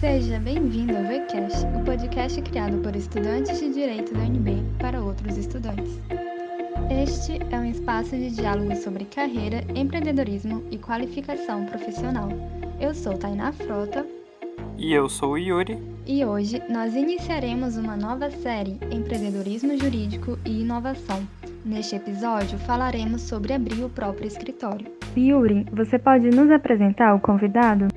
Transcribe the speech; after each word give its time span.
Seja 0.00 0.38
bem-vindo 0.38 0.96
ao 0.96 1.02
VCast, 1.02 1.66
o 1.78 1.84
podcast 1.84 2.40
criado 2.40 2.78
por 2.78 2.96
estudantes 2.96 3.60
de 3.60 3.70
Direito 3.70 4.14
da 4.14 4.20
UNB 4.20 4.64
para 4.78 4.98
outros 4.98 5.36
estudantes. 5.36 6.00
Este 6.90 7.38
é 7.54 7.58
um 7.58 7.66
espaço 7.66 8.16
de 8.16 8.30
diálogo 8.30 8.74
sobre 8.76 9.04
carreira, 9.04 9.62
empreendedorismo 9.74 10.64
e 10.70 10.78
qualificação 10.78 11.66
profissional. 11.66 12.30
Eu 12.80 12.94
sou 12.94 13.18
Tainá 13.18 13.52
Frota. 13.52 14.06
E 14.78 14.90
eu 14.90 15.06
sou 15.06 15.32
o 15.32 15.38
Yuri. 15.38 15.78
E 16.06 16.24
hoje 16.24 16.62
nós 16.70 16.94
iniciaremos 16.94 17.76
uma 17.76 17.94
nova 17.94 18.30
série 18.30 18.80
Empreendedorismo 18.90 19.76
Jurídico 19.76 20.38
e 20.46 20.62
Inovação. 20.62 21.28
Neste 21.62 21.96
episódio 21.96 22.58
falaremos 22.60 23.20
sobre 23.20 23.52
abrir 23.52 23.84
o 23.84 23.90
próprio 23.90 24.26
escritório. 24.26 24.90
Yuri, 25.14 25.66
você 25.70 25.98
pode 25.98 26.30
nos 26.30 26.50
apresentar 26.50 27.14
o 27.14 27.20
convidado? 27.20 27.88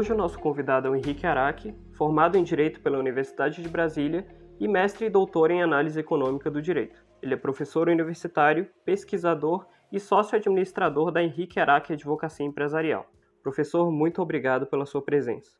Hoje 0.00 0.14
o 0.14 0.16
nosso 0.16 0.38
convidado 0.38 0.88
é 0.88 0.90
o 0.90 0.96
Henrique 0.96 1.26
Araque, 1.26 1.74
formado 1.92 2.38
em 2.38 2.42
Direito 2.42 2.80
pela 2.80 2.98
Universidade 2.98 3.62
de 3.62 3.68
Brasília 3.68 4.26
e 4.58 4.66
mestre 4.66 5.04
e 5.04 5.10
doutor 5.10 5.50
em 5.50 5.62
Análise 5.62 6.00
Econômica 6.00 6.50
do 6.50 6.62
Direito. 6.62 7.04
Ele 7.20 7.34
é 7.34 7.36
professor 7.36 7.86
universitário, 7.86 8.66
pesquisador 8.82 9.66
e 9.92 10.00
sócio-administrador 10.00 11.12
da 11.12 11.22
Henrique 11.22 11.60
Araque 11.60 11.92
Advocacia 11.92 12.46
Empresarial. 12.46 13.12
Professor, 13.42 13.92
muito 13.92 14.22
obrigado 14.22 14.66
pela 14.66 14.86
sua 14.86 15.02
presença. 15.02 15.50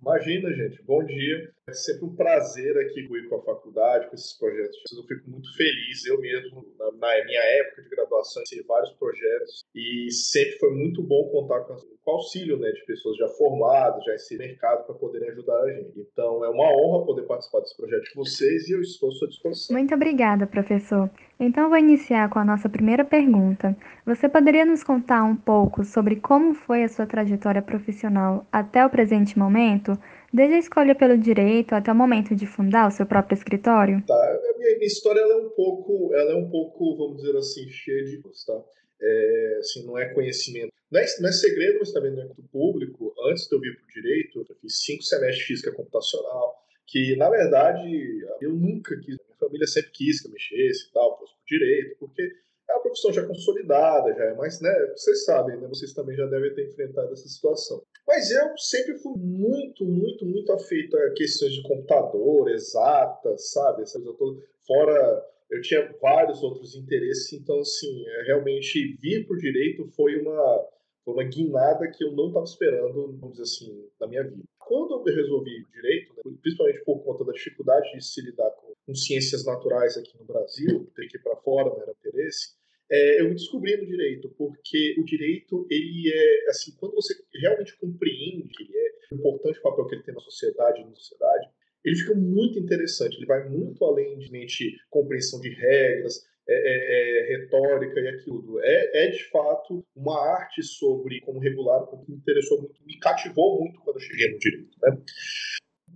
Imagina, 0.00 0.52
gente. 0.52 0.80
Bom 0.84 1.02
dia. 1.04 1.52
É 1.66 1.72
sempre 1.72 2.04
um 2.04 2.14
prazer 2.14 2.76
aqui 2.76 3.00
ir 3.00 3.28
com 3.28 3.36
a 3.36 3.42
faculdade, 3.42 4.08
com 4.08 4.14
esses 4.14 4.34
projetos. 4.34 4.76
Eu 4.94 5.02
fico 5.04 5.30
muito 5.30 5.56
feliz. 5.56 6.04
Eu 6.04 6.20
mesmo, 6.20 6.62
na, 6.78 6.92
na 6.92 7.24
minha 7.24 7.40
época 7.40 7.82
de 7.82 7.88
graduação, 7.88 8.42
tive 8.44 8.62
vários 8.64 8.90
projetos 8.92 9.64
e 9.74 10.10
sempre 10.10 10.58
foi 10.58 10.74
muito 10.74 11.02
bom 11.02 11.26
contar 11.30 11.60
com, 11.60 11.74
com 11.74 12.10
o 12.10 12.14
auxílio 12.16 12.58
né, 12.58 12.70
de 12.70 12.84
pessoas 12.84 13.16
já 13.16 13.28
formadas, 13.28 14.04
já 14.04 14.12
nesse 14.12 14.36
mercado, 14.36 14.84
para 14.84 14.94
poderem 14.94 15.30
ajudar 15.30 15.58
a 15.62 15.72
gente. 15.72 16.00
Então, 16.00 16.44
é 16.44 16.50
uma 16.50 16.70
honra 16.70 17.06
poder 17.06 17.22
participar 17.22 17.60
desse 17.60 17.76
projeto 17.78 18.12
com 18.12 18.22
vocês 18.22 18.68
e 18.68 18.72
eu 18.72 18.82
estou 18.82 19.08
à 19.08 19.12
sua 19.12 19.28
disposição. 19.28 19.74
Muito 19.74 19.94
obrigada, 19.94 20.46
professor. 20.46 21.10
Então, 21.40 21.70
vou 21.70 21.78
iniciar 21.78 22.28
com 22.28 22.38
a 22.38 22.44
nossa 22.44 22.68
primeira 22.68 23.06
pergunta. 23.06 23.74
Você 24.04 24.28
poderia 24.28 24.66
nos 24.66 24.84
contar 24.84 25.24
um 25.24 25.34
pouco 25.34 25.82
sobre 25.82 26.16
como 26.16 26.52
foi 26.52 26.84
a 26.84 26.88
sua 26.88 27.06
trajetória 27.06 27.62
profissional 27.62 28.46
até 28.52 28.84
o 28.84 28.90
presente 28.90 29.38
momento? 29.38 29.98
Desde 30.34 30.56
a 30.56 30.58
escolha 30.58 30.94
pelo 30.96 31.16
direito 31.16 31.74
até 31.74 31.92
o 31.92 31.94
momento 31.94 32.34
de 32.34 32.44
fundar 32.44 32.88
o 32.88 32.90
seu 32.90 33.06
próprio 33.06 33.36
escritório? 33.36 34.02
Tá, 34.04 34.14
a 34.14 34.58
minha, 34.58 34.84
história 34.84 35.20
é 35.20 35.36
um 35.36 35.48
pouco, 35.50 36.12
ela 36.12 36.32
é 36.32 36.34
um 36.34 36.50
pouco, 36.50 36.96
vamos 36.96 37.22
dizer 37.22 37.36
assim, 37.36 37.70
cheia 37.70 38.04
de 38.04 38.20
tá? 38.20 38.60
É, 39.00 39.56
assim, 39.60 39.86
não 39.86 39.96
é 39.96 40.12
conhecimento, 40.12 40.72
não 40.90 41.00
é, 41.00 41.06
não 41.20 41.28
é, 41.28 41.32
segredo, 41.32 41.78
mas 41.78 41.92
também 41.92 42.10
não 42.10 42.22
é 42.22 42.24
muito 42.24 42.42
público. 42.50 43.14
Antes 43.30 43.46
de 43.46 43.54
eu 43.54 43.60
vir 43.60 43.76
para 43.76 43.84
o 43.84 44.02
direito, 44.02 44.46
eu 44.48 44.56
fiz 44.56 44.84
cinco 44.84 45.04
semestres 45.04 45.38
de 45.38 45.44
física 45.44 45.72
computacional, 45.72 46.56
que 46.84 47.14
na 47.14 47.30
verdade 47.30 48.26
eu 48.40 48.52
nunca 48.54 48.96
quis, 48.96 49.16
minha 49.16 49.38
família 49.38 49.66
sempre 49.68 49.92
quis 49.92 50.20
que 50.20 50.26
eu 50.26 50.32
mexesse 50.32 50.88
e 50.88 50.92
tal, 50.92 51.16
fosse 51.16 51.32
para 51.34 51.58
direito, 51.58 51.96
porque 52.00 52.32
é 52.68 52.72
uma 52.72 52.82
profissão 52.82 53.12
já 53.12 53.26
consolidada, 53.26 54.14
já 54.14 54.24
é 54.24 54.34
mais, 54.34 54.60
né? 54.60 54.72
Vocês 54.96 55.24
sabem, 55.24 55.56
né? 55.58 55.68
Vocês 55.68 55.92
também 55.92 56.16
já 56.16 56.26
devem 56.26 56.54
ter 56.54 56.68
enfrentado 56.68 57.12
essa 57.12 57.28
situação. 57.28 57.82
Mas 58.06 58.30
eu 58.30 58.56
sempre 58.58 58.98
fui 58.98 59.14
muito, 59.16 59.84
muito, 59.84 60.26
muito 60.26 60.52
afeito 60.52 60.96
a 60.96 61.10
questões 61.10 61.54
de 61.54 61.62
computador, 61.62 62.50
exatas, 62.50 63.50
sabe? 63.50 63.82
Essa 63.82 64.00
coisa 64.00 64.18
toda. 64.18 64.40
Fora, 64.66 65.26
eu 65.50 65.60
tinha 65.60 65.94
vários 66.00 66.42
outros 66.42 66.74
interesses, 66.74 67.32
então, 67.32 67.60
assim, 67.60 68.04
é, 68.06 68.22
realmente 68.24 68.96
vir 69.00 69.26
o 69.30 69.36
direito 69.36 69.86
foi 69.94 70.20
uma, 70.20 70.68
uma 71.06 71.24
guinada 71.24 71.88
que 71.88 72.04
eu 72.04 72.12
não 72.12 72.28
estava 72.28 72.44
esperando, 72.44 73.16
vamos 73.18 73.36
dizer 73.36 73.42
assim, 73.42 73.88
na 74.00 74.06
minha 74.06 74.24
vida. 74.24 74.42
Quando 74.58 75.06
eu 75.06 75.14
resolvi 75.14 75.64
direito, 75.72 76.14
né, 76.16 76.34
principalmente 76.40 76.82
por 76.84 77.04
conta 77.04 77.24
da 77.24 77.32
dificuldade 77.32 77.92
de 77.92 78.02
se 78.02 78.22
lidar 78.22 78.50
com, 78.52 78.72
com 78.86 78.94
ciências 78.94 79.44
naturais 79.44 79.96
aqui 79.96 80.16
no 80.18 80.24
Brasil, 80.24 80.90
ter 80.96 81.06
que 81.06 81.18
ir 81.18 81.22
para 81.22 81.36
fora 81.36 81.68
não 81.68 81.82
era 81.82 81.92
interesse, 81.92 82.54
é, 82.90 83.20
eu 83.20 83.28
me 83.28 83.34
descobri 83.34 83.76
no 83.76 83.86
direito, 83.86 84.28
porque 84.36 84.94
o 84.98 85.04
direito, 85.04 85.66
ele 85.70 86.12
é, 86.12 86.50
assim, 86.50 86.72
quando 86.78 86.94
você 86.94 87.14
realmente 87.40 87.76
compreende 87.78 88.48
que 88.48 88.62
ele 88.64 88.76
é 88.76 89.14
importante 89.14 89.60
papel 89.60 89.86
que 89.86 89.94
ele 89.94 90.02
tem 90.02 90.14
na 90.14 90.20
sociedade 90.20 90.84
na 90.84 90.94
sociedade, 90.94 91.48
ele 91.84 91.96
fica 91.96 92.14
muito 92.14 92.58
interessante, 92.58 93.16
ele 93.16 93.26
vai 93.26 93.48
muito 93.48 93.84
além 93.84 94.18
de 94.18 94.30
mente 94.30 94.76
compreensão 94.88 95.40
de 95.40 95.50
regras, 95.50 96.26
é, 96.46 96.54
é, 96.54 97.32
é, 97.32 97.36
retórica 97.38 98.00
e 98.00 98.08
aquilo. 98.08 98.60
É, 98.60 99.06
é 99.06 99.10
de 99.10 99.24
fato 99.30 99.84
uma 99.96 100.18
arte 100.18 100.62
sobre 100.62 101.20
como 101.20 101.38
regular, 101.38 101.86
que 101.86 102.10
me 102.10 102.18
interessou 102.18 102.60
muito, 102.60 102.84
me 102.84 102.98
cativou 102.98 103.60
muito 103.60 103.80
quando 103.80 103.96
eu 103.96 104.02
cheguei 104.02 104.30
no 104.30 104.38
direito. 104.38 104.76
Né? 104.82 104.98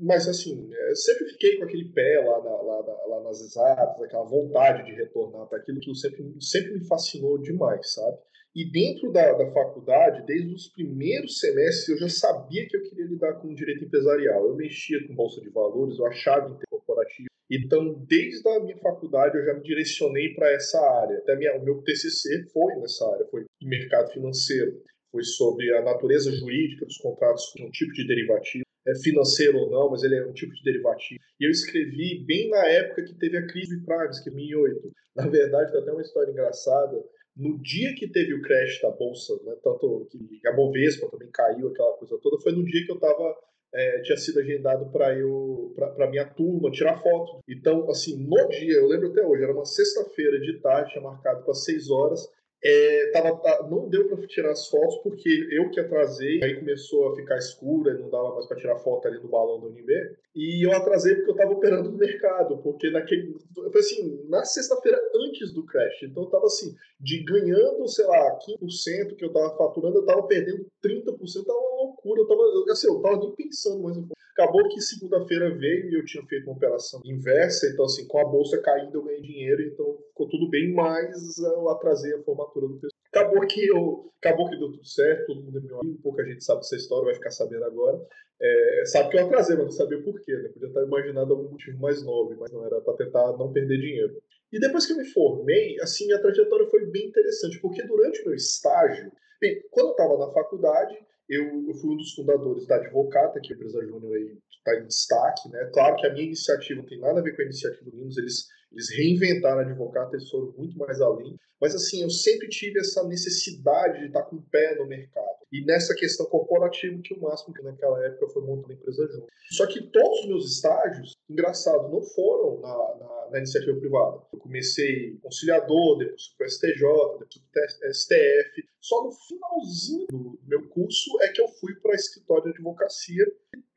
Mas, 0.01 0.29
assim, 0.29 0.69
é, 0.73 0.95
sempre 0.95 1.27
fiquei 1.31 1.59
com 1.59 1.65
aquele 1.65 1.93
pé 1.93 2.21
lá, 2.21 2.43
na, 2.43 2.63
lá, 2.63 3.07
lá 3.07 3.23
nas 3.25 3.41
exatas, 3.41 4.01
aquela 4.01 4.25
vontade 4.25 4.85
de 4.85 4.93
retornar 4.93 5.47
para 5.47 5.59
aquilo 5.59 5.81
que 5.81 5.95
sempre, 5.95 6.35
sempre 6.41 6.73
me 6.75 6.85
fascinou 6.87 7.39
demais, 7.39 7.93
sabe? 7.93 8.19
E 8.55 8.71
dentro 8.71 9.13
da, 9.13 9.33
da 9.33 9.51
faculdade, 9.53 10.27
desde 10.27 10.53
os 10.53 10.69
primeiros 10.69 11.39
semestres, 11.39 11.89
eu 11.89 11.99
já 11.99 12.09
sabia 12.09 12.67
que 12.67 12.77
eu 12.77 12.83
queria 12.83 13.07
lidar 13.07 13.35
com 13.35 13.55
direito 13.55 13.85
empresarial. 13.85 14.47
Eu 14.47 14.57
mexia 14.57 15.07
com 15.07 15.15
bolsa 15.15 15.41
de 15.41 15.51
valores, 15.51 15.99
eu 15.99 16.07
achava 16.07 16.51
intercorporativo. 16.51 17.29
Então, 17.51 17.95
desde 18.07 18.47
a 18.49 18.61
minha 18.61 18.77
faculdade, 18.79 19.39
eu 19.39 19.45
já 19.45 19.55
me 19.55 19.63
direcionei 19.63 20.35
para 20.35 20.53
essa 20.53 20.79
área. 20.81 21.19
Até 21.19 21.37
minha, 21.37 21.57
o 21.57 21.65
meu 21.65 21.83
TCC 21.83 22.45
foi 22.53 22.75
nessa 22.77 23.09
área, 23.11 23.27
foi 23.31 23.45
mercado 23.63 24.13
financeiro. 24.13 24.83
Foi 25.11 25.23
sobre 25.25 25.73
a 25.75 25.83
natureza 25.83 26.31
jurídica 26.33 26.85
dos 26.85 26.99
contratos 26.99 27.53
com 27.53 27.65
um 27.65 27.71
tipo 27.71 27.93
de 27.93 28.07
derivativo 28.07 28.65
é 28.87 28.95
financeiro 28.97 29.59
ou 29.59 29.71
não, 29.71 29.91
mas 29.91 30.03
ele 30.03 30.17
é 30.17 30.27
um 30.27 30.33
tipo 30.33 30.53
de 30.55 30.63
derivativo. 30.63 31.21
E 31.41 31.45
eu 31.45 31.51
escrevi 31.51 32.25
bem 32.25 32.49
na 32.49 32.67
época 32.67 33.05
que 33.05 33.15
teve 33.15 33.37
a 33.37 33.47
crise 33.47 33.79
de 33.79 33.85
primes, 33.85 34.21
que 34.21 34.29
é 34.29 34.33
2008. 34.33 34.93
Na 35.17 35.27
verdade, 35.27 35.73
tem 35.73 35.81
até 35.81 35.93
uma 35.93 36.03
história 36.03 36.31
engraçada. 36.31 37.05
No 37.37 37.61
dia 37.63 37.95
que 37.95 38.09
teve 38.09 38.35
o 38.35 38.43
crash 38.43 38.81
da 38.81 38.91
bolsa, 38.91 39.35
né, 39.45 39.55
tanto 39.63 40.09
que 40.11 40.49
a 40.49 40.53
Bovespa 40.53 41.09
também 41.09 41.31
caiu, 41.31 41.69
aquela 41.69 41.93
coisa 41.97 42.19
toda, 42.21 42.41
foi 42.43 42.53
no 42.53 42.65
dia 42.65 42.85
que 42.85 42.91
eu 42.91 42.97
estava 42.97 43.37
é, 43.73 44.01
tinha 44.01 44.17
sido 44.17 44.41
agendado 44.41 44.91
para 44.91 45.15
eu 45.17 45.73
para 45.75 46.11
minha 46.11 46.25
turma 46.25 46.71
tirar 46.71 47.01
foto. 47.03 47.41
Então, 47.49 47.89
assim, 47.91 48.17
no 48.17 48.49
dia, 48.49 48.75
eu 48.75 48.87
lembro 48.87 49.11
até 49.11 49.25
hoje, 49.25 49.43
era 49.43 49.53
uma 49.53 49.65
sexta-feira 49.65 50.41
de 50.41 50.59
tarde, 50.61 50.93
tinha 50.93 51.03
marcado 51.03 51.45
para 51.45 51.55
seis 51.55 51.91
horas. 51.91 52.29
É, 52.63 53.11
tava, 53.13 53.37
tá, 53.37 53.69
não 53.71 53.89
deu 53.89 54.09
para 54.09 54.27
tirar 54.27 54.51
as 54.51 54.67
fotos 54.69 54.97
porque 55.03 55.49
eu 55.53 55.71
que 55.71 55.79
atrasei, 55.79 56.43
aí 56.43 56.57
começou 56.57 57.13
a 57.13 57.15
ficar 57.15 57.37
escura, 57.37 57.95
não 57.95 58.11
dava 58.11 58.35
mais 58.35 58.47
para 58.47 58.57
tirar 58.57 58.77
foto 58.79 59.07
ali 59.07 59.21
do 59.21 59.29
balão 59.29 59.61
do 59.61 59.69
UNB. 59.69 59.93
E 60.35 60.67
eu 60.67 60.73
atrasei 60.73 61.15
porque 61.15 61.31
eu 61.31 61.35
estava 61.35 61.53
operando 61.53 61.91
no 61.91 61.99
mercado, 61.99 62.59
porque 62.59 62.91
naquele, 62.91 63.33
foi 63.55 63.81
assim, 63.81 64.25
na 64.29 64.45
sexta-feira 64.45 64.99
antes 65.15 65.53
do 65.53 65.65
crash. 65.65 66.03
Então 66.03 66.25
eu 66.25 66.31
tava 66.31 66.47
assim, 66.47 66.75
de 67.01 67.23
ganhando, 67.23 67.87
sei 67.89 68.07
lá, 68.07 68.39
15% 68.61 69.17
que 69.17 69.25
eu 69.25 69.33
tava 69.33 69.57
faturando, 69.57 69.99
eu 69.99 70.05
tava 70.05 70.27
perdendo 70.27 70.67
30%, 70.85 71.45
tava 71.45 71.59
uma 71.59 71.83
loucura. 71.83 72.23
Eu 72.23 72.27
tava, 72.27 72.43
assim, 72.71 72.89
eu 72.89 73.01
tava 73.01 73.19
nem 73.19 73.35
pensando 73.35 73.83
mais 73.83 73.97
Acabou 74.39 74.69
que 74.69 74.81
segunda-feira 74.81 75.51
veio 75.51 75.91
e 75.91 75.95
eu 75.97 76.05
tinha 76.05 76.25
feito 76.27 76.45
uma 76.45 76.55
operação 76.55 77.01
inversa, 77.05 77.67
então 77.67 77.85
assim, 77.85 78.07
com 78.07 78.21
a 78.21 78.25
bolsa 78.25 78.63
caindo 78.63 78.97
eu 78.97 79.03
ganhei 79.03 79.21
dinheiro, 79.21 79.61
então 79.63 79.99
ficou 80.11 80.29
tudo 80.29 80.49
bem, 80.49 80.73
mas 80.73 81.39
eu 81.39 81.69
atrasei 81.69 82.15
a 82.15 82.23
formatura 82.23 82.69
do 82.69 82.75
pessoal. 82.75 82.93
Acabou 83.13 83.45
que 83.49 83.67
eu, 83.67 84.13
acabou 84.23 84.49
que 84.49 84.57
deu 84.57 84.71
tudo 84.71 84.87
certo, 84.87 85.27
todo 85.27 85.43
mundo 85.43 85.59
é 85.59 85.61
meu 85.61 85.81
amigo, 85.81 85.99
pouca 86.01 86.25
gente 86.25 86.45
sabe 86.45 86.61
dessa 86.61 86.77
história, 86.77 87.07
vai 87.07 87.15
ficar 87.17 87.33
sabendo 87.33 87.65
agora. 87.65 88.01
É, 88.41 88.85
sabe 88.85 89.11
que 89.11 89.17
eu 89.17 89.27
atrasei, 89.27 89.57
mas 89.57 89.65
não 89.65 89.73
sabia 89.73 90.01
por 90.05 90.21
quê, 90.21 90.33
né? 90.37 90.51
Podia 90.51 90.69
estar 90.69 90.85
imaginando 90.85 91.35
algum 91.35 91.51
motivo 91.51 91.81
mais 91.81 92.05
nobre, 92.05 92.37
mas 92.39 92.53
não 92.53 92.65
era 92.65 92.81
para 92.81 92.95
tentar 92.95 93.37
não 93.37 93.53
perder 93.53 93.81
dinheiro. 93.81 94.23
E 94.53 94.61
depois 94.61 94.87
que 94.87 94.93
eu 94.93 94.99
me 94.99 95.05
formei, 95.07 95.81
assim, 95.81 96.07
minha 96.07 96.21
trajetória 96.21 96.69
foi 96.69 96.87
bem 96.87 97.09
interessante, 97.09 97.61
porque 97.61 97.83
durante 97.83 98.23
o 98.23 98.27
meu 98.27 98.35
estágio, 98.37 99.11
bem, 99.41 99.61
quando 99.73 99.89
eu 99.89 99.93
estava 99.93 100.17
na 100.17 100.33
faculdade, 100.33 100.97
eu, 101.29 101.45
eu, 101.69 101.75
fui 101.75 101.91
um 101.91 101.97
dos 101.97 102.15
fundadores 102.15 102.67
da 102.67 102.77
Advocata, 102.77 103.41
que 103.41 103.53
é 103.53 103.55
a 103.55 103.57
empresa 103.57 103.85
júnior 103.85 104.17
aí 104.17 104.39
está 104.51 104.81
em 104.81 104.87
destaque, 104.87 105.49
né? 105.51 105.71
Claro 105.73 105.97
que 105.97 106.07
a 106.07 106.13
minha 106.13 106.27
iniciativa 106.27 106.81
não 106.81 106.89
tem 106.89 106.99
nada 106.99 107.21
a 107.21 107.23
ver 107.23 107.35
com 107.35 107.43
a 107.43 107.45
iniciativa 107.45 107.91
do 107.91 107.97
Linus, 107.97 108.19
eles, 108.19 108.47
eles 108.73 108.91
reinventaram 108.91 109.61
a 109.61 109.63
Advocata, 109.63 110.17
eles 110.17 110.29
foram 110.29 110.53
muito 110.57 110.77
mais 110.79 111.01
além. 111.01 111.39
Mas 111.61 111.75
assim, 111.75 112.03
eu 112.03 112.11
sempre 112.11 112.49
tive 112.49 112.79
essa 112.79 113.07
necessidade 113.07 113.99
de 114.01 114.07
estar 114.07 114.23
com 114.23 114.37
o 114.37 114.43
pé 114.43 114.77
no 114.77 114.87
mercado. 114.87 115.27
E 115.51 115.65
nessa 115.65 115.95
questão 115.95 116.27
corporativa, 116.27 117.01
que 117.03 117.15
o 117.15 117.21
máximo 117.21 117.55
que 117.55 117.63
naquela 117.63 118.05
época 118.05 118.29
foi 118.29 118.43
montar 118.45 118.71
a 118.71 118.75
empresa 118.75 119.09
junto. 119.09 119.27
Só 119.51 119.67
que 119.67 119.91
todos 119.91 120.21
os 120.21 120.27
meus 120.27 120.55
estágios, 120.55 121.17
engraçado, 121.29 121.91
não 121.91 122.03
foram 122.03 122.61
na, 122.61 122.69
na, 122.69 123.31
na 123.33 123.39
iniciativa 123.39 123.79
privada. 123.79 124.19
Eu 124.33 124.39
comecei 124.39 125.17
conciliador, 125.23 125.99
depois 125.99 126.27
fui 126.27 126.37
para 126.37 126.47
o 126.47 126.51
STJ, 126.51 126.83
depois 127.19 127.75
para 127.81 127.93
STF. 127.93 128.69
Só 128.89 129.05
no 129.05 129.13
finalzinho 129.13 130.07
do 130.11 130.41
meu 130.47 130.67
curso 130.71 131.11
é 131.21 131.29
que 131.29 131.43
eu 131.43 131.49
fui 131.61 131.75
para 131.75 131.95
escritório 131.95 132.45
de 132.45 132.51
advocacia. 132.53 133.23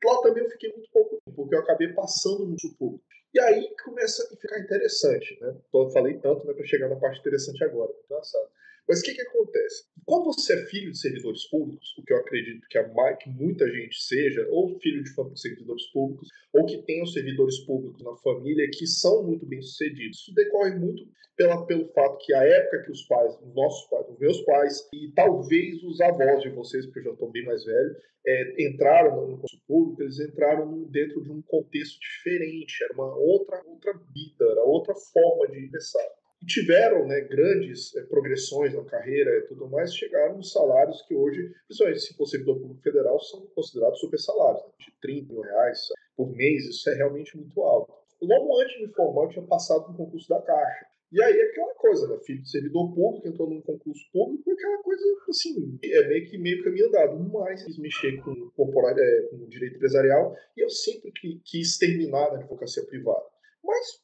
Lá 0.02 0.22
também 0.22 0.42
eu 0.42 0.48
fiquei 0.48 0.72
muito 0.72 0.90
pouco 0.90 1.20
tempo, 1.22 1.36
porque 1.36 1.54
eu 1.54 1.60
acabei 1.60 1.92
passando 1.92 2.46
no 2.46 2.56
público. 2.78 3.04
E 3.34 3.38
aí 3.38 3.76
começa 3.84 4.22
a 4.24 4.36
ficar 4.36 4.58
interessante, 4.58 5.38
né? 5.38 5.54
Falei 5.92 6.18
tanto, 6.18 6.46
né, 6.46 6.54
para 6.54 6.64
chegar 6.64 6.88
na 6.88 6.96
parte 6.96 7.20
interessante 7.20 7.62
agora. 7.62 7.92
Engraçado. 8.06 8.48
Mas 8.88 9.00
o 9.00 9.02
que, 9.04 9.14
que 9.14 9.22
acontece? 9.22 9.84
Quando 10.04 10.24
você 10.24 10.54
é 10.54 10.66
filho 10.66 10.90
de 10.90 10.98
servidores 10.98 11.48
públicos, 11.48 11.94
o 11.96 12.02
que 12.02 12.12
eu 12.12 12.18
acredito 12.18 12.66
que, 12.68 12.76
a, 12.76 13.16
que 13.16 13.30
muita 13.30 13.70
gente 13.70 14.02
seja, 14.02 14.46
ou 14.50 14.78
filho 14.80 15.02
de 15.02 15.40
servidores 15.40 15.86
públicos, 15.92 16.28
ou 16.52 16.66
que 16.66 16.82
tenham 16.82 17.06
servidores 17.06 17.60
públicos 17.60 18.02
na 18.02 18.16
família 18.16 18.68
que 18.72 18.86
são 18.86 19.22
muito 19.22 19.46
bem 19.46 19.62
sucedidos, 19.62 20.18
isso 20.18 20.34
decorre 20.34 20.74
muito 20.74 21.06
pela, 21.36 21.64
pelo 21.64 21.88
fato 21.92 22.18
que 22.18 22.34
a 22.34 22.42
época 22.42 22.82
que 22.82 22.90
os 22.90 23.02
pais, 23.02 23.38
os 23.40 23.54
nossos 23.54 23.88
pais, 23.88 24.08
os 24.08 24.18
meus 24.18 24.40
pais 24.42 24.88
e 24.92 25.12
talvez 25.12 25.82
os 25.84 26.00
avós 26.00 26.42
de 26.42 26.50
vocês, 26.50 26.84
porque 26.84 27.00
eu 27.00 27.04
já 27.04 27.10
estou 27.12 27.30
bem 27.30 27.44
mais 27.44 27.64
velho, 27.64 27.96
é, 28.26 28.66
entraram 28.66 29.28
no 29.28 29.38
curso 29.38 29.60
público, 29.66 30.02
eles 30.02 30.20
entraram 30.20 30.82
dentro 30.84 31.22
de 31.22 31.30
um 31.30 31.40
contexto 31.42 31.98
diferente, 32.00 32.84
era 32.84 32.94
uma 32.94 33.16
outra, 33.16 33.62
outra 33.66 33.92
vida, 33.92 34.44
era 34.44 34.62
outra 34.62 34.94
forma 34.94 35.48
de 35.48 35.68
pensar 35.68 36.06
tiveram 36.46 37.06
né, 37.06 37.20
grandes 37.22 37.94
é, 37.96 38.02
progressões 38.02 38.74
na 38.74 38.84
carreira 38.84 39.30
e 39.38 39.42
tudo 39.42 39.68
mais, 39.68 39.94
chegaram 39.94 40.36
nos 40.36 40.52
salários 40.52 41.02
que 41.02 41.14
hoje, 41.14 41.52
principalmente 41.66 42.00
se 42.00 42.14
for 42.14 42.26
servidor 42.26 42.60
público 42.60 42.82
federal, 42.82 43.20
são 43.20 43.46
considerados 43.54 44.00
super 44.00 44.18
salários, 44.18 44.62
né, 44.64 44.70
de 44.78 44.92
30 45.00 45.32
mil 45.32 45.42
reais 45.42 45.80
por 46.16 46.30
mês, 46.34 46.64
isso 46.66 46.88
é 46.90 46.94
realmente 46.94 47.36
muito 47.36 47.60
alto. 47.62 47.92
Logo 48.20 48.60
antes 48.60 48.76
de 48.76 48.86
me 48.86 48.92
formar, 48.92 49.24
eu 49.24 49.28
tinha 49.30 49.46
passado 49.46 49.88
no 49.88 49.96
concurso 49.96 50.28
da 50.28 50.40
Caixa. 50.40 50.86
E 51.12 51.22
aí 51.22 51.40
aquela 51.42 51.74
coisa, 51.74 52.08
né? 52.08 52.18
Filho 52.24 52.40
de 52.40 52.50
servidor 52.50 52.94
público, 52.94 53.28
entrou 53.28 53.50
num 53.50 53.60
concurso 53.60 54.02
público, 54.10 54.50
aquela 54.50 54.82
coisa 54.82 55.04
assim, 55.28 55.78
é 55.84 56.08
meio 56.08 56.30
que 56.30 56.38
meio 56.38 56.64
caminho 56.64 56.86
andado. 56.86 57.18
Mas 57.30 57.62
quis 57.64 57.78
mexer 57.78 58.16
com, 58.22 58.48
corporal, 58.52 58.96
é, 58.98 59.22
com 59.28 59.46
direito 59.46 59.76
empresarial 59.76 60.34
e 60.56 60.62
eu 60.62 60.70
sempre 60.70 61.12
quis 61.44 61.76
terminar 61.76 62.30
na 62.30 62.38
advocacia 62.38 62.82
privada. 62.86 63.26
Mas 63.62 64.00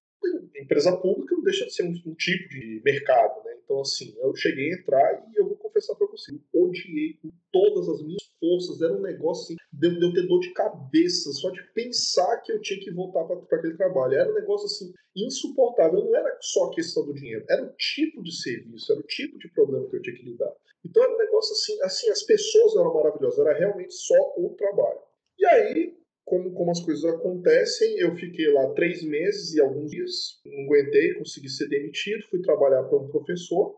empresa 0.63 0.97
pública 0.97 1.35
não 1.35 1.43
deixa 1.43 1.65
de 1.65 1.75
ser 1.75 1.85
um, 1.85 1.93
um, 2.07 2.15
tipo 2.15 2.49
de 2.49 2.83
mercado, 2.85 3.43
né? 3.45 3.57
Então, 3.65 3.81
assim, 3.81 4.15
eu 4.19 4.35
cheguei 4.35 4.73
a 4.73 4.77
entrar 4.77 5.27
e 5.31 5.41
eu 5.41 5.47
vou 5.47 5.57
confessar 5.57 5.95
para 5.95 6.07
você, 6.07 6.33
eu 6.33 6.63
odiei 6.63 7.15
com 7.23 7.31
todas 7.53 7.89
as 7.89 8.03
minhas 8.03 8.23
forças, 8.41 8.81
era 8.83 8.95
um 8.95 9.01
negócio 9.01 9.45
assim, 9.45 9.57
de, 9.73 9.99
de 9.99 10.05
eu 10.05 10.13
ter 10.13 10.27
dor 10.27 10.41
de 10.41 10.53
cabeça, 10.53 11.33
só 11.33 11.51
de 11.51 11.63
pensar 11.73 12.43
que 12.43 12.53
eu 12.53 12.61
tinha 12.61 12.81
que 12.81 12.91
voltar 12.91 13.25
para 13.25 13.59
aquele 13.59 13.77
trabalho. 13.77 14.15
Era 14.15 14.31
um 14.31 14.35
negócio 14.35 14.67
assim, 14.67 14.93
insuportável. 15.17 16.05
Não 16.05 16.15
era 16.15 16.37
só 16.41 16.67
a 16.67 16.75
questão 16.75 17.05
do 17.05 17.15
dinheiro, 17.15 17.45
era 17.49 17.65
o 17.65 17.73
tipo 17.77 18.23
de 18.23 18.35
serviço, 18.35 18.93
era 18.93 19.01
o 19.01 19.07
tipo 19.07 19.39
de 19.39 19.49
problema 19.53 19.89
que 19.89 19.97
eu 19.97 20.03
tinha 20.03 20.17
que 20.17 20.25
lidar. 20.25 20.53
Então 20.85 21.03
era 21.03 21.15
um 21.15 21.19
negócio 21.19 21.53
assim, 21.53 21.83
assim, 21.83 22.11
as 22.11 22.23
pessoas 22.23 22.77
eram 22.77 22.95
maravilhosas, 22.95 23.39
era 23.39 23.59
realmente 23.59 23.95
só 23.95 24.35
o 24.37 24.55
trabalho. 24.57 25.01
E 25.39 25.47
aí, 25.47 25.99
como, 26.29 26.53
como 26.53 26.71
as 26.71 26.81
coisas 26.81 27.05
acontecem, 27.07 27.99
eu 27.99 28.15
fiquei 28.15 28.53
lá 28.53 28.73
três 28.75 29.03
meses 29.03 29.55
e 29.55 29.61
alguns 29.61 29.91
dias, 29.91 30.41
não 30.45 30.65
aguentei, 30.65 31.15
consegui 31.15 31.49
ser 31.49 31.69
demitido, 31.69 32.27
fui 32.29 32.43
trabalhar 32.43 32.83
para 32.85 32.99
um 32.99 33.09
professor, 33.09 33.77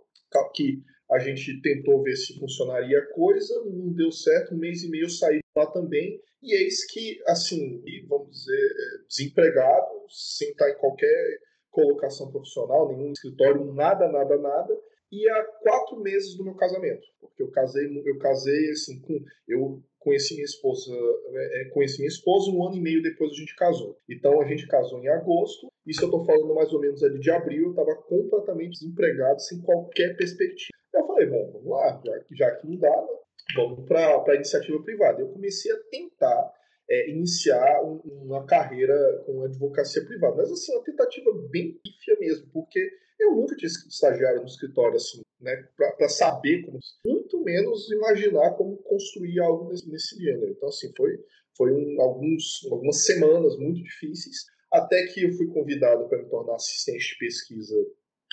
que 0.55 0.83
a 1.11 1.19
gente 1.19 1.61
tentou 1.63 2.03
ver 2.03 2.17
se 2.17 2.39
funcionaria 2.39 2.99
a 2.99 3.15
coisa, 3.15 3.55
não 3.65 3.93
deu 3.93 4.11
certo, 4.11 4.55
um 4.55 4.59
mês 4.59 4.83
e 4.83 4.91
meio 4.91 5.05
eu 5.05 5.11
saí 5.11 5.41
lá 5.57 5.67
também, 5.67 6.21
e 6.43 6.55
eis 6.55 6.85
que, 6.87 7.21
assim, 7.27 7.83
vamos 8.09 8.31
dizer, 8.31 8.53
é, 8.53 9.07
desempregado, 9.07 10.07
sem 10.09 10.51
estar 10.51 10.71
em 10.71 10.79
qualquer 10.79 11.39
colocação 11.71 12.31
profissional, 12.31 12.89
nenhum 12.89 13.13
escritório, 13.13 13.73
nada, 13.73 14.09
nada, 14.11 14.37
nada, 14.39 14.77
e 15.13 15.29
há 15.29 15.45
quatro 15.63 16.01
meses 16.01 16.37
do 16.37 16.45
meu 16.45 16.55
casamento, 16.55 17.07
porque 17.21 17.43
eu 17.43 17.51
casei, 17.51 17.87
eu 18.05 18.19
casei 18.19 18.71
assim 18.71 19.01
com, 19.01 19.21
eu 19.47 19.83
conheci 20.01 20.35
minha 20.35 20.45
esposa, 20.45 20.91
é, 21.33 21.63
é, 21.63 21.65
conheci 21.71 21.99
minha 21.99 22.09
esposa 22.09 22.51
um 22.51 22.67
ano 22.67 22.77
e 22.77 22.81
meio 22.81 23.03
depois 23.03 23.31
a 23.31 23.35
gente 23.35 23.55
casou. 23.55 23.97
Então 24.09 24.41
a 24.41 24.47
gente 24.47 24.67
casou 24.67 24.99
em 25.01 25.09
agosto. 25.09 25.69
Isso 25.87 26.03
eu 26.03 26.07
estou 26.07 26.25
falando 26.25 26.55
mais 26.55 26.73
ou 26.73 26.81
menos 26.81 27.03
ali 27.05 27.21
de 27.21 27.31
abril. 27.31 27.65
Eu 27.65 27.71
estava 27.71 27.95
completamente 27.95 28.81
desempregado, 28.81 29.41
sem 29.41 29.61
qualquer 29.61 30.17
perspectiva. 30.17 30.77
Eu 30.95 31.07
falei, 31.07 31.27
bom, 31.27 31.53
vamos 31.53 31.69
lá, 31.69 32.01
já, 32.05 32.25
já 32.33 32.57
que 32.57 32.67
não 32.67 32.77
dá, 32.77 33.07
vamos 33.55 33.87
para 33.87 34.25
a 34.27 34.35
iniciativa 34.35 34.83
privada. 34.83 35.21
Eu 35.21 35.29
comecei 35.29 35.71
a 35.71 35.79
tentar 35.91 36.53
é, 36.91 37.11
iniciar 37.11 37.85
um, 37.85 38.01
uma 38.25 38.45
carreira 38.45 39.23
com 39.25 39.45
advocacia 39.45 40.05
privada, 40.05 40.37
mas 40.37 40.51
assim 40.51 40.73
uma 40.73 40.85
tentativa 40.85 41.31
bem 41.49 41.79
pífia 41.83 42.17
mesmo, 42.19 42.49
porque 42.53 42.81
eu 43.19 43.35
nunca 43.37 43.55
tinha 43.55 43.69
estagiário 43.69 44.41
no 44.41 44.47
escritório 44.47 44.97
assim, 44.97 45.21
né, 45.41 45.69
para 45.77 46.09
saber 46.09 46.63
como, 46.65 46.81
muito 47.05 47.45
menos 47.45 47.91
imaginar 47.91 48.53
como 48.53 48.77
construir 48.79 49.39
algo 49.41 49.69
nesse, 49.69 49.89
nesse 49.89 50.17
gênero. 50.19 50.51
Então, 50.51 50.69
assim, 50.69 50.91
foi, 50.97 51.19
foi 51.57 51.73
um, 51.73 52.01
alguns, 52.01 52.67
algumas 52.71 53.05
semanas 53.05 53.57
muito 53.57 53.83
difíceis, 53.83 54.47
até 54.73 55.07
que 55.07 55.25
eu 55.25 55.33
fui 55.33 55.47
convidado 55.49 56.09
para 56.09 56.19
me 56.19 56.29
tornar 56.29 56.55
assistente 56.55 57.13
de 57.13 57.19
pesquisa 57.19 57.77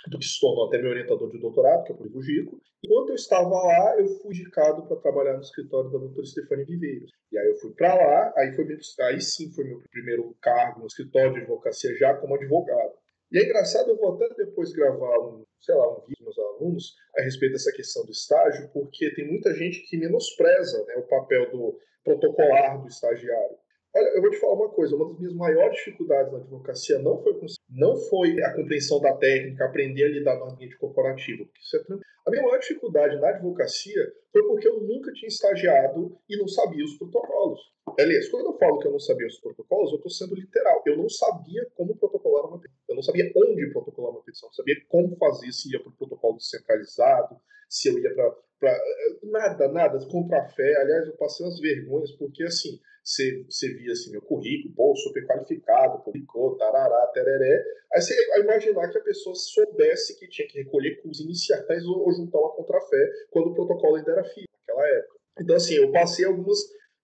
do 0.07 0.19
que 0.19 0.25
se 0.25 0.39
tornou 0.39 0.67
até 0.67 0.81
meu 0.81 0.91
orientador 0.91 1.29
de 1.29 1.39
doutorado, 1.39 1.83
que 1.83 1.91
é 1.91 1.95
o 1.95 1.97
Rodrigo 1.97 2.21
Gico. 2.21 2.61
Enquanto 2.87 3.09
eu 3.09 3.15
estava 3.15 3.49
lá, 3.49 3.99
eu 3.99 4.07
fui 4.21 4.33
indicado 4.33 4.87
para 4.87 4.95
trabalhar 4.95 5.33
no 5.33 5.41
escritório 5.41 5.91
da 5.91 5.97
doutora 5.97 6.25
Stefani 6.25 6.63
Viveiros. 6.63 7.11
E 7.29 7.37
aí 7.37 7.47
eu 7.49 7.55
fui 7.57 7.73
para 7.73 7.93
lá, 7.93 8.33
aí, 8.37 8.53
foi 8.53 8.63
meu, 8.63 8.77
aí 9.01 9.19
sim 9.19 9.51
foi 9.51 9.65
meu 9.65 9.81
primeiro 9.91 10.33
cargo 10.41 10.79
no 10.79 10.87
escritório 10.87 11.33
de 11.33 11.39
advocacia 11.41 11.93
já 11.97 12.13
como 12.15 12.35
advogado. 12.35 12.93
E 13.29 13.39
é 13.39 13.43
engraçado, 13.43 13.89
eu 13.89 13.97
vou 13.97 14.15
até 14.15 14.33
depois 14.35 14.71
gravar 14.71 15.19
um, 15.19 15.43
sei 15.59 15.75
lá, 15.75 15.97
um 15.97 16.05
vídeo 16.05 16.23
meus 16.23 16.39
alunos 16.39 16.95
a 17.17 17.23
respeito 17.23 17.51
dessa 17.51 17.73
questão 17.73 18.05
do 18.05 18.11
estágio, 18.11 18.69
porque 18.71 19.13
tem 19.13 19.27
muita 19.27 19.53
gente 19.53 19.81
que 19.81 19.97
menospreza 19.97 20.81
né, 20.85 20.95
o 20.95 21.07
papel 21.09 21.51
do 21.51 21.77
protocolar 22.05 22.81
do 22.81 22.87
estagiário. 22.87 23.57
Olha, 23.95 24.07
eu 24.15 24.21
vou 24.21 24.29
te 24.29 24.39
falar 24.39 24.53
uma 24.53 24.69
coisa, 24.69 24.95
uma 24.95 25.07
das 25.07 25.17
minhas 25.17 25.33
maiores 25.33 25.77
dificuldades 25.77 26.31
na 26.31 26.39
advocacia 26.39 26.99
não 26.99 27.17
foi, 27.21 27.33
não 27.69 27.95
foi 27.95 28.43
a 28.43 28.53
compreensão 28.53 28.99
da 28.99 29.15
técnica, 29.15 29.65
aprender 29.65 30.03
a 30.03 30.09
lidar 30.09 30.37
no 30.37 30.51
ambiente 30.51 30.77
corporativo, 30.77 31.45
porque 31.45 31.59
isso 31.61 31.77
é 31.77 31.81
a 32.27 32.29
minha 32.29 32.43
maior 32.43 32.59
dificuldade 32.59 33.15
na 33.21 33.29
advocacia 33.29 34.13
foi 34.33 34.43
porque 34.43 34.67
eu 34.67 34.81
nunca 34.81 35.13
tinha 35.13 35.29
estagiado 35.29 36.19
e 36.29 36.35
não 36.37 36.45
sabia 36.45 36.83
os 36.83 36.97
protocolos. 36.97 37.61
Aliás, 37.97 38.27
quando 38.27 38.47
eu 38.47 38.57
falo 38.57 38.79
que 38.79 38.87
eu 38.87 38.91
não 38.91 38.99
sabia 38.99 39.27
os 39.27 39.39
protocolos, 39.39 39.91
eu 39.91 39.95
estou 39.95 40.11
sendo 40.11 40.35
literal. 40.35 40.83
Eu 40.85 40.97
não 40.97 41.07
sabia 41.07 41.65
como 41.73 41.95
protocolar 41.95 42.45
uma 42.47 42.59
petição. 42.59 42.76
Não 42.97 43.03
sabia 43.03 43.31
onde 43.35 43.71
protocolar 43.71 44.11
uma 44.11 44.23
petição. 44.23 44.49
Eu 44.49 44.53
sabia 44.53 44.75
como 44.89 45.15
fazer, 45.17 45.51
se 45.51 45.71
ia 45.71 45.79
para 45.79 45.89
o 45.89 45.95
protocolo 45.95 46.37
descentralizado, 46.37 47.37
se 47.69 47.89
eu 47.89 47.99
ia 47.99 48.11
para. 48.59 48.75
Nada, 49.21 49.67
nada, 49.71 49.99
contra 50.09 50.39
a 50.39 50.49
fé. 50.49 50.75
Aliás, 50.77 51.05
eu 51.05 51.15
passei 51.15 51.45
umas 51.45 51.59
vergonhas, 51.59 52.11
porque 52.13 52.43
assim, 52.43 52.79
você, 53.03 53.73
via 53.75 53.91
assim, 53.91 54.11
meu 54.11 54.21
currículo, 54.23 54.73
pô, 54.73 54.95
super 54.95 55.27
qualificado, 55.27 56.03
publicou, 56.03 56.57
tarará, 56.57 57.05
tereré. 57.13 57.63
Aí 57.93 58.01
você 58.01 58.27
vai 58.29 58.41
imaginar 58.41 58.89
que 58.89 58.97
a 58.97 59.03
pessoa 59.03 59.35
soubesse 59.35 60.17
que 60.19 60.27
tinha 60.27 60.47
que 60.47 60.57
recolher 60.57 60.99
custos 61.03 61.23
iniciais 61.23 61.85
ou, 61.85 61.99
ou 61.99 62.11
juntar 62.11 62.39
uma 62.39 62.55
contrafé 62.55 63.11
quando 63.29 63.51
o 63.51 63.53
protocolo 63.53 63.97
ainda 63.97 64.11
era 64.11 64.23
FIA, 64.23 64.47
naquela 64.59 64.87
época. 64.87 65.19
Então, 65.39 65.55
assim, 65.55 65.75
eu 65.75 65.91
passei 65.91 66.25
algumas 66.25 66.57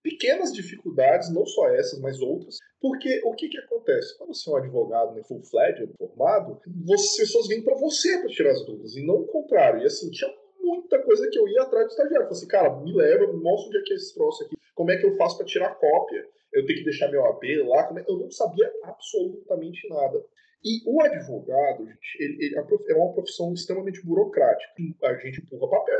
pequenas 0.03 0.53
dificuldades, 0.53 1.33
não 1.33 1.45
só 1.45 1.69
essas, 1.69 1.99
mas 1.99 2.19
outras, 2.19 2.57
porque 2.81 3.21
o 3.23 3.33
que, 3.33 3.47
que 3.47 3.57
acontece? 3.57 4.17
Quando 4.17 4.35
você 4.35 4.49
é 4.49 4.53
um 4.53 4.57
advogado 4.57 5.15
né, 5.15 5.23
full-fledged, 5.23 5.93
formado, 5.97 6.59
as 6.93 7.15
pessoas 7.15 7.47
vêm 7.47 7.63
para 7.63 7.75
você 7.75 8.19
para 8.19 8.27
tirar 8.27 8.51
as 8.51 8.65
dúvidas, 8.65 8.95
e 8.95 9.05
não 9.05 9.15
o 9.15 9.27
contrário. 9.27 9.81
E 9.81 9.85
assim, 9.85 10.11
tinha 10.11 10.29
muita 10.59 11.01
coisa 11.01 11.29
que 11.29 11.39
eu 11.39 11.47
ia 11.47 11.61
atrás 11.61 11.87
do 11.87 11.91
estagiário. 11.91 12.27
Falei 12.27 12.37
assim, 12.37 12.47
cara, 12.47 12.75
me 12.81 12.93
leva, 12.93 13.27
me 13.27 13.41
mostra 13.41 13.69
onde 13.69 13.77
é 13.77 13.81
que 13.83 13.93
é 13.93 13.95
esse 13.95 14.13
troço 14.13 14.43
aqui, 14.43 14.55
como 14.75 14.91
é 14.91 14.97
que 14.97 15.05
eu 15.05 15.15
faço 15.15 15.37
para 15.37 15.45
tirar 15.45 15.75
cópia, 15.75 16.27
eu 16.51 16.65
tenho 16.65 16.79
que 16.79 16.85
deixar 16.85 17.09
meu 17.09 17.25
AB 17.25 17.63
lá, 17.63 17.89
é... 17.97 18.03
eu 18.07 18.19
não 18.19 18.29
sabia 18.29 18.69
absolutamente 18.83 19.87
nada. 19.87 20.23
E 20.63 20.81
o 20.85 21.01
advogado, 21.01 21.85
gente, 21.85 22.17
ele, 22.19 22.45
ele, 22.45 22.55
é 22.55 22.95
uma 22.95 23.13
profissão 23.13 23.53
extremamente 23.53 24.05
burocrática. 24.05 24.71
A 25.03 25.15
gente 25.15 25.41
empurra 25.41 25.69
papel. 25.69 25.99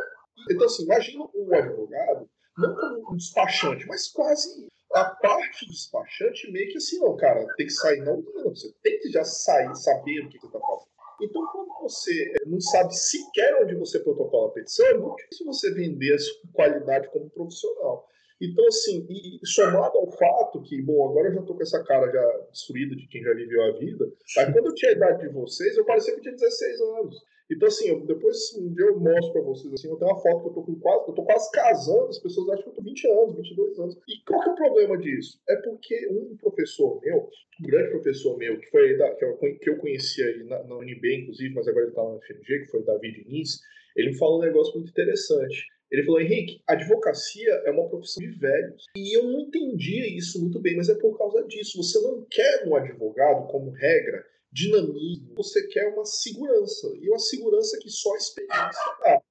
Então, 0.49 0.65
assim, 0.65 0.83
imagina 0.83 1.25
o 1.33 1.55
advogado, 1.55 2.29
não 2.57 3.11
um 3.11 3.15
despachante, 3.15 3.85
mas 3.87 4.07
quase 4.09 4.67
a 4.93 5.05
parte 5.05 5.65
do 5.65 5.71
despachante 5.71 6.51
meio 6.51 6.71
que 6.71 6.77
assim, 6.77 6.99
não, 6.99 7.15
cara, 7.17 7.45
tem 7.57 7.65
que 7.65 7.73
sair, 7.73 8.01
não, 8.01 8.21
não, 8.21 8.49
você 8.49 8.71
tem 8.83 8.99
que 8.99 9.09
já 9.09 9.23
sair, 9.23 9.75
saber 9.75 10.25
o 10.25 10.29
que 10.29 10.39
você 10.39 10.45
está 10.45 10.59
fazendo. 10.59 10.93
Então, 11.21 11.45
quando 11.51 11.69
você 11.81 12.11
eh, 12.11 12.45
não 12.45 12.59
sabe 12.59 12.95
sequer 12.95 13.61
onde 13.61 13.75
você 13.75 13.99
protocola 13.99 14.49
a 14.49 14.53
petição, 14.53 14.85
é 14.87 14.97
muito 14.97 15.15
difícil 15.17 15.45
você 15.45 15.73
vender 15.73 16.13
a 16.13 16.19
sua 16.19 16.41
qualidade 16.51 17.09
como 17.11 17.29
profissional. 17.29 18.07
Então, 18.41 18.67
assim, 18.67 19.05
e 19.09 19.39
somado 19.47 19.97
ao 19.97 20.11
fato 20.11 20.61
que, 20.63 20.81
bom, 20.81 21.07
agora 21.09 21.29
eu 21.29 21.35
já 21.35 21.41
tô 21.43 21.55
com 21.55 21.61
essa 21.61 21.83
cara 21.83 22.11
já 22.11 22.47
destruída 22.51 22.95
de 22.95 23.07
quem 23.07 23.23
já 23.23 23.33
viveu 23.33 23.63
a 23.63 23.77
vida, 23.77 24.05
mas 24.35 24.51
quando 24.51 24.65
eu 24.65 24.75
tinha 24.75 24.91
a 24.91 24.95
idade 24.95 25.27
de 25.27 25.33
vocês, 25.33 25.77
eu 25.77 25.85
parecia 25.85 26.13
que 26.15 26.21
tinha 26.21 26.33
16 26.33 26.81
anos. 26.81 27.23
Então, 27.53 27.67
assim, 27.67 27.89
eu, 27.89 28.05
depois 28.05 28.37
um 28.57 28.73
dia 28.73 28.85
eu 28.85 28.99
mostro 28.99 29.33
pra 29.33 29.41
vocês, 29.41 29.73
assim, 29.73 29.89
eu 29.89 29.97
tenho 29.97 30.11
uma 30.11 30.21
foto 30.21 30.41
que 30.41 30.49
eu 30.49 30.53
tô 30.53 30.63
com 30.63 30.79
quase, 30.79 31.07
eu 31.07 31.13
tô 31.13 31.23
quase 31.23 31.51
casando, 31.51 32.07
as 32.07 32.19
pessoas 32.19 32.49
acham 32.49 32.63
que 32.63 32.69
eu 32.69 32.73
tô 32.73 32.81
20 32.81 33.07
anos, 33.07 33.35
22 33.35 33.79
anos. 33.79 33.95
E 34.07 34.23
qual 34.25 34.41
que 34.41 34.49
é 34.49 34.51
o 34.51 34.55
problema 34.55 34.97
disso? 34.97 35.39
É 35.47 35.55
porque 35.57 36.07
um 36.09 36.35
professor 36.37 36.99
meu, 37.01 37.29
um 37.61 37.67
grande 37.67 37.91
professor 37.91 38.37
meu, 38.37 38.59
que 38.59 38.69
foi 38.69 38.97
da, 38.97 39.15
que, 39.15 39.25
eu, 39.25 39.37
que 39.37 39.69
eu 39.69 39.77
conheci 39.77 40.23
aí 40.23 40.43
na, 40.43 40.63
na 40.63 40.77
UNB, 40.77 41.21
inclusive, 41.21 41.53
mas 41.53 41.67
agora 41.67 41.85
ele 41.85 41.95
tá 41.95 42.03
na 42.03 42.19
FMG, 42.19 42.59
que 42.59 42.71
foi 42.71 42.81
o 42.81 42.85
David 42.85 43.23
Diniz, 43.23 43.59
ele 43.95 44.09
me 44.09 44.17
falou 44.17 44.39
um 44.39 44.45
negócio 44.45 44.73
muito 44.73 44.89
interessante. 44.89 45.67
Ele 45.91 46.03
falou, 46.03 46.19
Henrique, 46.19 46.59
advocacia 46.67 47.51
é 47.65 47.71
uma 47.71 47.87
profissão 47.87 48.23
de 48.23 48.31
velhos. 48.39 48.85
E 48.97 49.15
eu 49.15 49.25
não 49.25 49.41
entendia 49.41 50.07
isso 50.17 50.41
muito 50.41 50.59
bem, 50.59 50.75
mas 50.75 50.89
é 50.89 50.95
por 50.95 51.15
causa 51.15 51.43
disso. 51.43 51.77
Você 51.77 52.01
não 52.01 52.25
quer 52.31 52.67
um 52.67 52.75
advogado, 52.75 53.47
como 53.47 53.69
regra, 53.69 54.25
dinamismo, 54.53 55.33
você 55.35 55.67
quer 55.67 55.87
uma 55.87 56.05
segurança. 56.05 56.87
E 57.01 57.09
uma 57.09 57.19
segurança 57.19 57.77
que 57.81 57.89
só 57.89 58.13
a 58.13 58.17
experiência 58.17 58.95
dá. 59.01 59.21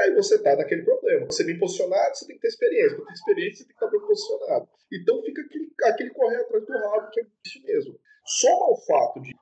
aí 0.00 0.14
você 0.14 0.42
tá 0.42 0.56
naquele 0.56 0.82
problema. 0.82 1.26
Você 1.26 1.44
bem 1.44 1.58
posicionado, 1.58 2.16
você 2.16 2.26
tem 2.26 2.36
que 2.36 2.42
ter 2.42 2.48
experiência. 2.48 2.96
Para 2.96 3.06
ter 3.06 3.12
experiência, 3.12 3.58
você 3.58 3.64
tem 3.64 3.76
que 3.76 3.84
estar 3.84 3.90
bem 3.90 4.00
posicionado. 4.00 4.68
Então 4.92 5.22
fica 5.22 5.42
aquele, 5.42 5.72
aquele 5.84 6.10
correr 6.10 6.36
atrás 6.36 6.66
do 6.66 6.72
rabo, 6.72 7.10
que 7.10 7.20
é 7.20 7.24
isso 7.46 7.62
mesmo. 7.64 8.00
Só 8.24 8.70
o 8.70 8.76
fato 8.86 9.20
de, 9.20 9.34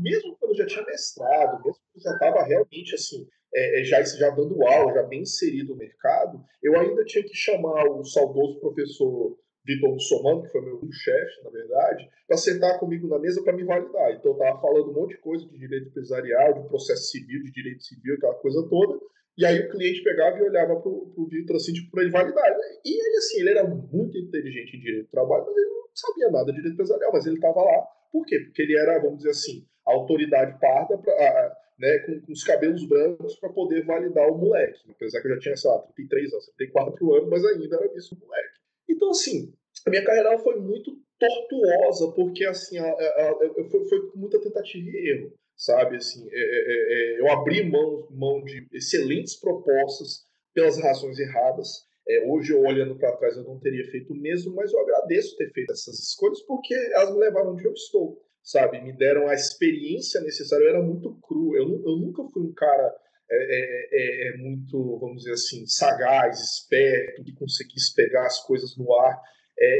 mesmo 0.00 0.36
quando 0.36 0.52
eu 0.52 0.58
já 0.58 0.66
tinha 0.66 0.84
mestrado, 0.84 1.62
mesmo 1.64 1.80
quando 1.80 1.96
eu 1.96 2.00
já 2.02 2.12
estava 2.12 2.44
realmente 2.44 2.94
assim, 2.94 3.28
é, 3.54 3.80
é, 3.80 3.84
já, 3.84 4.02
já 4.02 4.30
dando 4.30 4.64
aula, 4.66 4.94
já 4.94 5.02
bem 5.04 5.22
inserido 5.22 5.72
no 5.72 5.78
mercado, 5.78 6.44
eu 6.62 6.78
ainda 6.78 7.04
tinha 7.04 7.24
que 7.24 7.34
chamar 7.34 7.84
o 7.84 8.04
saudoso 8.04 8.60
professor 8.60 9.38
Vitor 9.68 9.90
Russomano, 9.90 10.42
que 10.42 10.48
foi 10.48 10.62
meu 10.62 10.80
chefe, 10.90 11.44
na 11.44 11.50
verdade, 11.50 12.08
para 12.26 12.38
sentar 12.38 12.78
comigo 12.80 13.06
na 13.06 13.18
mesa 13.18 13.42
para 13.44 13.52
me 13.52 13.64
validar. 13.64 14.12
Então 14.12 14.32
eu 14.32 14.38
estava 14.38 14.58
falando 14.62 14.90
um 14.90 14.94
monte 14.94 15.10
de 15.10 15.20
coisa 15.20 15.46
de 15.46 15.58
direito 15.58 15.88
empresarial, 15.88 16.54
de 16.54 16.68
processo 16.68 17.10
civil, 17.10 17.42
de 17.42 17.52
direito 17.52 17.82
civil, 17.82 18.14
aquela 18.14 18.34
coisa 18.36 18.66
toda. 18.66 18.98
E 19.36 19.44
aí 19.44 19.60
o 19.60 19.70
cliente 19.70 20.02
pegava 20.02 20.38
e 20.38 20.42
olhava 20.42 20.80
para 20.80 20.90
o 20.90 21.28
Vitor 21.30 21.56
assim, 21.56 21.74
tipo, 21.74 21.90
para 21.90 22.02
ele 22.02 22.10
validar. 22.10 22.44
E 22.82 22.90
ele, 22.90 23.16
assim, 23.18 23.40
ele 23.40 23.50
era 23.50 23.64
muito 23.68 24.16
inteligente 24.16 24.74
em 24.74 24.80
direito 24.80 25.04
do 25.04 25.10
trabalho, 25.10 25.44
mas 25.46 25.56
ele 25.56 25.66
não 25.66 25.88
sabia 25.94 26.30
nada 26.30 26.46
de 26.46 26.56
direito 26.56 26.72
empresarial, 26.72 27.12
mas 27.12 27.26
ele 27.26 27.36
estava 27.36 27.62
lá. 27.62 27.86
Por 28.10 28.24
quê? 28.24 28.40
Porque 28.40 28.62
ele 28.62 28.76
era, 28.76 28.98
vamos 28.98 29.18
dizer 29.18 29.30
assim, 29.30 29.66
a 29.86 29.92
autoridade 29.92 30.58
parda 30.58 30.96
pra, 30.96 31.56
né, 31.78 31.98
com, 31.98 32.20
com, 32.22 32.32
os 32.32 32.42
cabelos 32.42 32.88
brancos 32.88 33.36
para 33.36 33.50
poder 33.50 33.84
validar 33.84 34.28
o 34.28 34.38
moleque. 34.38 34.90
Apesar 34.90 35.20
que 35.20 35.28
eu 35.28 35.34
já 35.34 35.40
tinha, 35.40 35.56
sei 35.56 35.70
lá, 35.70 35.78
33 35.94 36.32
anos, 36.32 36.46
34 36.56 37.14
anos, 37.14 37.28
mas 37.28 37.44
ainda 37.44 37.76
era 37.76 37.92
visto 37.92 38.18
moleque. 38.18 38.58
Então, 38.88 39.10
assim, 39.10 39.52
a 39.86 39.90
minha 39.90 40.04
carreira 40.04 40.38
foi 40.38 40.56
muito 40.60 40.92
tortuosa, 41.18 42.12
porque, 42.12 42.44
assim, 42.44 42.78
a, 42.78 42.86
a, 42.86 43.30
a, 43.30 43.68
foi, 43.70 43.88
foi 43.88 44.10
muita 44.14 44.40
tentativa 44.40 44.88
e 44.88 45.10
erro 45.10 45.32
sabe? 45.58 45.96
Assim, 45.96 46.26
é, 46.30 46.38
é, 46.38 46.40
é, 46.40 47.16
é, 47.16 47.20
eu 47.20 47.30
abri 47.30 47.68
mão, 47.68 48.06
mão 48.10 48.42
de 48.44 48.66
excelentes 48.72 49.34
propostas 49.34 50.24
pelas 50.54 50.78
razões 50.78 51.18
erradas. 51.18 51.86
É, 52.08 52.24
hoje, 52.30 52.52
eu 52.52 52.60
olhando 52.60 52.96
para 52.96 53.16
trás, 53.16 53.36
eu 53.36 53.42
não 53.42 53.58
teria 53.58 53.84
feito 53.90 54.12
o 54.12 54.16
mesmo, 54.16 54.54
mas 54.54 54.72
eu 54.72 54.80
agradeço 54.80 55.36
ter 55.36 55.50
feito 55.52 55.72
essas 55.72 55.98
escolhas 55.98 56.40
porque 56.42 56.74
elas 56.94 57.12
me 57.12 57.18
levaram 57.18 57.52
onde 57.52 57.66
eu 57.66 57.72
estou, 57.72 58.22
sabe? 58.42 58.80
Me 58.80 58.96
deram 58.96 59.26
a 59.26 59.34
experiência 59.34 60.20
necessária. 60.20 60.64
Eu 60.64 60.70
era 60.70 60.82
muito 60.82 61.18
cru, 61.20 61.54
eu, 61.56 61.64
eu 61.64 61.96
nunca 61.98 62.22
fui 62.32 62.44
um 62.44 62.54
cara 62.54 62.94
é, 63.30 64.28
é, 64.30 64.36
muito, 64.38 64.98
vamos 64.98 65.18
dizer 65.18 65.32
assim, 65.32 65.66
sagaz, 65.66 66.40
esperto, 66.40 67.22
que 67.24 67.34
conseguisse 67.34 67.94
pegar 67.94 68.24
as 68.24 68.42
coisas 68.46 68.74
no 68.78 68.94
ar, 68.94 69.20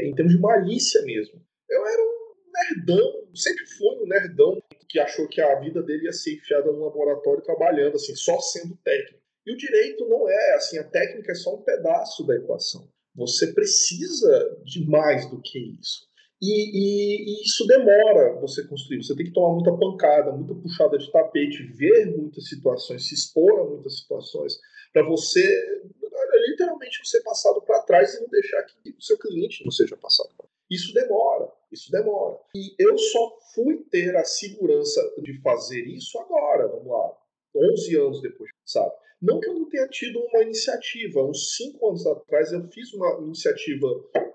em 0.07 0.13
termos 0.15 0.33
de 0.33 0.39
malícia 0.39 1.01
mesmo. 1.03 1.41
Eu 1.69 1.85
era 1.85 2.01
um 2.01 2.19
nerdão, 2.51 3.27
sempre 3.35 3.65
fui 3.77 3.97
um 4.03 4.07
nerdão 4.07 4.61
que 4.87 4.99
achou 4.99 5.27
que 5.27 5.39
a 5.39 5.59
vida 5.59 5.81
dele 5.83 6.05
ia 6.05 6.11
ser 6.11 6.35
enfiada 6.35 6.71
num 6.71 6.83
laboratório 6.83 7.43
trabalhando, 7.43 7.95
assim, 7.95 8.15
só 8.15 8.39
sendo 8.39 8.75
técnico. 8.83 9.19
E 9.45 9.53
o 9.53 9.57
direito 9.57 10.07
não 10.07 10.27
é, 10.27 10.55
assim, 10.55 10.77
a 10.77 10.83
técnica 10.83 11.31
é 11.31 11.35
só 11.35 11.55
um 11.55 11.61
pedaço 11.61 12.25
da 12.25 12.35
equação. 12.35 12.89
Você 13.15 13.53
precisa 13.53 14.57
de 14.63 14.85
mais 14.85 15.29
do 15.29 15.41
que 15.41 15.59
isso. 15.79 16.07
E, 16.41 16.47
e, 16.47 17.41
e, 17.41 17.43
isso 17.43 17.67
demora 17.67 18.39
você 18.39 18.65
construir. 18.65 19.03
Você 19.03 19.15
tem 19.15 19.25
que 19.25 19.33
tomar 19.33 19.55
muita 19.55 19.77
pancada, 19.77 20.31
muita 20.31 20.55
puxada 20.55 20.97
de 20.97 21.11
tapete, 21.11 21.63
ver 21.73 22.15
muitas 22.15 22.47
situações, 22.47 23.07
se 23.07 23.15
expor 23.15 23.59
a 23.59 23.65
muitas 23.65 23.99
situações, 23.99 24.57
para 24.93 25.03
você, 25.03 25.45
literalmente, 26.49 27.07
ser 27.07 27.21
passado 27.21 27.61
para 27.61 27.81
trás 27.83 28.13
e 28.15 28.21
não 28.21 28.27
deixar 28.29 28.63
que 28.63 28.91
o 28.91 29.01
seu 29.01 29.17
cliente 29.17 29.63
não 29.63 29.71
seja 29.71 29.97
passado 29.97 30.29
para 30.37 30.49
isso 30.69 30.93
demora, 30.93 31.51
isso 31.71 31.91
demora. 31.91 32.37
E 32.55 32.75
eu 32.77 32.97
só 32.97 33.37
fui 33.55 33.83
ter 33.89 34.15
a 34.15 34.23
segurança 34.23 35.01
de 35.17 35.41
fazer 35.41 35.81
isso 35.87 36.19
agora, 36.19 36.67
vamos 36.67 36.87
lá, 36.87 37.17
11 37.55 37.97
anos 37.97 38.21
depois, 38.21 38.51
sabe? 38.63 38.93
Não 39.21 39.39
que 39.39 39.49
eu 39.49 39.53
não 39.53 39.67
tenha 39.67 39.87
tido 39.87 40.19
uma 40.19 40.43
iniciativa. 40.43 41.25
Uns 41.25 41.55
5 41.57 41.89
anos 41.89 42.07
atrás 42.07 42.53
eu 42.53 42.65
fiz 42.69 42.93
uma 42.93 43.19
iniciativa 43.21 43.87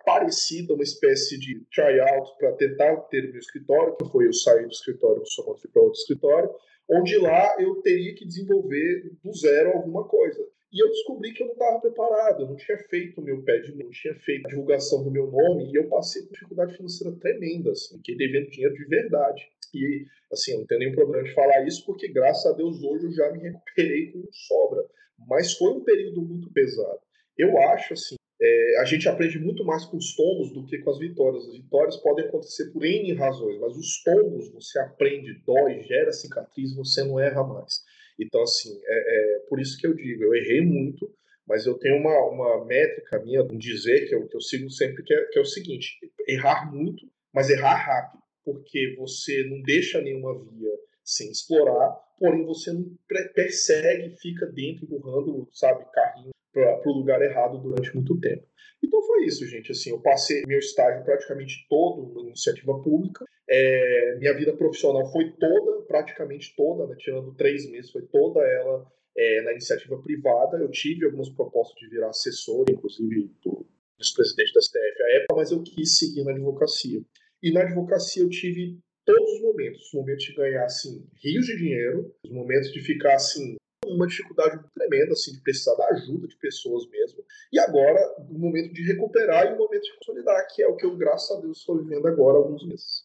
parecida, 0.04 0.74
uma 0.74 0.82
espécie 0.82 1.38
de 1.38 1.64
tryout 1.74 2.36
para 2.36 2.52
tentar 2.52 2.96
ter 3.02 3.30
meu 3.30 3.38
escritório, 3.38 3.96
que 3.96 4.04
foi 4.10 4.26
eu 4.26 4.32
sair 4.32 4.66
do 4.66 4.72
escritório 4.72 5.22
do 5.22 5.56
fui 5.56 5.70
para 5.70 5.82
outro 5.82 5.98
escritório, 5.98 6.50
onde 6.90 7.16
lá 7.16 7.56
eu 7.58 7.80
teria 7.80 8.14
que 8.14 8.26
desenvolver 8.26 9.10
do 9.22 9.32
zero 9.32 9.70
alguma 9.70 10.06
coisa. 10.06 10.46
E 10.74 10.82
eu 10.82 10.88
descobri 10.88 11.32
que 11.32 11.40
eu 11.40 11.46
não 11.46 11.52
estava 11.52 11.80
preparado, 11.80 12.42
eu 12.42 12.48
não 12.48 12.56
tinha 12.56 12.76
feito 12.76 13.20
o 13.20 13.24
meu 13.24 13.40
pé 13.44 13.60
de 13.60 13.76
não 13.76 13.88
tinha 13.90 14.12
feito 14.16 14.44
a 14.44 14.48
divulgação 14.48 15.04
do 15.04 15.10
meu 15.10 15.30
nome, 15.30 15.70
e 15.70 15.76
eu 15.76 15.88
passei 15.88 16.22
por 16.22 16.32
dificuldade 16.32 16.76
financeira 16.76 17.16
tremenda, 17.20 17.70
assim, 17.70 17.96
fiquei 17.98 18.16
devendo 18.16 18.50
dinheiro 18.50 18.74
de 18.74 18.84
verdade. 18.86 19.48
E, 19.72 20.04
assim, 20.32 20.50
eu 20.50 20.58
não 20.58 20.66
tenho 20.66 20.80
nenhum 20.80 20.94
problema 20.96 21.22
de 21.22 21.32
falar 21.32 21.64
isso, 21.64 21.86
porque 21.86 22.08
graças 22.08 22.44
a 22.52 22.56
Deus 22.56 22.82
hoje 22.82 23.06
eu 23.06 23.12
já 23.12 23.30
me 23.30 23.38
recuperei 23.38 24.10
com 24.10 24.24
sobra. 24.32 24.84
Mas 25.28 25.52
foi 25.52 25.74
um 25.74 25.84
período 25.84 26.20
muito 26.22 26.52
pesado. 26.52 26.98
Eu 27.38 27.56
acho, 27.56 27.94
assim, 27.94 28.16
é, 28.42 28.80
a 28.80 28.84
gente 28.84 29.08
aprende 29.08 29.38
muito 29.38 29.64
mais 29.64 29.84
com 29.84 29.96
os 29.96 30.16
tombos 30.16 30.52
do 30.52 30.66
que 30.66 30.78
com 30.78 30.90
as 30.90 30.98
vitórias. 30.98 31.46
As 31.46 31.56
vitórias 31.56 31.96
podem 31.98 32.24
acontecer 32.24 32.72
por 32.72 32.84
N 32.84 33.12
razões, 33.14 33.60
mas 33.60 33.76
os 33.76 34.02
tombos 34.02 34.52
você 34.52 34.80
aprende, 34.80 35.40
dói, 35.46 35.84
gera 35.84 36.12
cicatriz, 36.12 36.74
você 36.74 37.04
não 37.04 37.20
erra 37.20 37.44
mais. 37.44 37.84
Então, 38.18 38.42
assim, 38.42 38.80
é, 38.84 39.36
é, 39.36 39.38
por 39.48 39.60
isso 39.60 39.78
que 39.78 39.86
eu 39.86 39.94
digo, 39.94 40.22
eu 40.22 40.34
errei 40.34 40.60
muito, 40.60 41.12
mas 41.46 41.66
eu 41.66 41.78
tenho 41.78 41.96
uma, 41.96 42.16
uma 42.30 42.64
métrica 42.64 43.20
minha, 43.22 43.42
um 43.42 43.58
dizer 43.58 44.08
que 44.08 44.14
eu, 44.14 44.26
que 44.26 44.36
eu 44.36 44.40
sigo 44.40 44.70
sempre, 44.70 45.02
que 45.02 45.12
é, 45.12 45.24
que 45.26 45.38
é 45.38 45.42
o 45.42 45.46
seguinte, 45.46 45.98
errar 46.26 46.72
muito, 46.72 47.06
mas 47.32 47.50
errar 47.50 47.74
rápido, 47.74 48.22
porque 48.44 48.94
você 48.96 49.44
não 49.44 49.60
deixa 49.62 50.00
nenhuma 50.00 50.38
via 50.38 50.70
sem 51.02 51.30
explorar, 51.30 51.90
porém 52.18 52.44
você 52.44 52.72
não 52.72 52.96
persegue, 53.34 54.16
fica 54.18 54.46
dentro, 54.46 54.84
empurrando, 54.84 55.48
sabe, 55.52 55.84
carrinho 55.92 56.34
para 56.54 56.88
o 56.88 56.92
lugar 56.92 57.20
errado 57.20 57.58
durante 57.58 57.92
muito 57.92 58.18
tempo. 58.20 58.46
Então 58.82 59.02
foi 59.02 59.26
isso, 59.26 59.44
gente. 59.46 59.72
Assim, 59.72 59.90
eu 59.90 60.00
passei 60.00 60.42
meu 60.46 60.58
estágio 60.58 61.04
praticamente 61.04 61.66
todo 61.68 62.14
na 62.14 62.28
iniciativa 62.28 62.80
pública. 62.80 63.24
É, 63.50 64.16
minha 64.18 64.32
vida 64.34 64.56
profissional 64.56 65.04
foi 65.10 65.32
toda, 65.32 65.82
praticamente 65.82 66.54
toda, 66.56 66.86
né, 66.86 66.94
tirando 66.96 67.34
três 67.34 67.68
meses, 67.70 67.90
foi 67.90 68.02
toda 68.02 68.40
ela 68.40 68.86
é, 69.16 69.42
na 69.42 69.50
iniciativa 69.52 70.00
privada. 70.00 70.58
Eu 70.58 70.70
tive 70.70 71.04
algumas 71.04 71.28
propostas 71.28 71.76
de 71.80 71.88
virar 71.88 72.10
assessor, 72.10 72.64
inclusive 72.70 73.30
do 73.42 73.66
ex-presidente 73.98 74.52
da 74.52 74.60
STF 74.60 75.02
à 75.02 75.16
época, 75.16 75.36
mas 75.36 75.50
eu 75.50 75.62
quis 75.62 75.98
seguir 75.98 76.24
na 76.24 76.32
advocacia. 76.32 77.00
E 77.42 77.52
na 77.52 77.62
advocacia 77.62 78.22
eu 78.22 78.28
tive 78.28 78.78
todos 79.04 79.34
os 79.34 79.40
momentos, 79.42 79.86
os 79.86 79.92
momentos 79.92 80.24
de 80.24 80.34
ganhar 80.34 80.64
assim 80.64 81.06
rios 81.22 81.46
de 81.46 81.56
dinheiro, 81.56 82.14
os 82.24 82.30
momentos 82.30 82.72
de 82.72 82.80
ficar 82.80 83.14
assim 83.14 83.56
uma 83.86 84.06
dificuldade 84.06 84.58
tremenda, 84.74 85.12
assim, 85.12 85.32
de 85.32 85.40
precisar 85.40 85.74
da 85.76 85.86
ajuda 85.88 86.26
de 86.26 86.36
pessoas 86.36 86.88
mesmo. 86.88 87.24
E 87.52 87.58
agora, 87.58 88.00
o 88.18 88.38
momento 88.38 88.72
de 88.72 88.82
recuperar 88.82 89.46
e 89.46 89.54
o 89.54 89.58
momento 89.58 89.82
de 89.82 89.96
consolidar, 89.98 90.46
que 90.54 90.62
é 90.62 90.68
o 90.68 90.76
que 90.76 90.86
eu, 90.86 90.96
graças 90.96 91.36
a 91.36 91.40
Deus, 91.40 91.58
estou 91.58 91.78
vivendo 91.78 92.06
agora 92.06 92.38
há 92.38 92.40
alguns 92.40 92.66
meses. 92.66 93.04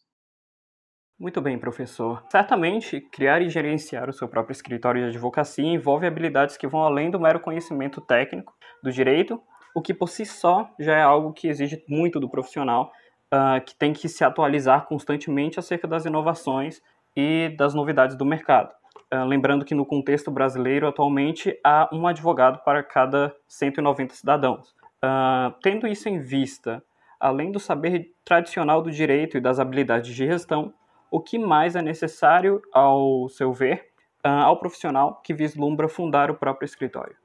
Muito 1.20 1.42
bem, 1.42 1.60
professor. 1.60 2.24
Certamente, 2.32 3.02
criar 3.02 3.42
e 3.42 3.50
gerenciar 3.50 4.10
o 4.10 4.14
seu 4.14 4.28
próprio 4.28 4.54
escritório 4.54 5.02
de 5.02 5.10
advocacia 5.10 5.66
envolve 5.66 6.08
habilidades 6.08 6.56
que 6.56 6.66
vão 6.66 6.82
além 6.82 7.12
do 7.12 7.20
mero 7.20 7.42
conhecimento 7.42 8.00
técnico 8.00 8.56
do 8.82 8.90
direito, 8.90 9.42
o 9.76 9.82
que 9.82 9.94
por 9.94 10.08
si 10.08 10.26
só 10.26 10.74
já 10.80 10.98
é 10.98 11.02
algo 11.02 11.34
que 11.34 11.50
exige 11.50 11.84
muito 11.90 12.22
do 12.22 12.30
profissional, 12.30 12.90
uh, 13.34 13.64
que 13.66 13.76
tem 13.76 13.92
que 13.92 14.08
se 14.08 14.24
atualizar 14.24 14.88
constantemente 14.88 15.60
acerca 15.60 15.88
das 15.88 16.06
inovações 16.06 16.82
e 17.16 17.50
das 17.58 17.74
novidades 17.74 18.16
do 18.16 18.26
mercado. 18.26 18.74
Uh, 19.12 19.26
lembrando 19.26 19.66
que 19.66 19.74
no 19.74 19.86
contexto 19.86 20.30
brasileiro, 20.30 20.88
atualmente, 20.88 21.60
há 21.64 21.90
um 21.92 22.06
advogado 22.06 22.64
para 22.64 22.84
cada 22.84 23.36
190 23.48 24.14
cidadãos. 24.14 24.70
Uh, 25.04 25.54
tendo 25.64 25.88
isso 25.88 26.10
em 26.10 26.20
vista, 26.20 26.84
além 27.20 27.52
do 27.52 27.60
saber 27.60 28.14
tradicional 28.24 28.82
do 28.82 28.92
direito 28.92 29.38
e 29.38 29.42
das 29.42 29.60
habilidades 29.60 30.08
de 30.08 30.26
gestão, 30.26 30.74
o 31.12 31.20
que 31.20 31.40
mais 31.40 31.76
é 31.76 31.82
necessário, 31.82 32.62
ao 32.72 33.28
seu 33.30 33.52
ver, 33.52 33.90
uh, 34.26 34.44
ao 34.44 34.60
profissional 34.60 35.22
que 35.22 35.34
vislumbra 35.34 35.88
fundar 35.88 36.30
o 36.30 36.36
próprio 36.36 36.66
escritório? 36.66 37.16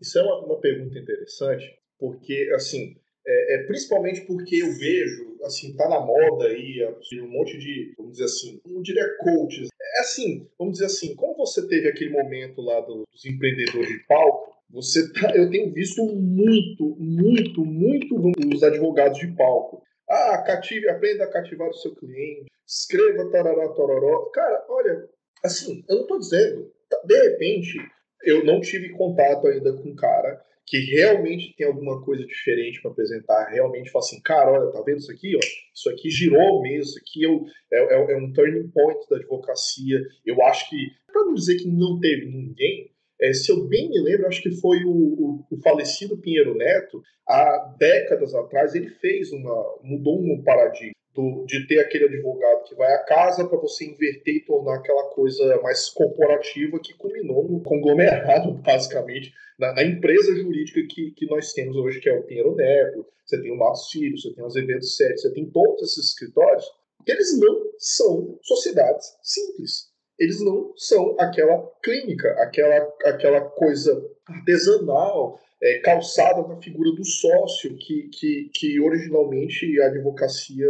Isso 0.00 0.18
é 0.18 0.22
uma, 0.22 0.38
uma 0.44 0.56
pergunta 0.60 0.98
interessante, 0.98 1.78
porque, 1.98 2.50
assim, 2.54 2.96
é, 3.30 3.54
é, 3.54 3.62
principalmente 3.64 4.22
porque 4.22 4.56
eu 4.56 4.72
vejo, 4.72 5.36
assim, 5.44 5.76
tá 5.76 5.88
na 5.88 6.00
moda 6.00 6.46
aí, 6.46 6.84
um 7.22 7.28
monte 7.28 7.56
de, 7.58 7.94
vamos 7.96 8.12
dizer 8.12 8.24
assim, 8.24 8.60
não 8.66 8.82
diria 8.82 9.16
coaches. 9.18 9.68
É 9.96 10.00
assim, 10.00 10.48
vamos 10.58 10.74
dizer 10.74 10.86
assim, 10.86 11.14
como 11.14 11.36
você 11.36 11.66
teve 11.68 11.88
aquele 11.88 12.10
momento 12.10 12.60
lá 12.60 12.80
dos 12.80 13.24
empreendedores 13.24 13.88
de 13.88 14.06
palco, 14.06 14.50
você 14.68 15.12
tá, 15.12 15.34
eu 15.36 15.48
tenho 15.50 15.72
visto 15.72 16.04
muito, 16.04 16.96
muito, 16.98 17.64
muito 17.64 18.54
os 18.54 18.62
advogados 18.62 19.18
de 19.18 19.28
palco. 19.34 19.82
Ah, 20.08 20.42
cative, 20.44 20.88
aprenda 20.88 21.24
a 21.24 21.30
cativar 21.30 21.68
o 21.68 21.74
seu 21.74 21.94
cliente, 21.94 22.50
escreva 22.66 23.30
tarará, 23.30 23.68
tororó. 23.68 24.30
Cara, 24.30 24.64
olha, 24.68 25.08
assim, 25.44 25.84
eu 25.88 25.98
não 25.98 26.06
tô 26.06 26.18
dizendo, 26.18 26.70
de 27.04 27.22
repente, 27.30 27.78
eu 28.24 28.44
não 28.44 28.60
tive 28.60 28.90
contato 28.90 29.46
ainda 29.46 29.72
com 29.72 29.90
um 29.90 29.94
cara 29.94 30.40
que 30.70 30.78
realmente 30.78 31.52
tem 31.56 31.66
alguma 31.66 32.00
coisa 32.00 32.24
diferente 32.24 32.80
para 32.80 32.92
apresentar, 32.92 33.50
realmente 33.50 33.90
fala 33.90 34.04
assim, 34.04 34.22
cara, 34.22 34.52
olha, 34.52 34.70
tá 34.70 34.80
vendo 34.86 34.98
isso 34.98 35.10
aqui? 35.10 35.34
Ó? 35.34 35.40
Isso 35.74 35.90
aqui 35.90 36.08
girou 36.08 36.62
mesmo, 36.62 36.82
isso 36.82 36.98
aqui 37.00 37.26
é, 37.72 37.78
é, 37.78 38.12
é, 38.12 38.16
um 38.16 38.32
turning 38.32 38.70
point 38.70 39.00
da 39.10 39.16
advocacia. 39.16 39.98
Eu 40.24 40.40
acho 40.44 40.70
que, 40.70 40.76
para 41.12 41.24
não 41.24 41.34
dizer 41.34 41.56
que 41.56 41.68
não 41.68 41.98
teve 41.98 42.26
ninguém, 42.26 42.88
É, 43.22 43.34
se 43.34 43.52
eu 43.52 43.68
bem 43.68 43.90
me 43.90 44.00
lembro, 44.00 44.28
acho 44.28 44.40
que 44.40 44.50
foi 44.50 44.82
o, 44.84 44.90
o, 44.90 45.46
o, 45.50 45.56
falecido 45.60 46.16
Pinheiro 46.16 46.54
Neto, 46.54 47.02
há 47.28 47.76
décadas 47.78 48.34
atrás, 48.34 48.74
ele 48.74 48.88
fez 48.88 49.30
uma. 49.30 49.78
mudou 49.82 50.18
um 50.22 50.42
paradigma. 50.42 50.94
Do, 51.14 51.44
de 51.44 51.66
ter 51.66 51.80
aquele 51.80 52.04
advogado 52.04 52.62
que 52.64 52.74
vai 52.76 52.92
à 52.94 52.98
casa 52.98 53.44
para 53.48 53.58
você 53.58 53.84
inverter 53.84 54.36
e 54.36 54.44
tornar 54.44 54.76
aquela 54.76 55.10
coisa 55.10 55.60
mais 55.60 55.88
corporativa 55.88 56.78
que 56.78 56.94
culminou 56.94 57.48
no 57.48 57.60
conglomerado, 57.62 58.52
basicamente, 58.62 59.32
na, 59.58 59.74
na, 59.74 59.82
empresa 59.82 60.34
jurídica 60.36 60.80
que, 60.88 61.10
que 61.10 61.26
nós 61.26 61.52
temos 61.52 61.76
hoje, 61.76 62.00
que 62.00 62.08
é 62.08 62.16
o 62.16 62.22
Pinheiro 62.22 62.54
Neto, 62.54 63.04
você 63.26 63.42
tem 63.42 63.50
o 63.50 63.56
Marcos 63.56 63.90
Filho, 63.90 64.16
você 64.16 64.32
tem 64.32 64.44
o 64.44 64.46
Azevedo 64.46 64.84
Sete, 64.84 65.20
você 65.20 65.32
tem 65.32 65.50
todos 65.50 65.82
esses 65.82 66.10
escritórios, 66.10 66.64
eles 67.06 67.38
não 67.38 67.72
são 67.78 68.38
sociedades 68.42 69.06
simples. 69.22 69.90
Eles 70.18 70.40
não 70.44 70.72
são 70.76 71.16
aquela 71.18 71.66
clínica, 71.82 72.28
aquela, 72.42 72.76
aquela 73.06 73.40
coisa 73.40 74.06
artesanal, 74.26 75.40
é, 75.62 75.78
calçada 75.78 76.46
na 76.46 76.60
figura 76.60 76.90
do 76.92 77.04
sócio, 77.04 77.74
que, 77.76 78.08
que, 78.08 78.50
que 78.52 78.80
originalmente 78.80 79.80
a 79.80 79.86
advocacia 79.86 80.68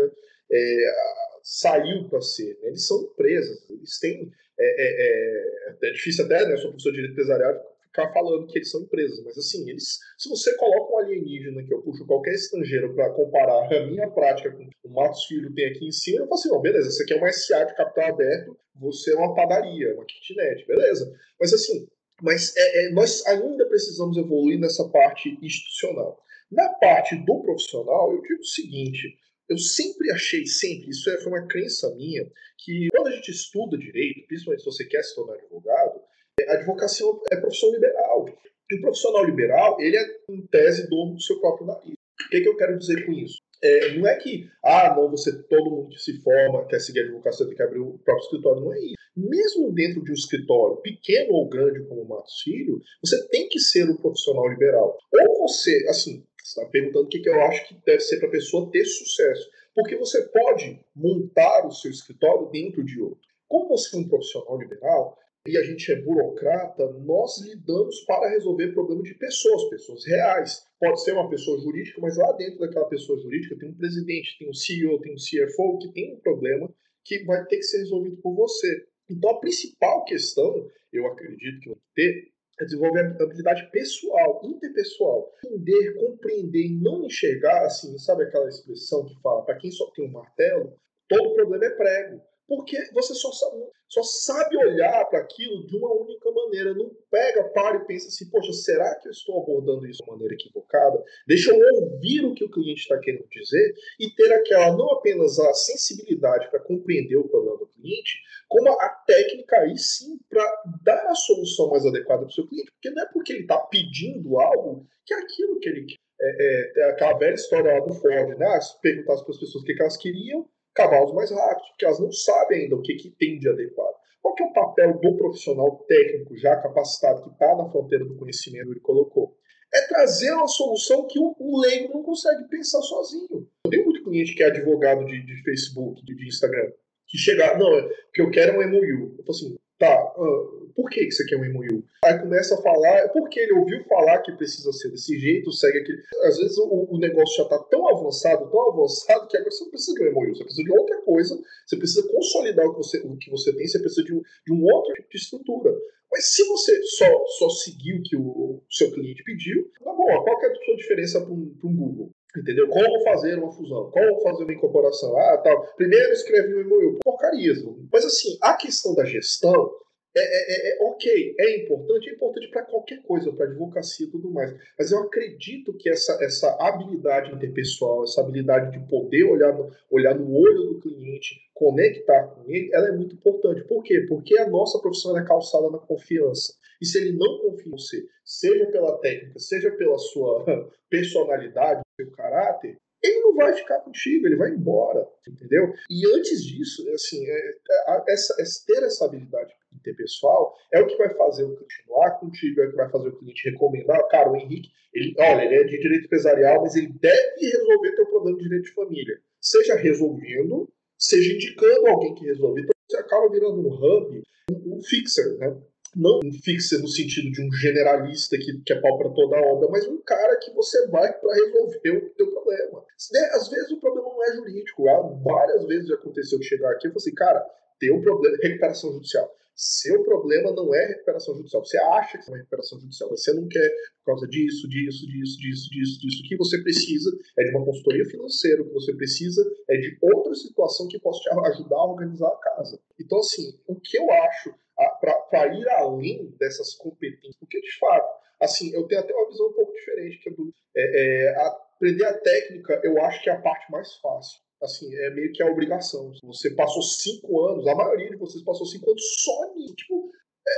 é, 0.51 0.95
saiu 1.43 2.09
para 2.09 2.21
ser. 2.21 2.59
Né? 2.63 2.69
Eles 2.69 2.87
são 2.87 3.03
empresas, 3.03 3.69
eles 3.71 3.99
têm. 3.99 4.31
É, 4.59 4.83
é, 4.83 5.87
é, 5.87 5.89
é 5.89 5.93
difícil 5.93 6.27
até, 6.27 6.47
né? 6.47 6.53
Eu 6.53 6.59
sou 6.59 6.71
professor 6.71 6.91
de 6.91 6.97
direito 6.97 7.13
empresarial, 7.13 7.55
ficar 7.87 8.13
falando 8.13 8.47
que 8.47 8.59
eles 8.59 8.71
são 8.71 8.83
empresas, 8.83 9.23
mas 9.25 9.37
assim, 9.37 9.69
eles, 9.69 9.99
se 10.19 10.29
você 10.29 10.55
coloca 10.57 10.93
um 10.93 10.99
alienígena 10.99 11.63
que 11.65 11.75
eu 11.75 11.83
puxo 11.83 12.07
qualquer 12.07 12.35
estrangeiro 12.35 12.95
para 12.95 13.11
comparar 13.11 13.67
a 13.67 13.87
minha 13.87 14.09
prática 14.11 14.53
com 14.53 14.69
o 14.85 14.95
Matos 14.95 15.25
Filho 15.25 15.53
tem 15.55 15.67
aqui 15.67 15.87
em 15.87 15.93
cima, 15.93 16.21
eu 16.21 16.29
falo 16.29 16.35
assim, 16.35 16.51
oh, 16.53 16.61
beleza, 16.61 16.89
isso 16.89 17.03
aqui 17.03 17.15
é 17.15 17.17
uma 17.17 17.33
SA 17.33 17.65
de 17.65 17.75
capital 17.75 18.11
aberto, 18.11 18.57
você 18.77 19.13
é 19.13 19.17
uma 19.17 19.35
padaria, 19.35 19.95
uma 19.95 20.05
kitnet, 20.05 20.67
beleza. 20.67 21.13
Mas 21.39 21.53
assim, 21.53 21.89
mas 22.23 22.55
é, 22.57 22.85
é, 22.85 22.91
nós 22.93 23.27
ainda 23.27 23.67
precisamos 23.67 24.17
evoluir 24.17 24.59
nessa 24.59 24.89
parte 24.89 25.39
institucional. 25.43 26.23
Na 26.51 26.69
parte 26.75 27.17
do 27.17 27.43
profissional, 27.43 28.13
eu 28.13 28.23
digo 28.23 28.41
o 28.41 28.47
seguinte, 28.47 29.17
eu 29.51 29.59
sempre 29.59 30.13
achei, 30.13 30.47
sempre, 30.47 30.91
isso 30.91 31.11
é, 31.11 31.19
foi 31.21 31.33
uma 31.33 31.47
crença 31.49 31.93
minha, 31.97 32.25
que 32.57 32.89
quando 32.95 33.09
a 33.09 33.11
gente 33.11 33.33
estuda 33.33 33.77
direito, 33.77 34.27
principalmente 34.29 34.63
se 34.63 34.71
você 34.71 34.85
quer 34.85 35.03
se 35.03 35.15
tornar 35.15 35.35
advogado, 35.35 36.01
a 36.49 36.53
advocacia 36.55 37.05
é 37.33 37.37
profissão 37.37 37.73
liberal. 37.73 38.27
E 38.71 38.77
o 38.77 38.81
profissional 38.81 39.25
liberal, 39.25 39.81
ele 39.81 39.97
é, 39.97 40.05
em 40.31 40.47
tese, 40.47 40.89
dono 40.89 41.15
do 41.15 41.21
seu 41.21 41.41
próprio 41.41 41.67
nariz. 41.67 41.95
O 41.95 42.31
que, 42.31 42.41
que 42.41 42.49
eu 42.49 42.57
quero 42.57 42.79
dizer 42.79 43.05
com 43.05 43.13
isso? 43.13 43.39
É, 43.63 43.99
não 43.99 44.07
é 44.07 44.17
que, 44.17 44.49
ah, 44.65 44.95
não, 44.97 45.11
você, 45.11 45.43
todo 45.49 45.71
mundo 45.71 45.89
que 45.89 45.99
se 45.99 46.23
forma, 46.23 46.67
quer 46.67 46.79
seguir 46.79 47.01
a 47.01 47.05
advocacia, 47.05 47.47
tem 47.47 47.57
que 47.57 47.63
abrir 47.63 47.81
o 47.81 47.99
próprio 47.99 48.25
escritório. 48.25 48.63
Não 48.63 48.73
é 48.73 48.79
isso. 48.79 48.95
Mesmo 49.17 49.73
dentro 49.73 50.03
de 50.05 50.13
um 50.13 50.15
escritório, 50.15 50.81
pequeno 50.81 51.35
ou 51.35 51.49
grande 51.49 51.85
como 51.87 52.03
o 52.03 52.09
Matos 52.09 52.41
Filho, 52.43 52.81
você 53.05 53.29
tem 53.29 53.49
que 53.49 53.59
ser 53.59 53.91
um 53.91 53.97
profissional 53.97 54.49
liberal. 54.49 54.97
Ou 55.13 55.49
você, 55.49 55.85
assim, 55.89 56.25
você 56.51 56.61
está 56.61 56.71
perguntando 56.71 57.07
o 57.07 57.09
que, 57.09 57.21
que 57.21 57.29
eu 57.29 57.41
acho 57.43 57.69
que 57.69 57.75
deve 57.85 58.01
ser 58.01 58.19
para 58.19 58.29
a 58.29 58.33
pessoa 58.33 58.71
ter 58.71 58.85
sucesso. 58.85 59.49
Porque 59.75 59.97
você 59.97 60.23
pode 60.29 60.81
montar 60.95 61.67
o 61.67 61.71
seu 61.71 61.91
escritório 61.91 62.51
dentro 62.51 62.85
de 62.85 63.01
outro. 63.01 63.29
Como 63.49 63.69
você 63.69 63.97
é 63.97 64.01
um 64.01 64.09
profissional 64.09 64.59
liberal, 64.59 65.19
e 65.47 65.57
a 65.57 65.63
gente 65.63 65.91
é 65.91 65.97
burocrata, 65.97 66.87
nós 66.99 67.41
lidamos 67.41 68.01
para 68.01 68.29
resolver 68.29 68.73
problemas 68.73 69.05
de 69.05 69.15
pessoas, 69.15 69.71
pessoas 69.71 70.05
reais. 70.05 70.67
Pode 70.79 71.03
ser 71.03 71.13
uma 71.13 71.31
pessoa 71.31 71.59
jurídica, 71.59 72.01
mas 72.01 72.17
lá 72.19 72.31
dentro 72.33 72.59
daquela 72.59 72.87
pessoa 72.87 73.19
jurídica 73.19 73.57
tem 73.59 73.71
um 73.71 73.75
presidente, 73.75 74.39
tem 74.39 74.51
um 74.51 74.55
CEO, 74.55 75.01
tem 75.01 75.13
um 75.13 75.17
CFO 75.17 75.79
que 75.79 75.93
tem 75.93 76.15
um 76.15 76.21
problema 76.21 76.71
que 77.05 77.25
vai 77.25 77.45
ter 77.47 77.57
que 77.57 77.63
ser 77.63 77.79
resolvido 77.79 78.19
por 78.19 78.35
você. 78.35 78.87
Então 79.09 79.31
a 79.31 79.41
principal 79.41 80.05
questão, 80.05 80.69
eu 80.93 81.07
acredito 81.07 81.61
que 81.61 81.69
vai 81.71 81.79
ter, 81.95 82.29
é 82.61 82.65
desenvolver 82.65 83.17
habilidade 83.21 83.71
pessoal, 83.71 84.41
interpessoal. 84.45 85.33
Entender, 85.45 85.95
compreender 85.95 86.67
e 86.67 86.81
não 86.81 87.05
enxergar, 87.05 87.65
assim, 87.65 87.99
sabe 87.99 88.25
aquela 88.25 88.49
expressão 88.49 89.07
que 89.07 89.21
fala, 89.23 89.45
para 89.45 89.57
quem 89.57 89.71
só 89.71 89.91
tem 89.93 90.07
um 90.07 90.13
martelo, 90.13 90.75
todo 91.09 91.35
problema 91.35 91.65
é 91.65 91.71
prego 91.71 92.30
porque 92.51 92.77
você 92.93 93.15
só 93.15 93.31
sabe, 93.31 93.63
só 93.89 94.03
sabe 94.03 94.57
olhar 94.57 95.05
para 95.05 95.21
aquilo 95.21 95.65
de 95.69 95.77
uma 95.77 95.95
única 95.95 96.33
maneira. 96.33 96.75
Não 96.75 96.91
pega, 97.09 97.45
para 97.51 97.77
e 97.77 97.87
pensa 97.87 98.09
assim, 98.09 98.29
poxa, 98.29 98.53
será 98.53 98.93
que 98.97 99.07
eu 99.07 99.13
estou 99.13 99.41
abordando 99.41 99.87
isso 99.87 100.03
de 100.03 100.11
maneira 100.11 100.35
equivocada? 100.35 101.01
Deixa 101.29 101.55
eu 101.55 101.75
ouvir 101.77 102.25
o 102.25 102.35
que 102.35 102.45
o 102.45 102.51
cliente 102.51 102.81
está 102.81 102.99
querendo 102.99 103.25
dizer 103.31 103.75
e 104.01 104.11
ter 104.17 104.33
aquela, 104.33 104.77
não 104.77 104.91
apenas 104.95 105.39
a 105.39 105.55
sensibilidade 105.55 106.51
para 106.51 106.59
compreender 106.59 107.19
o 107.19 107.29
problema 107.29 107.59
do 107.59 107.69
cliente, 107.69 108.19
como 108.49 108.69
a 108.69 108.89
técnica 109.07 109.61
aí 109.61 109.79
sim 109.79 110.19
para 110.29 110.45
dar 110.83 111.07
a 111.07 111.15
solução 111.15 111.71
mais 111.71 111.87
adequada 111.87 112.23
para 112.23 112.31
o 112.31 112.33
seu 112.33 112.49
cliente. 112.49 112.73
Porque 112.73 112.91
não 112.91 113.05
é 113.05 113.07
porque 113.13 113.33
ele 113.33 113.43
está 113.43 113.59
pedindo 113.59 114.41
algo 114.41 114.89
que 115.07 115.15
é 115.15 115.19
aquilo 115.19 115.61
que 115.61 115.69
ele 115.69 115.87
quer. 115.87 116.01
É, 116.21 116.81
é, 116.81 116.81
é 116.81 116.91
aquela 116.91 117.17
velha 117.17 117.35
história 117.35 117.79
lá 117.79 117.87
do 117.87 117.95
Ford, 117.95 118.37
né? 118.37 118.61
Se 118.61 118.79
perguntasse 118.81 119.23
para 119.23 119.35
as 119.35 119.39
pessoas 119.39 119.63
o 119.63 119.65
que 119.65 119.81
elas 119.81 119.97
queriam, 119.97 120.49
cavalos 120.75 121.13
mais 121.13 121.31
rápidos, 121.31 121.69
porque 121.71 121.85
elas 121.85 122.01
não 122.01 122.13
sabem 122.13 122.63
ainda 122.63 122.77
o 122.77 122.83
que, 122.83 122.95
que 122.95 123.11
tem 123.11 123.39
de 123.39 123.49
adequado. 123.49 123.95
Qual 124.23 124.35
que 124.35 124.43
é 124.43 124.47
o 124.47 124.53
papel 124.53 124.99
do 124.99 125.17
profissional 125.17 125.85
técnico 125.89 126.37
já 126.37 126.57
capacitado 126.57 127.23
que 127.23 127.31
está 127.31 127.57
na 127.57 127.69
fronteira 127.71 128.05
do 128.05 128.17
conhecimento 128.17 128.71
ele 128.71 128.81
colocou? 128.81 129.35
É 129.73 129.87
trazer 129.87 130.33
uma 130.33 130.49
solução 130.49 131.07
que 131.07 131.19
o, 131.19 131.35
o 131.39 131.61
leigo 131.61 131.95
não 131.95 132.03
consegue 132.03 132.45
pensar 132.49 132.83
sozinho. 132.83 133.49
Eu 133.65 133.71
tenho 133.71 133.85
muito 133.85 134.03
cliente 134.03 134.35
que 134.35 134.43
é 134.43 134.47
advogado 134.47 135.05
de, 135.05 135.25
de 135.25 135.43
Facebook, 135.43 136.05
de, 136.05 136.15
de, 136.15 136.27
Instagram, 136.27 136.73
que 137.07 137.17
chega, 137.17 137.57
não, 137.57 137.69
o 137.69 137.91
que 138.13 138.21
eu 138.21 138.31
quero 138.31 138.61
é 138.61 138.67
um 138.67 138.71
MOU. 138.71 139.15
Eu 139.17 139.25
falo 139.25 139.31
assim, 139.31 139.57
tá, 139.81 140.15
uh, 140.19 140.71
por 140.77 140.91
que, 140.91 141.07
que 141.07 141.11
você 141.11 141.25
quer 141.25 141.37
um 141.37 141.53
MOU? 141.53 141.83
Aí 142.05 142.19
começa 142.19 142.55
a 142.55 142.63
falar, 142.63 143.09
porque 143.09 143.41
ele 143.41 143.55
ouviu 143.55 143.83
falar 143.85 144.21
que 144.21 144.31
precisa 144.33 144.71
ser 144.73 144.91
desse 144.91 145.19
jeito, 145.19 145.51
segue 145.51 145.79
aquele. 145.79 146.03
Às 146.25 146.37
vezes 146.37 146.59
o, 146.59 146.87
o 146.91 146.99
negócio 146.99 147.35
já 147.37 147.45
está 147.45 147.59
tão 147.65 147.89
avançado, 147.89 148.51
tão 148.51 148.69
avançado, 148.69 149.27
que 149.27 149.37
agora 149.39 149.51
você 149.51 149.65
não 149.65 149.71
precisa 149.71 149.99
de 149.99 150.09
um 150.09 150.13
MOU, 150.13 150.37
você 150.37 150.45
precisa 150.45 150.65
de 150.65 150.79
outra 150.79 151.03
coisa, 151.03 151.41
você 151.67 151.77
precisa 151.77 152.09
consolidar 152.09 152.67
o 152.67 152.73
que 152.73 152.77
você, 152.77 152.99
o 152.99 153.17
que 153.17 153.31
você 153.31 153.57
tem, 153.57 153.67
você 153.67 153.79
precisa 153.79 154.05
de 154.05 154.15
um, 154.15 154.23
de 154.47 154.53
um 154.53 154.65
outro 154.65 154.93
tipo 154.95 155.09
de 155.09 155.17
estrutura. 155.17 155.75
Mas 156.13 156.35
se 156.35 156.45
você 156.45 156.83
só, 156.83 157.27
só 157.39 157.49
seguir 157.49 157.95
o 157.95 158.03
que 158.03 158.17
o, 158.17 158.23
o 158.23 158.63
seu 158.69 158.93
cliente 158.93 159.25
pediu, 159.25 159.71
tá 159.83 159.93
bom, 159.93 160.25
qual 160.25 160.43
é 160.43 160.47
a 160.47 160.55
sua 160.65 160.77
diferença 160.77 161.21
para 161.21 161.33
um, 161.33 161.57
um 161.65 161.77
Google? 161.77 162.11
Entendeu? 162.37 162.69
Como 162.69 163.05
fazer 163.05 163.39
uma 163.39 163.51
fusão? 163.53 163.91
Como 163.91 164.21
fazer 164.23 164.45
uma 164.45 164.53
incorporação? 164.53 165.17
Ah, 165.17 165.39
tal. 165.39 165.67
Primeiro 165.77 166.13
escreve 166.13 166.55
um 166.55 166.69
MOU. 166.69 166.99
Porcarias. 167.03 167.59
Mas 167.93 168.05
assim, 168.05 168.39
a 168.41 168.55
questão 168.55 168.95
da 168.95 169.05
gestão, 169.05 169.71
é, 170.17 170.21
é, 170.21 170.23
é, 170.23 170.73
é, 170.73 170.79
ok, 170.83 171.37
é 171.39 171.63
importante, 171.63 172.11
é 172.11 172.15
importante 172.15 172.49
para 172.51 172.65
qualquer 172.65 173.01
coisa, 173.03 173.33
para 173.33 173.47
advocacia 173.47 174.07
e 174.07 174.11
tudo 174.11 174.31
mais. 174.31 174.53
Mas 174.77 174.91
eu 174.91 174.99
acredito 175.01 175.73
que 175.77 175.89
essa, 175.89 176.19
essa 176.23 176.57
habilidade 176.61 177.33
interpessoal, 177.33 178.03
essa 178.03 178.21
habilidade 178.21 178.77
de 178.77 178.89
poder 178.89 179.25
olhar 179.25 179.53
no, 179.53 179.71
olhar 179.89 180.15
no 180.15 180.33
olho 180.35 180.65
do 180.65 180.81
cliente, 180.81 181.37
conectar 181.55 182.27
com 182.29 182.51
ele, 182.51 182.71
ela 182.73 182.89
é 182.89 182.93
muito 182.93 183.15
importante. 183.15 183.63
Por 183.65 183.85
quê? 183.85 184.05
Porque 184.09 184.37
a 184.39 184.49
nossa 184.49 184.81
profissão 184.81 185.17
é 185.17 185.25
calçada 185.25 185.71
na 185.71 185.79
confiança. 185.79 186.55
E 186.83 186.87
se 186.87 186.99
ele 186.99 187.13
não 187.13 187.39
confia 187.39 187.67
em 187.67 187.71
você, 187.71 188.05
seja 188.25 188.67
pela 188.67 188.99
técnica, 188.99 189.39
seja 189.39 189.71
pela 189.71 189.99
sua 189.99 190.45
personalidade, 190.91 191.83
seu 192.05 192.11
caráter, 192.13 192.77
ele 193.03 193.21
não 193.21 193.35
vai 193.35 193.53
ficar 193.55 193.81
contigo, 193.81 194.27
ele 194.27 194.37
vai 194.37 194.51
embora, 194.51 195.07
entendeu? 195.27 195.73
E 195.89 196.07
antes 196.15 196.45
disso, 196.45 196.87
assim, 196.91 197.25
é, 197.27 197.33
é, 197.33 198.13
é, 198.13 198.45
ter 198.67 198.83
essa 198.85 199.07
habilidade 199.07 199.55
interpessoal 199.73 200.55
é 200.73 200.81
o 200.81 200.87
que 200.87 200.97
vai 200.97 201.15
fazer 201.15 201.45
o 201.45 201.57
continuar 201.57 202.19
contigo, 202.19 202.61
é 202.61 202.67
o 202.67 202.71
que 202.71 202.77
vai 202.77 202.91
fazer 202.91 203.09
o 203.09 203.19
cliente 203.19 203.51
recomendar. 203.51 204.07
Cara, 204.09 204.31
o 204.31 204.37
Henrique, 204.37 204.69
ele, 204.93 205.15
olha, 205.19 205.45
ele 205.45 205.55
é 205.55 205.65
de 205.65 205.79
direito 205.79 206.07
empresarial, 206.07 206.61
mas 206.61 206.77
ele 206.77 206.93
deve 207.01 207.41
resolver 207.41 207.95
teu 207.95 208.07
problema 208.07 208.37
de 208.37 208.45
direito 208.45 208.65
de 208.65 208.75
família. 208.75 209.19
Seja 209.41 209.77
resolvendo, 209.77 210.71
seja 210.99 211.33
indicando 211.33 211.87
alguém 211.87 212.15
que 212.15 212.27
resolve. 212.27 212.61
Então 212.61 212.75
você 212.87 212.99
acaba 212.99 213.31
virando 213.31 213.61
um 213.61 213.73
hub, 213.73 214.23
um 214.51 214.83
fixer, 214.83 215.39
né? 215.39 215.57
Não 215.97 216.21
um 216.25 216.33
fixer 216.33 216.81
no 216.81 216.89
sentido 216.89 217.31
de 217.31 217.43
um 217.43 217.53
generalista 217.53 218.37
que, 218.37 218.61
que 218.65 218.73
é 218.73 218.81
pau 218.81 218.97
para 218.99 219.11
toda 219.11 219.37
a 219.37 219.41
obra, 219.41 219.69
mas 219.71 219.87
um 219.87 220.01
cara 220.03 220.37
que 220.37 220.53
você 220.53 220.87
vai 220.89 221.13
para 221.13 221.35
resolver 221.35 221.91
o 221.91 222.11
teu 222.11 222.31
problema. 222.31 222.85
Às 223.33 223.49
vezes 223.49 223.71
o 223.73 223.81
problema 223.81 224.09
não 224.09 224.25
é 224.25 224.35
jurídico. 224.35 224.85
Várias 225.25 225.67
vezes 225.67 225.91
aconteceu 225.91 226.39
de 226.39 226.47
chegar 226.47 226.71
aqui 226.73 226.87
e 226.87 226.91
falar 226.91 226.97
assim, 226.97 227.15
cara, 227.15 227.47
tem 227.79 227.93
um 227.93 228.01
problema, 228.01 228.37
recuperação 228.43 228.93
judicial. 228.93 229.35
Seu 229.55 230.03
problema 230.05 230.53
não 230.53 230.75
é 230.75 230.87
recuperação 230.87 231.35
judicial. 231.37 231.65
Você 231.65 231.77
acha 231.77 232.17
que 232.17 232.25
é 232.25 232.33
uma 232.33 232.39
recuperação 232.39 232.81
judicial, 232.81 233.11
você 233.11 233.33
não 233.35 233.47
quer 233.47 233.69
por 233.99 234.13
causa 234.13 234.27
disso, 234.27 234.69
disso, 234.69 235.07
disso, 235.07 235.39
disso, 235.39 235.71
disso, 235.71 236.01
disso. 236.01 236.23
O 236.25 236.29
que 236.29 236.37
você 236.37 236.63
precisa 236.63 237.11
é 237.39 237.45
de 237.45 237.51
uma 237.51 237.65
consultoria 237.65 238.05
financeira, 238.07 238.63
o 238.63 238.67
que 238.67 238.73
você 238.73 238.95
precisa 238.95 239.43
é 239.69 239.77
de 239.77 239.99
outra 240.01 240.35
situação 240.35 240.89
que 240.89 240.99
possa 240.99 241.21
te 241.21 241.31
ajudar 241.31 241.77
a 241.77 241.91
organizar 241.91 242.29
a 242.29 242.37
casa. 242.37 242.81
Então, 242.99 243.19
assim, 243.19 243.59
o 243.67 243.79
que 243.79 243.99
eu 243.99 244.11
acho 244.11 244.55
para 245.01 245.47
ir 245.55 245.69
além 245.71 246.31
dessas 246.39 246.75
competências, 246.75 247.37
porque 247.37 247.61
de 247.61 247.79
fato, 247.79 248.09
assim, 248.41 248.73
eu 248.75 248.87
tenho 248.87 249.01
até 249.01 249.13
uma 249.13 249.29
visão 249.29 249.49
um 249.49 249.53
pouco 249.53 249.73
diferente, 249.73 250.19
que 250.19 250.29
é, 250.29 250.33
do, 250.33 250.55
é, 250.77 251.25
é 251.25 251.47
aprender 251.47 252.05
a 252.05 252.19
técnica, 252.19 252.81
eu 252.85 253.01
acho 253.03 253.23
que 253.23 253.31
é 253.31 253.33
a 253.33 253.41
parte 253.41 253.71
mais 253.71 253.97
fácil 253.97 254.41
assim, 254.63 254.95
é 254.95 255.11
meio 255.11 255.33
que 255.33 255.43
a 255.43 255.51
obrigação. 255.51 256.13
Você 256.25 256.51
passou 256.51 256.83
cinco 256.83 257.41
anos, 257.47 257.67
a 257.67 257.75
maioria 257.75 258.11
de 258.11 258.17
vocês 258.17 258.45
passou 258.45 258.67
cinco 258.67 258.91
anos 258.91 259.03
só 259.25 259.55
nisso. 259.55 259.75
Tipo, 259.75 260.11
é, 260.47 260.53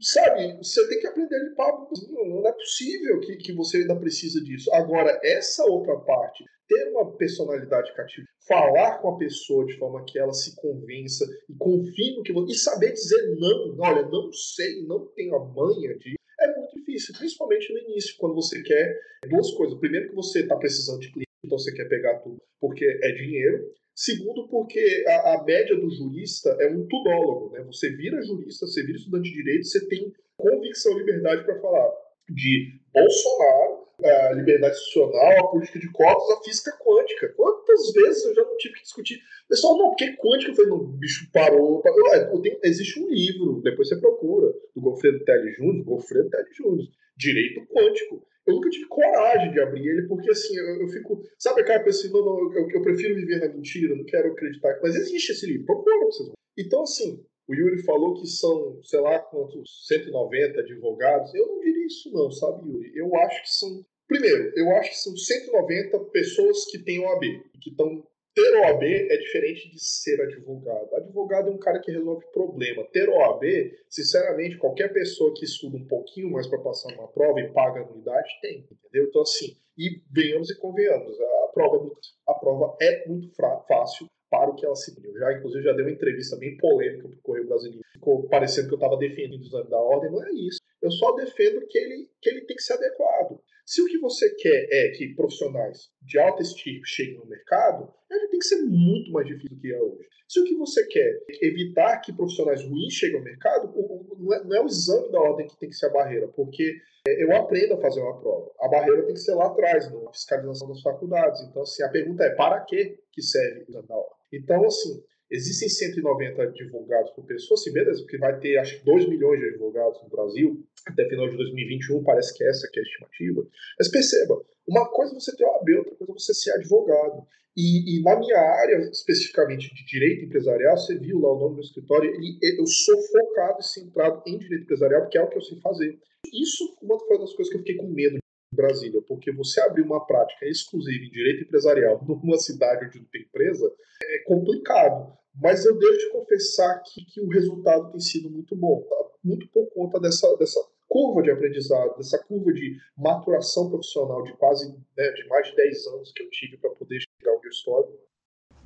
sabe, 0.00 0.56
você 0.58 0.88
tem 0.88 1.00
que 1.00 1.06
aprender 1.06 1.34
a 1.34 1.44
limpar. 1.44 1.72
Não 2.10 2.46
é 2.46 2.52
possível 2.52 3.20
que, 3.20 3.36
que 3.36 3.52
você 3.52 3.78
ainda 3.78 3.96
precisa 3.96 4.40
disso. 4.42 4.72
Agora, 4.72 5.18
essa 5.22 5.64
outra 5.64 5.96
parte, 6.00 6.44
ter 6.68 6.90
uma 6.90 7.16
personalidade 7.16 7.94
cativa, 7.94 8.26
falar 8.46 8.98
com 8.98 9.10
a 9.10 9.18
pessoa 9.18 9.64
de 9.64 9.76
forma 9.78 10.04
que 10.04 10.18
ela 10.18 10.32
se 10.32 10.54
convença 10.56 11.24
e 11.48 11.54
confie 11.54 12.16
no 12.16 12.22
que 12.22 12.32
você. 12.32 12.52
e 12.52 12.58
saber 12.58 12.92
dizer 12.92 13.36
não, 13.36 13.76
olha, 13.78 14.02
não 14.02 14.30
sei, 14.32 14.82
não 14.86 15.06
tenho 15.14 15.34
a 15.34 15.44
manha 15.44 15.96
de. 15.98 16.16
É 16.40 16.56
muito 16.56 16.78
difícil, 16.78 17.14
principalmente 17.18 17.72
no 17.72 17.80
início, 17.80 18.14
quando 18.18 18.34
você 18.34 18.62
quer 18.62 18.96
duas 19.28 19.50
coisas. 19.52 19.78
Primeiro, 19.78 20.10
que 20.10 20.14
você 20.14 20.40
está 20.40 20.56
precisando 20.56 21.00
de 21.00 21.10
cliente, 21.10 21.26
então 21.44 21.58
você 21.58 21.72
quer 21.72 21.88
pegar 21.88 22.18
tudo 22.20 22.38
porque 22.60 22.84
é 23.02 23.12
dinheiro. 23.12 23.72
Segundo, 23.94 24.46
porque 24.48 25.04
a, 25.08 25.34
a, 25.34 25.44
média 25.44 25.74
do 25.76 25.90
jurista 25.90 26.56
é 26.60 26.70
um 26.70 26.86
tudólogo. 26.86 27.50
Né? 27.50 27.64
Você 27.64 27.90
vira 27.96 28.22
jurista, 28.22 28.66
você 28.66 28.84
vira 28.84 28.96
estudante 28.96 29.28
de 29.28 29.34
direito, 29.34 29.66
você 29.66 29.88
tem 29.88 30.12
convicção 30.36 30.92
e 30.92 30.98
liberdade 31.00 31.44
para 31.44 31.60
falar 31.60 31.90
de 32.30 32.78
Bolsonaro, 32.92 33.77
a 34.04 34.32
liberdade 34.32 34.76
institucional, 34.76 35.38
a 35.38 35.48
política 35.48 35.78
de 35.78 35.90
cotas, 35.92 36.30
a 36.30 36.42
física 36.44 36.72
quântica. 36.78 37.32
Quantas 37.36 37.92
vezes 37.92 38.24
eu 38.24 38.34
já 38.34 38.42
não 38.42 38.56
tive 38.56 38.74
que 38.74 38.82
discutir? 38.82 39.20
Pessoal, 39.48 39.76
não, 39.76 39.88
porque 39.88 40.16
quântica? 40.16 40.52
Eu 40.52 40.56
falei, 40.56 40.70
não, 40.70 40.78
o 40.78 40.86
bicho 40.86 41.28
parou. 41.32 41.80
parou. 41.82 42.40
Tenho, 42.40 42.58
existe 42.62 43.00
um 43.00 43.08
livro, 43.08 43.60
depois 43.62 43.88
você 43.88 43.96
procura, 44.00 44.52
do 44.74 44.80
Goffredo 44.80 45.24
Telly 45.24 45.52
Júnior, 45.52 45.84
Goffredo 45.84 46.30
Telly 46.30 46.54
Júnior, 46.54 46.88
Direito 47.16 47.66
Quântico 47.66 48.26
eu 48.48 48.54
nunca 48.54 48.70
tive 48.70 48.86
coragem 48.86 49.52
de 49.52 49.60
abrir 49.60 49.86
ele, 49.86 50.08
porque 50.08 50.30
assim, 50.30 50.56
eu, 50.56 50.80
eu 50.80 50.88
fico. 50.88 51.22
Sabe 51.38 51.60
aquela 51.60 51.80
pessoa 51.80 52.06
assim, 52.06 52.12
não, 52.12 52.24
não, 52.24 52.52
eu, 52.54 52.70
eu, 52.70 52.82
prefiro 52.82 53.14
viver 53.14 53.40
na 53.40 53.54
mentira, 53.54 53.94
não 53.94 54.04
quero 54.06 54.32
acreditar. 54.32 54.80
Mas 54.82 54.96
existe 54.96 55.32
esse 55.32 55.46
livro, 55.46 55.66
procura 55.66 56.06
vocês 56.06 56.30
Então, 56.56 56.82
assim, 56.82 57.22
o 57.48 57.54
Yuri 57.54 57.82
falou 57.82 58.14
que 58.14 58.26
são, 58.26 58.78
sei 58.82 59.00
lá 59.00 59.18
quantos, 59.18 59.86
190 59.86 60.60
advogados. 60.60 61.34
Eu 61.34 61.46
não 61.46 61.60
diria 61.60 61.86
isso, 61.86 62.12
não, 62.12 62.30
sabe, 62.30 62.68
Yuri? 62.68 62.92
Eu 62.94 63.16
acho 63.16 63.42
que 63.42 63.50
são. 63.50 63.84
Primeiro, 64.06 64.52
eu 64.56 64.70
acho 64.76 64.90
que 64.90 64.96
são 64.98 65.16
190 65.16 65.98
pessoas 66.10 66.64
que 66.66 66.78
têm 66.78 66.98
OAB, 67.00 67.22
que 67.60 67.70
estão 67.70 68.04
ter 68.38 68.56
OAB 68.60 68.84
é 68.84 69.16
diferente 69.16 69.68
de 69.68 69.82
ser 69.82 70.20
advogado. 70.20 70.94
Advogado 70.94 71.48
é 71.48 71.52
um 71.52 71.58
cara 71.58 71.80
que 71.80 71.90
resolve 71.90 72.24
problema. 72.32 72.86
Ter 72.92 73.08
OAB, 73.08 73.42
sinceramente, 73.90 74.58
qualquer 74.58 74.92
pessoa 74.92 75.34
que 75.34 75.44
estuda 75.44 75.76
um 75.76 75.86
pouquinho 75.88 76.30
mais 76.30 76.46
para 76.46 76.60
passar 76.60 76.94
uma 76.94 77.08
prova 77.08 77.40
e 77.40 77.52
paga 77.52 77.80
anuidade 77.80 78.28
tem, 78.40 78.60
entendeu? 78.70 79.08
Então, 79.08 79.22
assim, 79.22 79.56
e 79.76 80.00
venhamos 80.12 80.50
e 80.50 80.58
convenhamos, 80.58 81.20
a 81.20 81.48
prova 81.52 81.84
é 81.84 82.30
a 82.30 82.34
prova 82.34 82.76
é 82.80 83.08
muito 83.08 83.34
fácil 83.66 84.06
para 84.30 84.50
o 84.50 84.54
que 84.54 84.64
ela 84.64 84.74
se 84.74 85.00
deu. 85.00 85.12
Já, 85.18 85.32
inclusive, 85.32 85.64
já 85.64 85.72
deu 85.72 85.84
uma 85.84 85.92
entrevista 85.92 86.36
bem 86.36 86.56
polêmica 86.56 87.08
para 87.08 87.16
o 87.16 87.22
Correio 87.22 87.48
Brasileiro. 87.48 87.84
Ficou 87.92 88.28
parecendo 88.28 88.68
que 88.68 88.74
eu 88.74 88.78
estava 88.78 88.96
defendendo 88.96 89.40
o 89.40 89.44
exame 89.44 89.70
da 89.70 89.78
ordem. 89.78 90.10
Não 90.10 90.24
é 90.24 90.32
isso. 90.32 90.58
Eu 90.80 90.90
só 90.90 91.12
defendo 91.12 91.66
que 91.66 91.78
ele, 91.78 92.08
que 92.20 92.30
ele 92.30 92.40
tem 92.42 92.56
que 92.56 92.62
ser 92.62 92.74
adequado. 92.74 93.40
Se 93.66 93.82
o 93.82 93.86
que 93.86 93.98
você 93.98 94.34
quer 94.36 94.66
é 94.70 94.88
que 94.92 95.14
profissionais 95.14 95.90
de 96.02 96.18
alta 96.18 96.42
estirpe 96.42 96.86
cheguem 96.86 97.18
no 97.18 97.26
mercado, 97.26 97.92
ele 98.10 98.28
tem 98.28 98.38
que 98.38 98.46
ser 98.46 98.62
muito 98.62 99.12
mais 99.12 99.26
difícil 99.26 99.56
do 99.56 99.60
que 99.60 99.72
é 99.72 99.78
hoje. 99.82 100.08
Se 100.26 100.40
o 100.40 100.44
que 100.44 100.54
você 100.56 100.86
quer 100.86 101.22
é 101.28 101.46
evitar 101.46 101.98
que 102.00 102.12
profissionais 102.12 102.62
ruins 102.62 102.94
cheguem 102.94 103.18
ao 103.18 103.24
mercado, 103.24 103.72
não 104.18 104.34
é, 104.34 104.44
não 104.44 104.56
é 104.56 104.62
o 104.62 104.66
exame 104.66 105.10
da 105.10 105.20
ordem 105.20 105.46
que 105.46 105.58
tem 105.58 105.68
que 105.68 105.74
ser 105.74 105.86
a 105.86 105.90
barreira, 105.90 106.28
porque 106.28 106.76
é, 107.06 107.22
eu 107.22 107.34
aprendo 107.34 107.74
a 107.74 107.80
fazer 107.80 108.00
uma 108.00 108.20
prova. 108.20 108.50
A 108.60 108.68
barreira 108.68 109.04
tem 109.04 109.14
que 109.14 109.20
ser 109.20 109.34
lá 109.34 109.46
atrás, 109.46 109.90
na 109.90 110.12
fiscalização 110.12 110.68
das 110.68 110.82
faculdades. 110.82 111.40
Então, 111.42 111.62
assim, 111.62 111.82
a 111.82 111.88
pergunta 111.88 112.24
é 112.24 112.34
para 112.34 112.60
que, 112.60 112.98
que 113.12 113.22
serve 113.22 113.60
o 113.60 113.70
exame 113.70 113.88
da 113.88 113.96
ordem? 113.96 114.17
Então, 114.32 114.64
assim, 114.64 115.02
Existem 115.30 115.68
190 115.68 116.42
advogados 116.42 117.10
por 117.10 117.26
pessoa, 117.26 117.58
assim, 117.58 117.70
beleza, 117.70 118.00
porque 118.00 118.16
vai 118.16 118.38
ter 118.40 118.56
acho 118.56 118.78
que 118.78 118.84
2 118.84 119.08
milhões 119.10 119.38
de 119.38 119.46
advogados 119.48 120.02
no 120.02 120.08
Brasil, 120.08 120.64
até 120.86 121.06
final 121.06 121.28
de 121.28 121.36
2021, 121.36 122.02
parece 122.02 122.34
que 122.34 122.42
essa 122.44 122.66
que 122.72 122.80
é 122.80 122.82
a 122.82 122.86
estimativa. 122.86 123.46
Mas 123.78 123.90
perceba, 123.90 124.42
uma 124.66 124.88
coisa 124.90 125.12
é 125.12 125.20
você 125.20 125.36
ter 125.36 125.44
OAB, 125.44 125.68
outra 125.76 125.96
coisa 125.96 126.12
é 126.12 126.18
você 126.18 126.32
ser 126.32 126.52
advogado. 126.52 127.26
E, 127.54 127.98
e, 127.98 128.02
na 128.02 128.18
minha 128.18 128.38
área, 128.38 128.78
especificamente 128.90 129.74
de 129.74 129.84
direito 129.84 130.24
empresarial, 130.24 130.78
você 130.78 130.96
viu 130.98 131.18
lá 131.18 131.34
o 131.34 131.38
nome 131.38 131.56
do 131.56 131.60
escritório, 131.60 132.10
e 132.10 132.38
eu 132.58 132.66
sou 132.66 132.96
focado 133.02 133.58
e 133.60 133.64
centrado 133.64 134.22
em 134.26 134.38
direito 134.38 134.62
empresarial, 134.62 135.02
porque 135.02 135.18
é 135.18 135.22
o 135.22 135.28
que 135.28 135.36
eu 135.36 135.42
sei 135.42 135.60
fazer. 135.60 135.98
Isso 136.32 136.78
uma 136.80 136.96
das 136.96 137.34
coisas 137.34 137.48
que 137.50 137.56
eu 137.56 137.60
fiquei 137.60 137.76
com 137.76 137.88
medo 137.88 138.18
Brasília, 138.58 139.00
porque 139.06 139.30
você 139.32 139.60
abrir 139.60 139.82
uma 139.82 140.04
prática 140.04 140.44
exclusiva 140.46 141.04
em 141.04 141.10
direito 141.10 141.44
empresarial 141.44 142.02
numa 142.04 142.38
cidade 142.38 142.86
onde 142.86 142.98
não 142.98 143.06
tem 143.06 143.22
empresa 143.22 143.72
é 144.02 144.18
complicado. 144.26 145.16
Mas 145.40 145.64
eu 145.64 145.78
devo 145.78 145.96
te 145.96 146.10
confessar 146.10 146.82
que, 146.82 147.04
que 147.04 147.20
o 147.20 147.28
resultado 147.28 147.92
tem 147.92 148.00
sido 148.00 148.28
muito 148.28 148.56
bom, 148.56 148.82
tá? 148.82 148.96
muito 149.22 149.48
por 149.52 149.68
conta 149.72 150.00
dessa, 150.00 150.36
dessa 150.36 150.60
curva 150.88 151.22
de 151.22 151.30
aprendizado, 151.30 151.96
dessa 151.96 152.18
curva 152.24 152.52
de 152.52 152.76
maturação 152.96 153.70
profissional 153.70 154.22
de 154.24 154.32
quase 154.36 154.68
né, 154.96 155.10
de 155.12 155.28
mais 155.28 155.46
de 155.48 155.54
10 155.54 155.86
anos 155.86 156.12
que 156.12 156.22
eu 156.24 156.30
tive 156.30 156.56
para 156.56 156.70
poder 156.70 156.98
chegar 157.00 157.36
onde 157.36 157.46
eu 157.46 157.50
estou. 157.50 158.08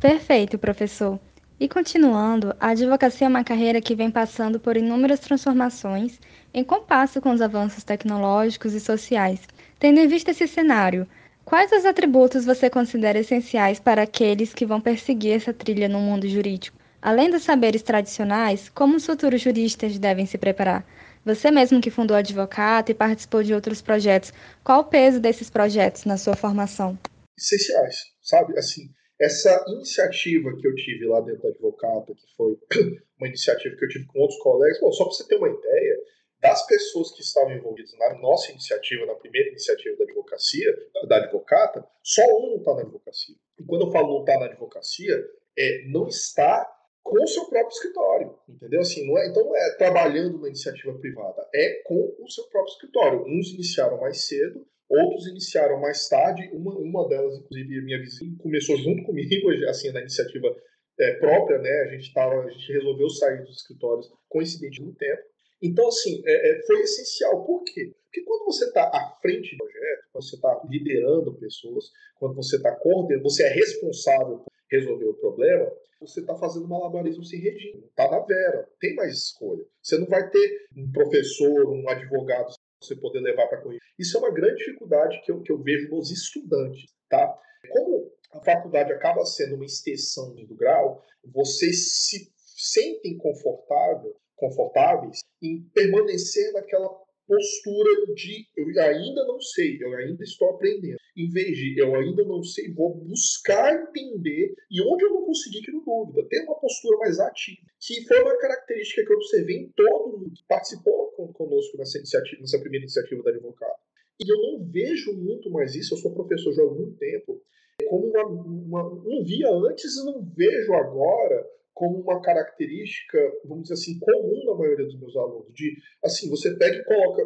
Perfeito, 0.01 0.59
professor. 0.59 1.21
E 1.61 1.69
continuando, 1.69 2.57
a 2.59 2.71
advocacia 2.71 3.27
é 3.27 3.31
uma 3.31 3.45
carreira 3.45 3.81
que 3.81 3.95
vem 3.95 4.11
passando 4.11 4.59
por 4.59 4.77
inúmeras 4.77 5.21
transformações 5.21 6.19
em 6.53 6.65
compasso 6.65 7.21
com 7.21 7.31
os 7.31 7.41
avanços 7.41 7.85
tecnológicos 7.85 8.73
e 8.75 8.81
sociais. 8.81 9.47
Tendo 9.83 9.99
em 9.99 10.07
vista 10.07 10.31
esse 10.31 10.47
cenário, 10.47 11.09
Quais 11.45 11.73
os 11.73 11.85
atributos 11.85 12.45
você 12.45 12.71
considera 12.71 13.19
essenciais 13.19 13.81
para 13.81 14.03
aqueles 14.03 14.55
que 14.55 14.65
vão 14.65 14.81
perseguir 14.81 15.33
essa 15.33 15.53
trilha 15.53 15.89
no 15.89 15.99
mundo 15.99 16.29
jurídico? 16.29 16.79
Além 17.03 17.29
dos 17.29 17.43
saberes 17.43 17.83
tradicionais, 17.83 18.69
como 18.69 18.95
os 18.95 19.05
futuros 19.05 19.41
juristas 19.41 19.99
devem 19.99 20.25
se 20.25 20.39
preparar? 20.39 20.87
Você 21.25 21.51
mesmo 21.51 21.81
que 21.81 21.91
fundou 21.91 22.17
Advocato 22.17 22.93
e 22.93 22.95
participou 22.95 23.43
de 23.43 23.53
outros 23.53 23.83
projetos, 23.83 24.33
qual 24.63 24.83
o 24.83 24.85
peso 24.85 25.19
desses 25.19 25.51
projetos 25.51 26.05
na 26.05 26.17
sua 26.17 26.37
formação? 26.37 26.97
Essenciais, 27.37 27.97
sabe? 28.23 28.57
Assim, 28.57 28.83
essa 29.21 29.65
iniciativa 29.67 30.57
que 30.57 30.69
eu 30.69 30.77
tive 30.77 31.07
lá 31.07 31.21
dentro 31.23 31.43
da 31.43 31.49
Advocato, 31.49 32.15
que 32.15 32.37
foi 32.37 32.57
uma 33.19 33.27
iniciativa 33.27 33.75
que 33.77 33.85
eu 33.85 33.89
tive 33.89 34.07
com 34.07 34.21
outros 34.21 34.39
colegas, 34.39 34.79
bom, 34.81 34.93
só 34.93 35.05
para 35.05 35.13
você 35.13 35.27
ter 35.27 35.37
uma 35.37 35.49
ideia, 35.49 35.97
das 36.43 36.67
pessoas 36.67 37.13
que 37.13 37.23
estavam 37.23 37.53
envolvidas 37.53 37.97
na 37.97 38.19
nossa 38.19 38.51
iniciativa, 38.51 39.07
na 39.07 39.15
primeira 39.15 39.49
iniciativa 39.51 39.97
da 39.97 40.05
advocacia, 40.05 40.77
da 41.07 41.17
advocata, 41.19 41.87
só 42.03 42.23
um 42.37 42.51
não 42.51 42.57
está 42.57 42.75
na 42.75 42.81
advocacia. 42.81 43.37
E 43.61 43.65
quando 43.65 43.87
eu 43.87 43.93
falo 43.93 44.15
não 44.15 44.21
está 44.21 44.39
na 44.41 44.47
advocacia, 44.47 45.25
é 45.57 45.85
não 45.87 46.09
está 46.09 46.69
com 47.01 47.23
o 47.23 47.29
seu 47.29 47.45
próprio 47.47 47.73
escritório, 47.73 48.39
entendeu? 48.49 48.81
Assim, 48.81 49.07
não 49.07 49.17
é, 49.19 49.29
então 49.29 49.45
não 49.45 49.57
é 49.57 49.77
trabalhando 49.77 50.41
na 50.41 50.49
iniciativa 50.49 50.93
privada, 50.99 51.49
é 51.55 51.83
com 51.85 52.17
o 52.19 52.29
seu 52.29 52.45
próprio 52.49 52.73
escritório. 52.73 53.25
Uns 53.25 53.53
iniciaram 53.53 54.01
mais 54.01 54.27
cedo, 54.27 54.67
outros 54.89 55.29
iniciaram 55.29 55.81
mais 55.81 56.09
tarde. 56.09 56.51
Uma, 56.53 56.77
uma 56.77 57.09
delas, 57.09 57.39
inclusive, 57.39 57.83
minha 57.83 58.01
vizinha, 58.01 58.37
começou 58.39 58.77
junto 58.79 59.05
comigo, 59.05 59.49
assim, 59.71 59.93
na 59.93 60.01
iniciativa 60.01 60.57
é, 60.99 61.15
própria, 61.15 61.59
né? 61.59 61.83
A 61.83 61.89
gente 61.89 62.13
tava, 62.13 62.43
a 62.43 62.51
gente 62.51 62.73
resolveu 62.73 63.09
sair 63.11 63.45
dos 63.45 63.59
escritórios 63.59 64.11
coincidente 64.29 64.83
no 64.83 64.93
tempo. 64.95 65.32
Então, 65.63 65.87
assim, 65.87 66.23
é, 66.27 66.51
é, 66.51 66.63
foi 66.67 66.81
essencial. 66.81 67.45
Por 67.45 67.63
quê? 67.63 67.95
Porque 68.05 68.23
quando 68.25 68.45
você 68.47 68.65
está 68.65 68.83
à 68.83 69.17
frente 69.23 69.57
do 69.57 69.59
projeto, 69.59 70.09
quando 70.13 70.25
você 70.25 70.37
está 70.37 70.63
liderando 70.69 71.35
pessoas, 71.35 71.91
quando 72.19 72.35
você 72.35 72.57
está 72.57 72.75
coordenando, 72.75 73.23
você 73.23 73.45
é 73.45 73.49
responsável 73.49 74.39
por 74.39 74.53
resolver 74.71 75.07
o 75.07 75.15
problema, 75.15 75.73
você 76.01 76.21
está 76.21 76.35
fazendo 76.35 76.69
malabarismo 76.69 77.25
sem 77.25 77.39
regime. 77.39 77.85
Está 77.87 78.11
na 78.11 78.19
vera, 78.21 78.69
tem 78.81 78.95
mais 78.97 79.13
escolha. 79.13 79.65
Você 79.81 79.97
não 79.99 80.07
vai 80.07 80.29
ter 80.29 80.67
um 80.77 80.91
professor, 80.91 81.69
um 81.69 81.89
advogado 81.89 82.53
você 82.81 82.97
poder 82.97 83.21
levar 83.21 83.47
para 83.47 83.63
correr. 83.63 83.79
Isso 83.99 84.17
é 84.17 84.21
uma 84.21 84.33
grande 84.33 84.57
dificuldade 84.57 85.23
que 85.25 85.31
eu, 85.31 85.41
que 85.41 85.53
eu 85.53 85.63
vejo 85.63 85.89
nos 85.89 86.11
estudantes, 86.11 86.93
tá? 87.09 87.39
Como 87.71 88.11
a 88.33 88.41
faculdade 88.41 88.93
acaba 88.93 89.25
sendo 89.25 89.55
uma 89.55 89.65
extensão 89.65 90.35
do 90.35 90.55
grau, 90.57 91.01
vocês 91.25 91.93
se 92.09 92.33
sentem 92.57 93.17
confortável 93.17 94.17
confortáveis 94.43 95.21
em 95.41 95.63
permanecer 95.73 96.53
naquela 96.53 96.89
postura 97.29 98.13
de 98.15 98.47
eu 98.57 98.67
ainda 98.83 99.25
não 99.25 99.41
sei, 99.41 99.79
eu 99.81 99.95
ainda 99.95 100.25
estou 100.25 100.51
aprendendo. 100.51 100.97
Em 101.17 101.31
vez 101.31 101.57
de 101.57 101.79
eu 101.79 101.95
ainda 101.95 102.25
não 102.25 102.43
sei, 102.43 102.73
vou 102.73 102.95
buscar 102.95 103.89
entender 103.89 104.53
e 104.71 104.83
onde 104.83 105.05
eu 105.05 105.11
não 105.11 105.25
consegui, 105.25 105.63
que 105.63 105.71
não 105.71 105.85
dúvida, 105.85 106.27
ter 106.29 106.43
uma 106.43 106.59
postura 106.59 106.99
mais 106.99 107.21
ativa, 107.21 107.63
que 107.81 108.05
foi 108.07 108.21
uma 108.21 108.37
característica 108.39 109.05
que 109.07 109.13
eu 109.13 109.17
observei 109.17 109.57
em 109.59 109.73
todo 109.77 110.19
mundo 110.19 110.33
que 110.33 110.45
participou 110.49 111.13
conosco 111.33 111.79
nessa 111.79 111.99
iniciativa, 111.99 112.41
nessa 112.41 112.59
primeira 112.59 112.85
iniciativa 112.85 113.23
da 113.23 113.31
advogado. 113.31 113.81
E 114.21 114.31
eu 114.31 114.37
não 114.37 114.65
vejo 114.71 115.15
muito 115.15 115.51
mais 115.51 115.75
isso, 115.75 115.95
eu 115.95 115.99
sou 115.99 116.15
professor 116.15 116.53
já 116.53 116.63
há 116.63 116.65
algum 116.65 116.93
tempo, 116.95 117.41
como 117.89 118.09
uma, 118.09 118.27
uma 118.27 118.83
não 119.05 119.25
via 119.25 119.49
antes 119.51 119.97
e 119.97 120.05
não 120.05 120.25
vejo 120.35 120.73
agora 120.75 121.47
como 121.75 122.01
uma 122.01 122.21
característica, 122.21 123.19
vamos 123.45 123.65
dizer 123.65 123.75
assim, 123.75 123.99
comum 123.99 124.45
na 124.47 124.55
maioria 124.55 124.87
dos 124.87 124.99
meus 124.99 125.17
alunos. 125.17 125.53
De, 125.55 125.75
assim, 126.05 126.29
você 126.29 126.57
pega 126.57 126.77
e 126.77 126.85
coloca. 126.85 127.23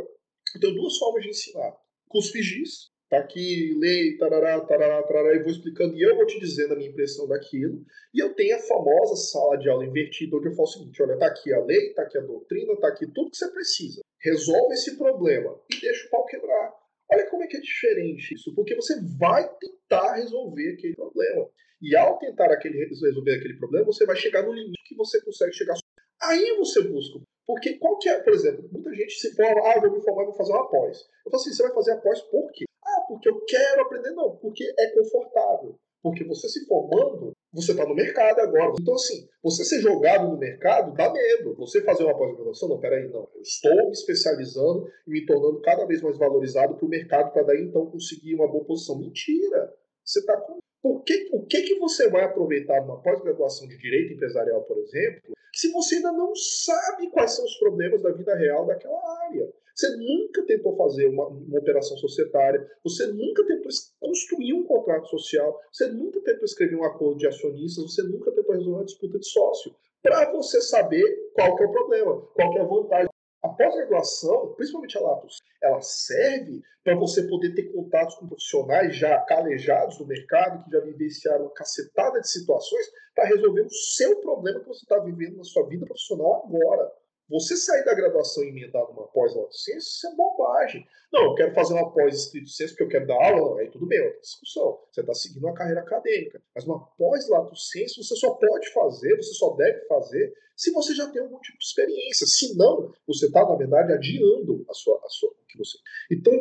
Tem 0.61 0.75
duas 0.75 0.97
formas 0.99 1.23
de 1.23 1.31
ensinar: 1.31 1.77
cuspir 2.09 2.43
giz 2.43 2.97
tá 3.09 3.19
aqui, 3.19 3.77
lei, 3.79 4.17
tarará, 4.17 4.61
tarará, 4.63 5.03
tarará, 5.03 5.37
e 5.37 5.43
vou 5.43 5.51
explicando, 5.51 5.97
e 5.97 6.03
eu 6.03 6.17
vou 6.17 6.27
te 6.27 6.41
dizendo 6.41 6.75
a 6.75 6.77
minha 6.77 6.91
impressão 6.91 7.27
daquilo, 7.29 7.85
e 8.13 8.21
eu 8.21 8.35
tenho 8.35 8.57
a 8.57 8.61
famosa 8.61 9.17
sala 9.17 9.57
de 9.59 9.69
aula 9.69 9.85
invertida, 9.85 10.37
onde 10.37 10.49
eu 10.49 10.55
falo 10.55 10.69
o 10.69 10.73
seguinte, 10.73 11.03
olha, 11.03 11.19
tá 11.19 11.27
aqui 11.27 11.53
a 11.53 11.65
lei, 11.65 11.93
tá 11.95 12.03
aqui 12.03 12.19
a 12.19 12.23
doutrina, 12.23 12.77
tá 12.81 12.89
aqui 12.89 13.07
tudo 13.07 13.31
que 13.31 13.37
você 13.37 13.51
precisa. 13.51 14.01
Resolve 14.21 14.75
esse 14.75 14.97
problema 14.97 15.57
e 15.73 15.81
deixa 15.81 16.07
o 16.07 16.11
pau 16.11 16.25
quebrar. 16.27 16.73
Olha 17.11 17.29
como 17.31 17.45
é 17.45 17.47
que 17.47 17.57
é 17.57 17.61
diferente 17.61 18.35
isso, 18.35 18.55
porque 18.55 18.75
você 18.75 19.01
vai 19.19 19.49
tentar 19.59 20.15
resolver 20.15 20.73
aquele 20.73 20.95
problema. 20.95 21.49
E 21.81 21.95
ao 21.97 22.19
tentar 22.19 22.51
aquele, 22.53 22.85
resolver 22.85 23.35
aquele 23.35 23.57
problema, 23.59 23.87
você 23.87 24.05
vai 24.07 24.17
chegar 24.17 24.43
no 24.43 24.53
limite 24.53 24.83
que 24.85 24.97
você 24.97 25.23
consegue 25.23 25.53
chegar. 25.53 25.75
Aí 26.23 26.57
você 26.57 26.83
busca. 26.83 27.21
Porque 27.47 27.79
qual 27.79 27.99
que 27.99 28.09
é, 28.09 28.21
por 28.21 28.33
exemplo, 28.33 28.69
muita 28.73 28.93
gente 28.93 29.15
se 29.15 29.35
forma, 29.37 29.71
ah, 29.71 29.81
vou 29.81 29.93
me 29.93 30.03
formar, 30.03 30.25
vou 30.25 30.35
fazer 30.35 30.53
uma 30.53 30.69
pós. 30.69 30.99
Eu 31.25 31.31
falo 31.31 31.43
assim, 31.43 31.53
você 31.53 31.63
vai 31.63 31.75
fazer 31.75 31.93
a 31.93 32.01
pós 32.01 32.21
por 32.23 32.51
quê? 32.53 32.65
Ah, 32.83 33.01
porque 33.07 33.29
eu 33.29 33.41
quero 33.45 33.83
aprender. 33.83 34.11
Não, 34.13 34.37
porque 34.39 34.65
é 34.77 34.91
confortável. 34.91 35.79
Porque 36.03 36.25
você 36.25 36.49
se 36.49 36.67
formando, 36.67 37.33
você 37.53 37.73
está 37.73 37.87
no 37.87 37.95
mercado 37.95 38.41
agora. 38.41 38.75
Então, 38.81 38.95
assim, 38.95 39.29
você 39.43 39.65
ser 39.65 39.81
jogado 39.81 40.29
no 40.29 40.39
mercado 40.39 40.95
dá 40.95 41.11
medo. 41.13 41.55
Você 41.57 41.83
fazer 41.83 42.05
uma 42.05 42.17
pós-graduação, 42.17 42.69
não, 42.69 42.81
peraí, 42.81 43.09
não. 43.09 43.29
Eu 43.35 43.43
estou 43.43 43.75
me 43.75 43.93
especializando 43.93 44.89
e 45.07 45.11
me 45.11 45.27
tornando 45.27 45.61
cada 45.61 45.87
vez 45.87 46.03
mais 46.03 46.19
valorizado 46.19 46.75
para 46.75 46.87
o 46.87 46.89
mercado, 46.89 47.33
para 47.33 47.43
daí 47.45 47.63
então 47.63 47.87
conseguir 47.87 48.35
uma 48.35 48.49
boa 48.49 48.65
posição. 48.65 48.99
Mentira! 48.99 49.73
Você 50.05 50.21
está 50.21 50.37
com 50.37 50.59
por 50.87 51.03
que, 51.03 51.29
o 51.33 51.45
que, 51.45 51.63
que 51.63 51.79
você 51.81 52.09
vai 52.09 52.23
aproveitar 52.23 52.81
numa 52.83 53.03
pós-graduação 53.03 53.67
de 53.67 53.77
direito 53.77 54.13
empresarial, 54.13 54.63
por 54.63 54.79
exemplo, 54.79 55.35
se 55.53 55.73
você 55.73 55.97
ainda 55.97 56.13
não 56.13 56.33
sabe 56.37 57.11
quais 57.11 57.35
são 57.35 57.45
os 57.45 57.59
problemas 57.59 58.03
da 58.03 58.13
vida 58.13 58.37
real 58.37 58.67
daquela 58.67 59.01
área? 59.25 59.53
Você 59.75 59.95
nunca 59.97 60.43
tentou 60.47 60.77
fazer 60.77 61.07
uma, 61.07 61.27
uma, 61.27 61.59
operação 61.59 61.97
societária, 61.97 62.67
você 62.85 63.07
nunca 63.09 63.45
tentou 63.45 63.71
construir 63.99 64.53
contrato 64.87 65.09
social, 65.09 65.61
você 65.73 65.89
nunca 65.89 66.21
tentou 66.21 66.45
escrever 66.45 66.77
um 66.77 66.85
acordo 66.85 67.19
de 67.19 67.27
acionistas, 67.27 67.93
você 67.93 68.03
nunca 68.05 68.31
tentou 68.31 68.55
resolver 68.55 68.79
uma 68.79 68.85
disputa 68.85 69.19
de 69.19 69.29
sócio. 69.29 69.75
Para 70.03 70.31
você 70.31 70.61
saber 70.61 71.05
qual 71.35 71.57
que 71.57 71.65
é 71.65 71.67
o 71.67 71.73
problema, 71.73 72.21
qual 72.35 72.51
que 72.53 72.59
é 72.59 72.61
a 72.61 72.65
vantagem. 72.65 73.09
A 73.43 73.49
pós-graduação, 73.49 74.55
principalmente 74.57 74.99
a 74.99 75.01
Latos, 75.01 75.39
ela 75.63 75.81
serve 75.81 76.63
para 76.83 76.97
você 76.97 77.23
poder 77.29 77.55
ter 77.55 77.73
contatos 77.73 78.17
com 78.17 78.27
profissionais 78.27 78.97
já 78.97 79.21
calejados 79.21 79.99
no 80.01 80.07
mercado, 80.07 80.65
que 80.65 80.71
já 80.71 80.81
vivenciaram 80.81 81.45
uma 81.45 81.53
cacetada 81.53 82.21
de 82.21 82.29
situações, 82.29 82.87
para 83.15 83.29
resolver 83.29 83.63
o 83.63 83.71
seu 83.71 84.21
problema 84.21 84.61
que 84.61 84.69
você 84.69 84.85
está 84.85 84.99
vivendo 84.99 85.37
na 85.37 85.45
sua 85.45 85.67
vida 85.69 85.87
profissional 85.87 86.45
agora. 86.45 86.93
Você 87.29 87.57
sair 87.57 87.85
da 87.85 87.95
graduação 87.95 88.45
e 88.45 88.49
emendar 88.49 88.87
numa 88.89 89.09
pós-lato 89.09 89.53
ciência, 89.53 89.89
isso 89.89 90.07
é 90.07 90.15
bobagem. 90.15 90.87
Não, 91.13 91.25
eu 91.25 91.35
quero 91.35 91.55
fazer 91.55 91.75
uma 91.75 91.93
pós 91.93 92.15
escrito 92.15 92.49
ciência 92.49 92.77
porque 92.77 92.85
eu 92.85 92.89
quero 92.89 93.07
dar 93.07 93.15
aula, 93.15 93.61
aí 93.61 93.69
tudo 93.69 93.85
bem, 93.87 94.01
outra 94.01 94.21
discussão. 94.21 94.81
Você 94.93 95.01
está 95.01 95.13
seguindo 95.13 95.45
uma 95.45 95.55
carreira 95.55 95.81
acadêmica. 95.81 96.41
Mas 96.55 96.65
uma 96.65 96.87
pós-lato 96.97 97.57
ciência 97.57 98.03
você 98.03 98.15
só 98.15 98.35
pode 98.35 98.73
fazer, 98.73 99.17
você 99.17 99.35
só 99.35 99.55
deve 99.57 99.87
fazer, 99.87 100.33
se 100.57 100.71
você 100.71 100.95
já 100.95 101.11
tem 101.11 101.21
algum 101.21 101.41
tipo 101.41 101.59
de 101.59 101.65
experiência. 101.65 102.27
Se 102.27 102.57
não, 102.57 102.93
você 103.07 103.27
está, 103.27 103.45
na 103.45 103.57
verdade, 103.57 103.93
adiando 103.93 104.65
a 104.69 104.73
sua, 104.73 105.01
a 105.05 105.09
sua, 105.09 105.31
o 105.31 105.47
que 105.49 105.59
você. 105.59 105.79
Então, 106.11 106.33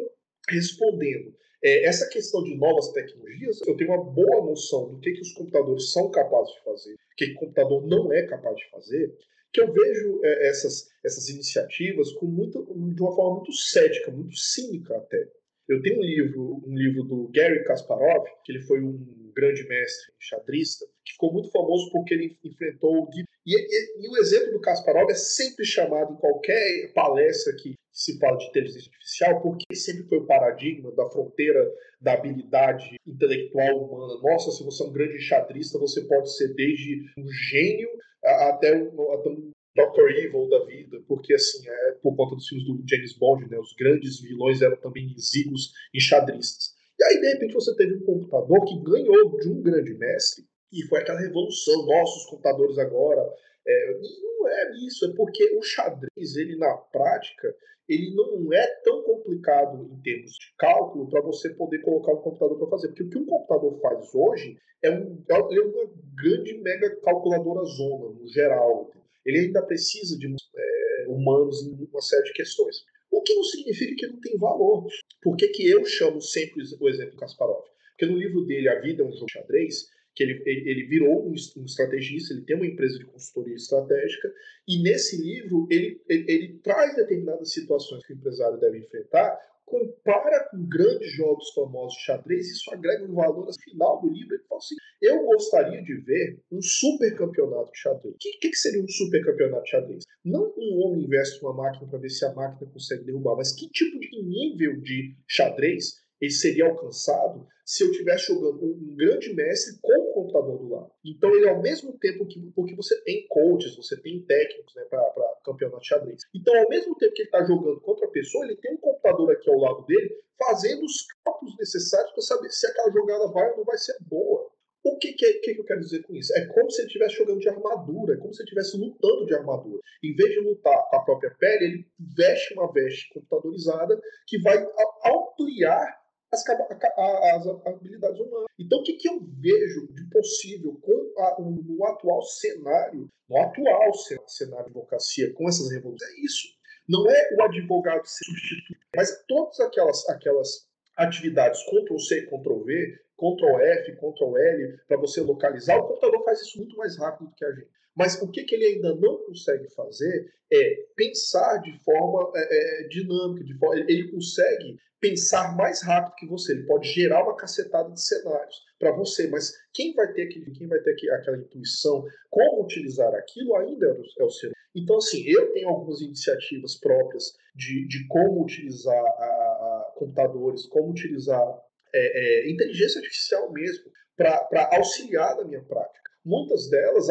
respondendo, 0.47 1.35
é, 1.63 1.85
essa 1.85 2.07
questão 2.09 2.43
de 2.43 2.55
novas 2.55 2.91
tecnologias, 2.91 3.59
eu 3.65 3.75
tenho 3.75 3.91
uma 3.91 4.03
boa 4.03 4.45
noção 4.45 4.91
do 4.91 4.99
que, 4.99 5.13
que 5.13 5.21
os 5.21 5.33
computadores 5.33 5.91
são 5.91 6.11
capazes 6.11 6.53
de 6.53 6.63
fazer, 6.63 6.93
o 6.93 7.15
que, 7.17 7.25
que 7.25 7.33
o 7.33 7.39
computador 7.39 7.87
não 7.87 8.13
é 8.13 8.21
capaz 8.27 8.55
de 8.55 8.69
fazer 8.69 9.17
que 9.55 9.61
eu 9.61 9.71
vejo 9.71 10.19
é, 10.21 10.49
essas, 10.49 10.89
essas 11.03 11.29
iniciativas 11.29 12.11
com 12.11 12.25
muito, 12.25 12.61
de 12.93 13.01
uma 13.01 13.15
forma 13.15 13.35
muito 13.37 13.53
cética, 13.53 14.11
muito 14.11 14.35
cínica 14.35 14.97
até. 14.97 15.29
Eu 15.69 15.81
tenho 15.81 15.97
um 15.97 16.03
livro, 16.03 16.63
um 16.67 16.75
livro 16.75 17.03
do 17.03 17.31
Gary 17.33 17.63
Kasparov, 17.63 18.25
que 18.43 18.51
ele 18.51 18.61
foi 18.63 18.83
um 18.83 19.31
grande 19.33 19.65
mestre 19.65 20.13
xadrista, 20.19 20.85
que 21.05 21.13
ficou 21.13 21.31
muito 21.31 21.49
famoso 21.51 21.89
porque 21.91 22.13
ele 22.13 22.37
enfrentou 22.43 23.03
o 23.03 23.09
e, 23.47 23.55
e, 23.55 24.05
e, 24.05 24.09
o 24.09 24.17
exemplo 24.17 24.51
do 24.51 24.59
Kasparov 24.59 25.09
é 25.09 25.15
sempre 25.15 25.63
chamado 25.65 26.13
em 26.13 26.17
qualquer 26.17 26.91
palestra 26.93 27.55
que 27.55 27.74
se 27.95 28.19
fala 28.19 28.37
de 28.37 28.47
inteligência 28.47 28.91
artificial, 28.91 29.41
porque 29.41 29.73
sempre 29.73 30.03
foi 30.09 30.17
o 30.17 30.25
paradigma 30.25 30.91
da 30.91 31.09
fronteira 31.09 31.65
da 32.01 32.13
habilidade 32.13 32.97
intelectual 33.07 33.77
humana. 33.77 34.21
Nossa, 34.21 34.51
se 34.51 34.65
você 34.65 34.83
é 34.83 34.87
um 34.87 34.91
grande 34.91 35.17
xadrista, 35.19 35.79
você 35.79 36.01
pode 36.01 36.35
ser 36.35 36.53
desde 36.55 37.05
um 37.17 37.25
gênio 37.49 37.89
até 38.21 38.75
um, 38.75 39.11
até 39.13 39.29
um 39.29 39.51
Dr. 39.75 40.09
Evil 40.09 40.49
da 40.49 40.65
vida, 40.65 41.01
porque 41.07 41.33
assim, 41.33 41.67
é 41.67 41.91
por 42.01 42.15
conta 42.15 42.35
dos 42.35 42.47
filmes 42.47 42.65
do 42.65 42.83
James 42.87 43.17
Bond, 43.17 43.49
né, 43.49 43.57
os 43.59 43.73
grandes 43.73 44.19
vilões 44.19 44.61
eram 44.61 44.77
também 44.77 45.13
exíguos 45.17 45.71
enxadristas. 45.93 46.75
E 46.97 47.03
aí, 47.03 47.19
de 47.19 47.27
repente, 47.27 47.53
você 47.53 47.75
teve 47.75 47.95
um 47.95 48.05
computador 48.05 48.63
que 48.65 48.81
ganhou 48.83 49.37
de 49.37 49.49
um 49.49 49.61
grande 49.61 49.93
mestre, 49.95 50.45
e 50.71 50.83
foi 50.87 50.99
aquela 50.99 51.19
revolução, 51.19 51.85
nossos 51.85 52.25
computadores 52.25 52.77
agora. 52.77 53.21
É, 53.67 53.99
não 54.21 54.47
é 54.47 54.71
isso, 54.85 55.05
é 55.05 55.13
porque 55.15 55.57
o 55.57 55.61
xadrez, 55.61 56.35
ele 56.35 56.55
na 56.57 56.75
prática, 56.77 57.55
ele 57.87 58.13
não 58.15 58.51
é 58.51 58.65
tão 58.83 59.03
complicado 59.03 59.89
em 59.91 60.01
termos 60.01 60.31
de 60.31 60.55
cálculo 60.57 61.09
para 61.09 61.21
você 61.21 61.49
poder 61.49 61.79
colocar 61.79 62.13
um 62.13 62.21
computador 62.21 62.57
para 62.57 62.69
fazer. 62.69 62.87
Porque 62.89 63.03
o 63.03 63.09
que 63.09 63.17
um 63.17 63.25
computador 63.25 63.79
faz 63.79 64.13
hoje 64.13 64.57
é, 64.83 64.91
um, 64.91 65.23
é 65.29 65.61
uma 65.61 65.91
grande 66.15 66.57
mega 66.59 66.95
calculadora 67.01 67.63
zona, 67.65 68.19
no 68.19 68.27
geral. 68.27 68.91
Ele 69.25 69.39
ainda 69.39 69.61
precisa 69.61 70.17
de 70.17 70.27
é, 70.27 71.05
humanos 71.07 71.65
em 71.65 71.87
uma 71.91 72.01
série 72.01 72.23
de 72.23 72.33
questões. 72.33 72.83
O 73.11 73.21
que 73.21 73.33
não 73.33 73.43
significa 73.43 73.95
que 73.95 74.07
não 74.07 74.19
tem 74.19 74.37
valor. 74.37 74.87
Por 75.21 75.35
que, 75.37 75.47
que 75.49 75.69
eu 75.69 75.85
chamo 75.85 76.21
sempre 76.21 76.63
o 76.79 76.89
exemplo 76.89 77.17
Kasparov? 77.17 77.63
Porque 77.91 78.11
no 78.11 78.17
livro 78.17 78.45
dele, 78.45 78.67
A 78.67 78.81
Vida 78.81 79.03
é 79.03 79.05
um 79.05 79.11
Jogo 79.11 79.25
de 79.25 79.31
Xadrez, 79.31 79.87
que 80.15 80.23
ele, 80.23 80.41
ele, 80.45 80.87
virou 80.87 81.27
um, 81.27 81.31
um, 81.31 81.65
estrategista, 81.65 82.33
ele 82.33 82.45
tem 82.45 82.55
uma 82.55 82.65
empresa 82.65 82.97
de 82.97 83.05
consultoria 83.05 83.55
estratégica, 83.55 84.31
e 84.67 84.81
nesse 84.81 85.21
livro 85.21 85.67
ele, 85.69 86.01
ele, 86.07 86.31
ele 86.31 86.59
traz 86.63 86.95
determinadas 86.95 87.51
situações 87.51 88.05
que 88.05 88.13
o 88.13 88.15
empresário 88.15 88.57
deve 88.57 88.79
enfrentar, 88.79 89.37
compara 89.65 90.47
com 90.49 90.63
grandes 90.67 91.11
jogos 91.13 91.51
famosos 91.53 91.97
de 91.97 92.05
xadrez, 92.05 92.47
isso 92.47 92.71
agrega 92.71 93.03
um 93.03 93.15
valor 93.15 93.47
no 93.47 93.53
final 93.53 93.99
do 93.99 94.09
livro. 94.09 94.35
Ele 94.35 94.43
fala 94.47 94.59
assim: 94.59 94.75
eu 95.01 95.23
gostaria 95.25 95.81
de 95.81 95.95
ver 96.01 96.39
um 96.51 96.61
super 96.61 97.15
campeonato 97.17 97.71
de 97.71 97.79
xadrez. 97.79 98.15
O 98.15 98.17
que, 98.17 98.49
que, 98.49 98.55
seria 98.55 98.81
um 98.81 98.87
super 98.87 99.25
campeonato 99.25 99.63
de 99.63 99.71
xadrez? 99.71 100.03
Não 100.23 100.53
um 100.55 100.81
homem 100.81 101.03
investe 101.03 101.41
uma 101.43 101.53
máquina 101.53 101.87
para 101.89 101.99
ver 101.99 102.09
se 102.09 102.23
a 102.25 102.33
máquina 102.33 102.71
consegue 102.71 103.03
derrubar, 103.03 103.35
mas 103.35 103.51
que 103.51 103.67
tipo 103.69 103.99
de 103.99 104.23
nível 104.23 104.79
de 104.81 105.15
xadrez 105.27 106.04
ele 106.25 106.33
seria 106.33 106.65
alcançado 106.65 107.47
se 107.63 107.83
eu 107.83 107.89
estivesse 107.89 108.27
jogando 108.27 108.63
um 108.63 108.95
grande 108.95 109.33
mestre 109.33 109.79
com 109.81 109.93
o 109.93 110.13
computador 110.13 110.59
do 110.59 110.69
lado. 110.69 110.91
Então 111.03 111.35
ele 111.35 111.49
ao 111.49 111.61
mesmo 111.61 111.97
tempo 111.97 112.25
que 112.27 112.39
porque 112.55 112.75
você 112.75 112.99
tem 113.01 113.27
coaches, 113.27 113.75
você 113.75 113.99
tem 113.99 114.21
técnicos 114.23 114.75
né, 114.75 114.83
para 114.85 115.03
campeonato 115.43 115.81
de 115.81 115.87
xadrez. 115.87 116.21
Então 116.33 116.55
ao 116.55 116.69
mesmo 116.69 116.95
tempo 116.95 117.13
que 117.13 117.23
ele 117.23 117.29
está 117.29 117.43
jogando 117.43 117.81
contra 117.81 118.05
a 118.05 118.11
pessoa, 118.11 118.45
ele 118.45 118.55
tem 118.57 118.73
um 118.73 118.77
computador 118.77 119.31
aqui 119.31 119.49
ao 119.49 119.57
lado 119.57 119.85
dele 119.85 120.15
fazendo 120.37 120.83
os 120.83 121.07
cálculos 121.23 121.57
necessários 121.57 122.11
para 122.11 122.21
saber 122.21 122.51
se 122.51 122.67
aquela 122.67 122.91
jogada 122.91 123.27
vai 123.31 123.49
ou 123.51 123.57
não 123.57 123.63
vai 123.63 123.77
ser 123.77 123.95
boa. 124.01 124.51
O 124.83 124.97
que, 124.99 125.13
que, 125.13 125.33
que, 125.39 125.55
que, 125.55 125.59
eu 125.59 125.65
quero 125.65 125.79
dizer 125.79 126.03
com 126.03 126.15
isso? 126.15 126.31
É 126.37 126.45
como 126.45 126.69
se 126.69 126.81
ele 126.81 126.87
estivesse 126.87 127.15
jogando 127.15 127.39
de 127.39 127.49
armadura, 127.49 128.13
é 128.13 128.17
como 128.17 128.31
se 128.31 128.43
ele 128.43 128.49
estivesse 128.49 128.77
lutando 128.77 129.25
de 129.25 129.33
armadura. 129.33 129.81
Em 130.03 130.13
vez 130.13 130.29
de 130.29 130.41
lutar 130.41 130.77
com 130.89 130.97
a 130.97 131.03
própria 131.03 131.31
pele, 131.39 131.65
ele 131.65 131.87
veste 132.15 132.53
uma 132.53 132.71
veste 132.71 133.11
computadorizada 133.11 133.99
que 134.27 134.39
vai 134.39 134.63
ampliar 135.03 136.04
as, 136.43 137.47
as, 137.47 137.47
habilidades 137.65 138.19
humanas. 138.19 138.47
Então, 138.59 138.79
o 138.79 138.83
que, 138.83 138.93
que 138.93 139.09
eu 139.09 139.19
vejo 139.19 139.87
de 139.93 140.09
possível 140.09 140.79
com 140.81 141.21
a, 141.21 141.41
no 141.41 141.85
atual 141.85 142.21
cenário, 142.23 143.09
no 143.29 143.37
atual 143.37 143.93
cenário 144.27 144.65
de 144.65 144.69
advocacia, 144.71 145.33
com 145.33 145.47
essas 145.47 145.71
revoluções? 145.71 146.11
É 146.11 146.25
isso. 146.25 146.47
Não 146.87 147.09
é 147.09 147.29
o 147.37 147.43
advogado 147.43 148.05
ser 148.05 148.25
substituído, 148.25 148.79
mas 148.95 149.25
todas 149.27 149.59
aquelas, 149.59 150.07
aquelas 150.09 150.67
atividades 150.97 151.63
Ctrl-C, 151.65 152.27
Ctrl-V, 152.27 152.99
Ctrl-F, 153.17 153.95
Ctrl-L, 153.95 154.77
para 154.87 154.97
você 154.97 155.21
localizar, 155.21 155.77
o 155.77 155.87
computador 155.87 156.23
faz 156.23 156.41
isso 156.41 156.57
muito 156.57 156.75
mais 156.77 156.97
rápido 156.97 157.29
do 157.29 157.35
que 157.35 157.45
a 157.45 157.51
gente. 157.51 157.69
Mas 157.95 158.21
o 158.21 158.29
que, 158.29 158.43
que 158.43 158.55
ele 158.55 158.65
ainda 158.65 158.93
não 158.95 159.17
consegue 159.25 159.69
fazer 159.73 160.33
é 160.51 160.85
pensar 160.95 161.57
de 161.61 161.71
forma 161.83 162.31
é, 162.35 162.83
é, 162.83 162.87
dinâmica, 162.87 163.43
de 163.43 163.57
forma, 163.57 163.79
ele 163.87 164.11
consegue 164.11 164.77
pensar 164.99 165.55
mais 165.55 165.81
rápido 165.83 166.15
que 166.15 166.27
você, 166.27 166.53
ele 166.53 166.65
pode 166.65 166.87
gerar 166.89 167.23
uma 167.23 167.35
cacetada 167.35 167.91
de 167.91 168.01
cenários 168.01 168.63
para 168.79 168.91
você, 168.91 169.27
mas 169.27 169.53
quem 169.73 169.93
vai 169.93 170.11
ter 170.13 170.23
aquele, 170.23 170.51
quem 170.51 170.67
vai 170.67 170.79
ter 170.79 170.91
aquela 171.11 171.37
intuição, 171.37 172.03
como 172.29 172.63
utilizar 172.63 173.13
aquilo 173.13 173.55
ainda 173.55 173.85
é 173.85 174.23
o, 174.23 174.27
é 174.27 174.29
ser. 174.29 174.51
Então, 174.75 174.97
assim, 174.97 175.23
eu 175.25 175.53
tenho 175.53 175.69
algumas 175.69 176.01
iniciativas 176.01 176.75
próprias 176.75 177.33
de, 177.55 177.87
de 177.87 178.07
como 178.07 178.43
utilizar 178.43 178.93
a, 178.93 179.25
a 179.25 179.93
computadores, 179.95 180.65
como 180.65 180.89
utilizar 180.89 181.61
é, 181.93 182.47
é, 182.47 182.51
inteligência 182.51 182.99
artificial 182.99 183.51
mesmo, 183.53 183.89
para 184.17 184.69
auxiliar 184.73 185.35
na 185.37 185.45
minha 185.45 185.61
prática. 185.61 186.04
Muitas 186.25 186.67
delas 186.71 187.07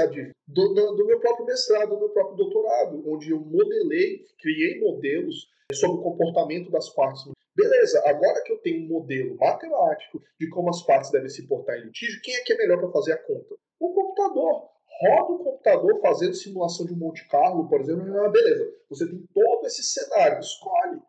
do, 0.49 0.75
do, 0.75 1.07
meu 1.07 1.21
próprio 1.21 1.47
mestrado, 1.47 1.91
do 1.91 2.01
meu 2.01 2.09
próprio 2.09 2.37
doutorado, 2.37 3.01
onde 3.07 3.31
eu 3.31 3.39
modelei, 3.39 4.25
criei 4.41 4.81
modelos 4.81 5.49
sobre 5.73 6.01
o 6.01 6.03
comportamento 6.03 6.69
das 6.71 6.91
partes. 6.91 7.23
Beleza 7.57 8.03
agora 8.07 8.43
que 8.43 8.53
eu 8.53 8.59
tenho 8.59 8.85
um 8.85 8.89
modelo 8.89 9.37
matemático 9.37 10.21
de 10.41 10.49
como 10.49 10.69
as 10.69 10.83
partes 10.83 11.13
devem 11.13 11.29
se 11.29 11.47
portar 11.47 11.79
em 11.79 11.85
litígio, 11.85 12.21
quem 12.23 12.35
é 12.35 12.41
que 12.43 12.53
é 12.55 12.57
melhor 12.57 12.81
para 12.81 12.91
fazer 12.91 13.13
a 13.13 13.19
conta? 13.19 13.55
O 13.79 13.95
computador. 13.95 14.69
Roda 15.01 15.33
o 15.33 15.45
computador 15.45 16.01
fazendo 16.01 16.35
simulação 16.35 16.87
de 16.87 16.95
Monte 16.95 17.27
Carlo, 17.29 17.69
por 17.69 17.81
exemplo, 17.81 18.21
ah, 18.21 18.29
beleza, 18.29 18.73
você 18.89 19.07
tem 19.07 19.25
todo 19.33 19.67
esse 19.67 19.83
cenário, 19.83 20.41
escolhe. 20.41 21.01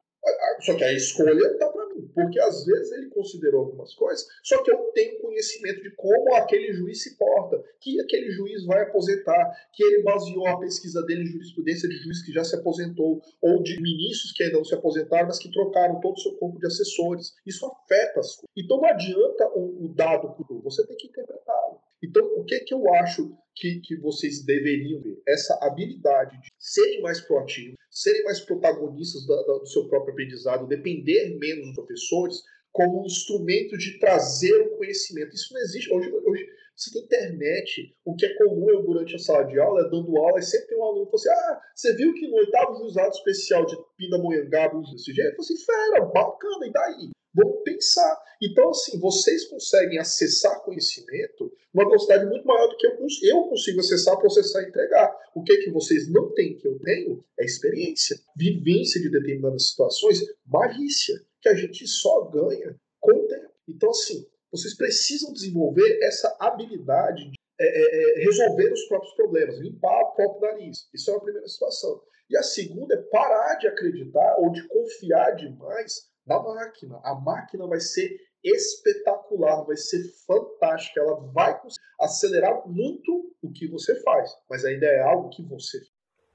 Só 0.61 0.73
que 0.75 0.83
a 0.83 0.93
escolha 0.93 1.51
está 1.51 1.67
para 1.69 1.87
mim, 1.89 2.09
porque 2.13 2.39
às 2.39 2.65
vezes 2.65 2.91
ele 2.93 3.09
considerou 3.09 3.65
algumas 3.65 3.93
coisas, 3.93 4.25
só 4.43 4.61
que 4.63 4.71
eu 4.71 4.77
tenho 4.93 5.19
conhecimento 5.19 5.81
de 5.81 5.91
como 5.95 6.33
aquele 6.35 6.73
juiz 6.73 7.03
se 7.03 7.17
porta, 7.17 7.61
que 7.79 7.99
aquele 7.99 8.31
juiz 8.31 8.65
vai 8.65 8.81
aposentar, 8.83 9.51
que 9.73 9.83
ele 9.83 10.01
baseou 10.01 10.47
a 10.47 10.59
pesquisa 10.59 11.03
dele 11.03 11.23
em 11.23 11.27
jurisprudência 11.27 11.87
de 11.87 11.95
juiz 11.97 12.25
que 12.25 12.31
já 12.31 12.43
se 12.43 12.55
aposentou, 12.55 13.21
ou 13.41 13.61
de 13.61 13.79
ministros 13.81 14.31
que 14.31 14.43
ainda 14.43 14.57
não 14.57 14.65
se 14.65 14.73
aposentaram, 14.73 15.27
mas 15.27 15.39
que 15.39 15.51
trocaram 15.51 15.99
todo 15.99 16.15
o 16.15 16.19
seu 16.19 16.33
corpo 16.37 16.59
de 16.59 16.67
assessores. 16.67 17.33
Isso 17.45 17.65
afeta 17.65 18.19
as 18.19 18.35
coisas. 18.35 18.49
Então 18.57 18.77
não 18.77 18.85
adianta 18.85 19.47
o, 19.55 19.93
dado, 19.93 20.35
você 20.63 20.85
tem 20.87 20.97
que 20.97 21.07
interpretá-lo. 21.07 21.79
Então, 22.03 22.25
o 22.37 22.43
que, 22.43 22.59
que 22.59 22.73
eu 22.73 22.93
acho 22.95 23.35
que, 23.55 23.79
que 23.79 23.95
vocês 23.95 24.43
deveriam 24.43 25.01
ver? 25.01 25.21
Essa 25.27 25.57
habilidade 25.61 26.39
de 26.41 26.49
serem 26.59 27.01
mais 27.01 27.21
proativos, 27.21 27.75
serem 27.89 28.23
mais 28.23 28.39
protagonistas 28.41 29.25
da, 29.25 29.35
da, 29.35 29.57
do 29.59 29.67
seu 29.67 29.87
próprio 29.87 30.13
aprendizado, 30.13 30.67
depender 30.67 31.37
menos 31.39 31.67
dos 31.67 31.75
professores, 31.75 32.43
como 32.71 33.01
um 33.01 33.05
instrumento 33.05 33.77
de 33.77 33.97
trazer 33.99 34.59
o 34.61 34.77
conhecimento. 34.77 35.33
Isso 35.33 35.53
não 35.53 35.61
existe. 35.61 35.93
Hoje, 35.93 36.11
hoje 36.11 36.45
você 36.75 36.91
tem 36.91 37.03
internet. 37.03 37.95
O 38.03 38.15
que 38.15 38.25
é 38.25 38.35
comum 38.35 38.69
eu, 38.69 38.83
durante 38.83 39.15
a 39.15 39.19
sala 39.19 39.45
de 39.45 39.59
aula, 39.59 39.81
é 39.81 39.89
dando 39.89 40.17
aula, 40.17 40.39
e 40.39 40.43
sempre 40.43 40.67
tem 40.67 40.77
um 40.77 40.83
aluno 40.83 41.05
que 41.05 41.17
fala 41.17 41.35
assim: 41.35 41.51
Ah, 41.51 41.61
você 41.73 41.95
viu 41.95 42.13
que 42.13 42.27
no 42.27 42.35
oitavo 42.35 42.75
juizado 42.75 43.15
especial 43.15 43.65
de 43.65 43.77
Pindamonhangaba 43.97 44.77
usa 44.77 44.91
desse 44.91 45.13
jeito? 45.13 45.29
Eu 45.29 45.43
falei 45.43 45.53
assim, 45.53 45.65
fera, 45.65 46.05
bacana, 46.05 46.67
e 46.67 46.71
daí? 46.71 47.09
Vamos 47.33 47.63
pensar. 47.63 48.23
Então, 48.41 48.69
assim, 48.69 48.97
vocês 48.99 49.45
conseguem 49.45 49.99
acessar 49.99 50.63
conhecimento 50.63 51.51
numa 51.73 51.87
velocidade 51.87 52.25
muito 52.25 52.47
maior 52.47 52.67
do 52.67 52.77
que 52.77 52.87
eu, 52.87 52.97
eu 53.23 53.43
consigo 53.49 53.81
acessar, 53.81 54.17
processar 54.17 54.61
e 54.63 54.69
entregar. 54.69 55.13
O 55.35 55.43
que 55.43 55.51
é 55.51 55.57
que 55.57 55.71
vocês 55.71 56.09
não 56.09 56.33
têm 56.33 56.55
que 56.55 56.65
eu 56.65 56.79
tenho 56.79 57.23
é 57.37 57.43
experiência, 57.43 58.17
vivência 58.37 59.01
de 59.01 59.09
determinadas 59.09 59.69
situações, 59.69 60.21
malícia, 60.45 61.21
que 61.41 61.49
a 61.49 61.55
gente 61.55 61.85
só 61.85 62.21
ganha 62.29 62.79
com 63.01 63.11
o 63.11 63.27
tempo. 63.27 63.51
Então, 63.67 63.89
assim, 63.89 64.25
vocês 64.55 64.75
precisam 64.75 65.33
desenvolver 65.33 65.99
essa 66.01 66.35
habilidade 66.39 67.29
de 67.29 67.35
é, 67.59 67.65
é, 67.65 68.21
é 68.21 68.25
resolver 68.25 68.71
os 68.71 68.85
próprios 68.87 69.13
problemas, 69.15 69.59
limpar 69.59 70.01
o 70.01 70.11
próprio 70.11 70.51
nariz. 70.51 70.89
Isso 70.93 71.11
é 71.11 71.15
a 71.15 71.19
primeira 71.19 71.47
situação. 71.47 72.01
E 72.29 72.37
a 72.37 72.43
segunda 72.43 72.95
é 72.95 73.01
parar 73.03 73.55
de 73.55 73.67
acreditar 73.67 74.35
ou 74.39 74.51
de 74.51 74.67
confiar 74.67 75.35
demais 75.35 76.09
da 76.25 76.41
máquina. 76.41 76.99
A 77.03 77.15
máquina 77.15 77.67
vai 77.67 77.79
ser 77.79 78.09
espetacular, 78.43 79.63
vai 79.63 79.77
ser 79.77 80.03
fantástica, 80.27 81.01
ela 81.01 81.15
vai 81.33 81.59
acelerar 81.99 82.67
muito 82.67 83.33
o 83.41 83.51
que 83.51 83.67
você 83.67 84.01
faz, 84.01 84.29
mas 84.49 84.65
ainda 84.65 84.85
é 84.85 85.01
algo 85.01 85.29
que 85.29 85.43
você. 85.43 85.79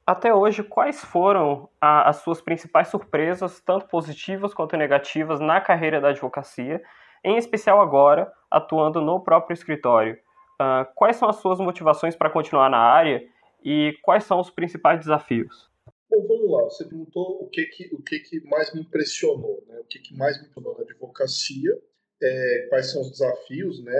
Até 0.06 0.34
hoje, 0.34 0.64
quais 0.64 1.04
foram 1.04 1.68
a, 1.80 2.08
as 2.08 2.16
suas 2.16 2.40
principais 2.40 2.88
surpresas, 2.88 3.60
tanto 3.60 3.86
positivas 3.86 4.52
quanto 4.52 4.76
negativas, 4.76 5.38
na 5.38 5.60
carreira 5.60 6.00
da 6.00 6.08
advocacia, 6.08 6.82
em 7.24 7.36
especial 7.36 7.80
agora, 7.80 8.32
atuando 8.50 9.00
no 9.00 9.20
próprio 9.20 9.54
escritório? 9.54 10.18
Uh, 10.60 10.84
quais 10.94 11.16
são 11.16 11.28
as 11.28 11.36
suas 11.36 11.58
motivações 11.58 12.14
para 12.14 12.30
continuar 12.30 12.68
na 12.68 12.78
área 12.78 13.26
e 13.64 13.96
quais 14.02 14.24
são 14.24 14.40
os 14.40 14.50
principais 14.50 15.00
desafios? 15.00 15.70
Bom, 16.10 16.26
vamos 16.26 16.50
lá. 16.50 16.64
Você 16.64 16.84
perguntou 16.84 17.42
o 17.42 17.48
que 17.48 17.64
que, 17.66 17.94
o 17.94 18.02
que, 18.02 18.18
que 18.18 18.40
mais 18.48 18.74
me 18.74 18.80
impressionou, 18.80 19.64
né? 19.68 19.78
O 19.78 19.84
que, 19.84 19.98
que 20.00 20.14
mais 20.16 20.36
me 20.36 20.48
impressionou 20.48 20.76
na 20.76 20.84
advocacia, 20.84 21.70
é, 22.22 22.66
quais 22.68 22.90
são 22.90 23.00
os 23.00 23.12
desafios, 23.12 23.82
né? 23.82 23.92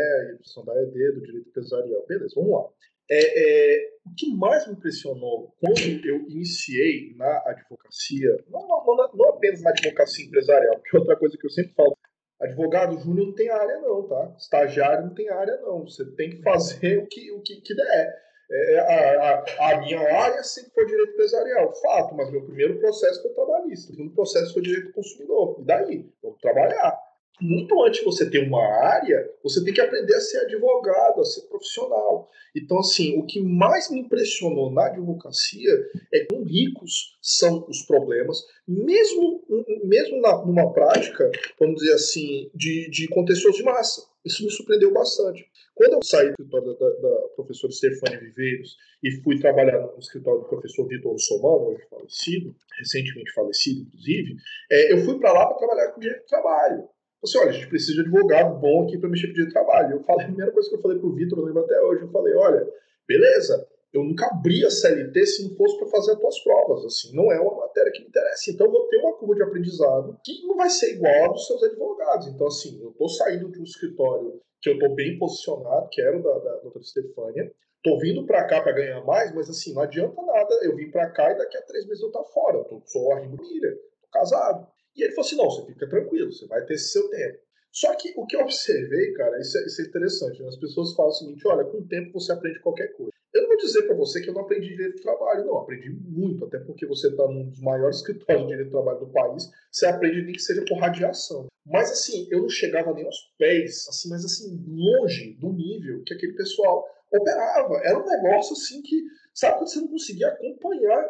A 0.58 0.62
da 0.62 0.82
ED, 0.82 1.12
do 1.12 1.22
direito 1.22 1.48
empresarial. 1.48 2.04
Beleza, 2.06 2.34
vamos 2.34 2.52
lá. 2.52 2.68
É, 3.10 3.74
é, 3.74 3.90
o 4.06 4.14
que 4.14 4.32
mais 4.36 4.66
me 4.66 4.74
impressionou 4.74 5.54
quando 5.58 6.06
eu 6.06 6.28
iniciei 6.28 7.12
na 7.16 7.42
advocacia, 7.46 8.44
não, 8.48 8.68
não, 8.68 8.84
não, 9.14 9.28
apenas 9.30 9.62
na 9.62 9.70
advocacia 9.70 10.26
empresarial, 10.26 10.76
porque 10.76 10.96
outra 10.96 11.16
coisa 11.16 11.36
que 11.36 11.44
eu 11.44 11.50
sempre 11.50 11.74
falo, 11.74 11.96
advogado 12.40 12.98
júnior 12.98 13.26
não 13.26 13.34
tem 13.34 13.50
área 13.50 13.80
não, 13.80 14.02
tá? 14.04 14.34
Estagiário 14.38 15.06
não 15.06 15.14
tem 15.14 15.28
área 15.28 15.56
não, 15.60 15.84
você 15.84 16.04
tem 16.12 16.30
que 16.30 16.42
fazer 16.42 16.98
o 16.98 17.06
que, 17.06 17.30
o 17.32 17.40
que, 17.40 17.60
que 17.60 17.74
der. 17.74 18.30
É, 18.52 18.78
a, 18.80 19.44
a, 19.60 19.70
a, 19.70 19.80
minha 19.80 20.00
área 20.00 20.42
sempre 20.42 20.72
foi 20.72 20.86
direito 20.86 21.12
empresarial, 21.12 21.72
fato, 21.80 22.14
mas 22.16 22.30
meu 22.32 22.42
primeiro 22.42 22.80
processo 22.80 23.22
foi 23.22 23.30
trabalhista, 23.32 23.92
o 23.92 23.94
segundo 23.94 24.14
processo 24.14 24.52
foi 24.52 24.62
direito 24.62 24.92
consumidor. 24.92 25.56
E 25.60 25.64
daí? 25.64 26.12
Vamos 26.22 26.40
trabalhar. 26.40 26.98
Muito 27.40 27.82
antes 27.82 28.00
de 28.00 28.04
você 28.04 28.28
ter 28.28 28.46
uma 28.46 28.62
área, 28.62 29.30
você 29.42 29.64
tem 29.64 29.72
que 29.72 29.80
aprender 29.80 30.14
a 30.14 30.20
ser 30.20 30.38
advogado, 30.38 31.20
a 31.20 31.24
ser 31.24 31.42
profissional. 31.42 32.28
Então, 32.54 32.78
assim, 32.78 33.18
o 33.18 33.24
que 33.24 33.40
mais 33.40 33.90
me 33.90 34.00
impressionou 34.00 34.70
na 34.70 34.86
advocacia 34.86 35.70
é 36.12 36.24
quão 36.26 36.42
ricos 36.44 37.16
são 37.22 37.64
os 37.68 37.82
problemas, 37.82 38.38
mesmo, 38.66 39.42
mesmo 39.84 40.20
na, 40.20 40.44
numa 40.44 40.72
prática, 40.72 41.30
vamos 41.58 41.80
dizer 41.80 41.94
assim, 41.94 42.50
de, 42.54 42.90
de 42.90 43.08
contencioso 43.08 43.58
de 43.58 43.64
massa. 43.64 44.08
Isso 44.24 44.44
me 44.44 44.50
surpreendeu 44.50 44.92
bastante. 44.92 45.48
Quando 45.74 45.94
eu 45.94 46.02
saí 46.02 46.26
do 46.26 46.32
escritório 46.32 46.78
da, 46.78 46.90
da, 46.90 47.28
professora 47.36 47.72
Stefania 47.72 48.20
Viveiros 48.20 48.76
e 49.02 49.10
fui 49.22 49.38
trabalhar 49.38 49.80
no 49.80 49.98
escritório 49.98 50.40
do 50.40 50.46
professor 50.46 50.86
Vitor 50.86 51.18
Somano, 51.18 51.68
hoje 51.70 51.86
falecido, 51.88 52.54
recentemente 52.78 53.32
falecido, 53.32 53.80
inclusive, 53.80 54.36
é, 54.70 54.92
eu 54.92 54.98
fui 54.98 55.18
para 55.18 55.32
lá 55.32 55.46
para 55.46 55.56
trabalhar 55.56 55.92
com 55.92 56.00
direito 56.00 56.20
de 56.20 56.28
trabalho. 56.28 56.86
Você, 57.22 57.38
olha, 57.38 57.50
a 57.50 57.52
gente 57.52 57.68
precisa 57.68 57.94
de 57.94 58.08
advogado 58.08 58.58
bom 58.58 58.84
aqui 58.84 58.96
para 58.98 59.08
mexer 59.08 59.26
com 59.26 59.34
direito 59.34 59.48
de 59.48 59.54
trabalho. 59.54 59.96
Eu 59.96 60.02
falei, 60.04 60.24
a 60.24 60.28
primeira 60.28 60.52
coisa 60.52 60.68
que 60.68 60.74
eu 60.74 60.80
falei 60.80 60.98
para 60.98 61.06
o 61.06 61.14
Vitor, 61.14 61.38
eu 61.38 61.44
lembro 61.44 61.62
até 61.62 61.80
hoje, 61.82 62.02
eu 62.02 62.08
falei, 62.08 62.34
olha, 62.34 62.66
beleza, 63.06 63.68
eu 63.92 64.04
nunca 64.04 64.26
abri 64.26 64.64
a 64.64 64.70
CLT 64.70 65.26
se 65.26 65.48
não 65.48 65.56
fosse 65.56 65.76
para 65.78 65.88
fazer 65.88 66.12
as 66.12 66.18
tuas 66.18 66.38
provas. 66.42 66.84
Assim, 66.86 67.14
não 67.14 67.30
é 67.30 67.38
uma 67.40 67.56
matéria 67.56 67.92
que 67.92 68.00
me 68.00 68.08
interessa. 68.08 68.50
Então, 68.50 68.66
eu 68.66 68.72
vou 68.72 68.86
ter 68.88 68.96
uma 68.98 69.16
curva 69.16 69.34
de 69.34 69.42
aprendizado 69.42 70.18
que 70.24 70.46
não 70.46 70.56
vai 70.56 70.70
ser 70.70 70.94
igual 70.94 71.24
a 71.24 71.28
dos 71.28 71.46
seus 71.46 71.62
advogados. 71.62 72.28
Então, 72.28 72.46
assim, 72.46 72.80
eu 72.80 72.90
estou 72.90 73.08
saindo 73.08 73.50
de 73.50 73.60
um 73.60 73.64
escritório 73.64 74.40
que 74.62 74.70
eu 74.70 74.74
estou 74.74 74.94
bem 74.94 75.18
posicionado, 75.18 75.88
que 75.90 76.00
era 76.00 76.18
o 76.18 76.22
da, 76.22 76.38
da 76.38 76.56
doutora 76.58 76.84
Stefânia. 76.84 77.52
Estou 77.76 77.98
vindo 77.98 78.26
para 78.26 78.44
cá 78.44 78.60
para 78.62 78.72
ganhar 78.72 79.02
mais, 79.04 79.34
mas 79.34 79.48
assim, 79.48 79.72
não 79.72 79.80
adianta 79.80 80.20
nada 80.20 80.54
eu 80.62 80.76
vim 80.76 80.90
para 80.90 81.10
cá 81.10 81.32
e 81.32 81.38
daqui 81.38 81.56
a 81.56 81.62
três 81.62 81.86
meses 81.86 82.02
eu 82.02 82.08
estou 82.08 82.24
fora. 82.26 82.58
Eu 82.58 82.64
tô, 82.64 82.82
sou 82.84 83.12
arrimo 83.12 83.38
milha, 83.40 83.68
estou 83.68 84.10
casado. 84.12 84.66
E 84.96 85.02
ele 85.02 85.12
falou 85.12 85.26
assim: 85.26 85.36
não, 85.36 85.50
você 85.50 85.66
fica 85.66 85.88
tranquilo, 85.88 86.32
você 86.32 86.46
vai 86.46 86.64
ter 86.64 86.78
seu 86.78 87.08
tempo. 87.10 87.38
Só 87.72 87.94
que 87.94 88.12
o 88.16 88.26
que 88.26 88.36
eu 88.36 88.40
observei, 88.40 89.12
cara, 89.12 89.38
isso 89.38 89.56
é, 89.56 89.64
isso 89.64 89.80
é 89.80 89.84
interessante. 89.84 90.42
Né? 90.42 90.48
As 90.48 90.56
pessoas 90.56 90.94
falam 90.94 91.10
o 91.10 91.14
seguinte: 91.14 91.46
olha, 91.46 91.64
com 91.64 91.78
o 91.78 91.86
tempo 91.86 92.18
você 92.18 92.32
aprende 92.32 92.60
qualquer 92.60 92.88
coisa. 92.94 93.12
Eu 93.32 93.42
não 93.42 93.48
vou 93.48 93.58
dizer 93.58 93.82
para 93.82 93.94
você 93.94 94.20
que 94.20 94.28
eu 94.28 94.34
não 94.34 94.42
aprendi 94.42 94.70
direito 94.70 94.96
do 94.96 95.02
trabalho, 95.02 95.46
não. 95.46 95.58
Aprendi 95.58 95.88
muito, 95.88 96.44
até 96.44 96.58
porque 96.58 96.84
você 96.84 97.08
está 97.08 97.28
num 97.28 97.48
dos 97.48 97.60
maiores 97.60 97.98
escritórios 97.98 98.42
de 98.42 98.48
direito 98.48 98.68
do 98.68 98.72
trabalho 98.72 98.98
do 98.98 99.12
país. 99.12 99.48
Você 99.70 99.86
aprende 99.86 100.22
nem 100.22 100.32
que 100.32 100.42
seja 100.42 100.64
por 100.66 100.78
radiação. 100.78 101.46
Mas 101.64 101.92
assim, 101.92 102.26
eu 102.30 102.42
não 102.42 102.48
chegava 102.48 102.92
nem 102.92 103.04
aos 103.04 103.32
pés, 103.38 103.86
assim, 103.88 104.08
mas 104.08 104.24
assim, 104.24 104.64
longe 104.66 105.34
do 105.34 105.52
nível 105.52 106.02
que 106.04 106.14
aquele 106.14 106.32
pessoal 106.32 106.84
operava. 107.12 107.76
Era 107.84 107.98
um 107.98 108.06
negócio 108.06 108.54
assim 108.54 108.82
que, 108.82 109.00
sabe, 109.32 109.58
quando 109.58 109.70
você 109.70 109.80
não 109.80 109.88
conseguia 109.88 110.28
acompanhar 110.28 111.08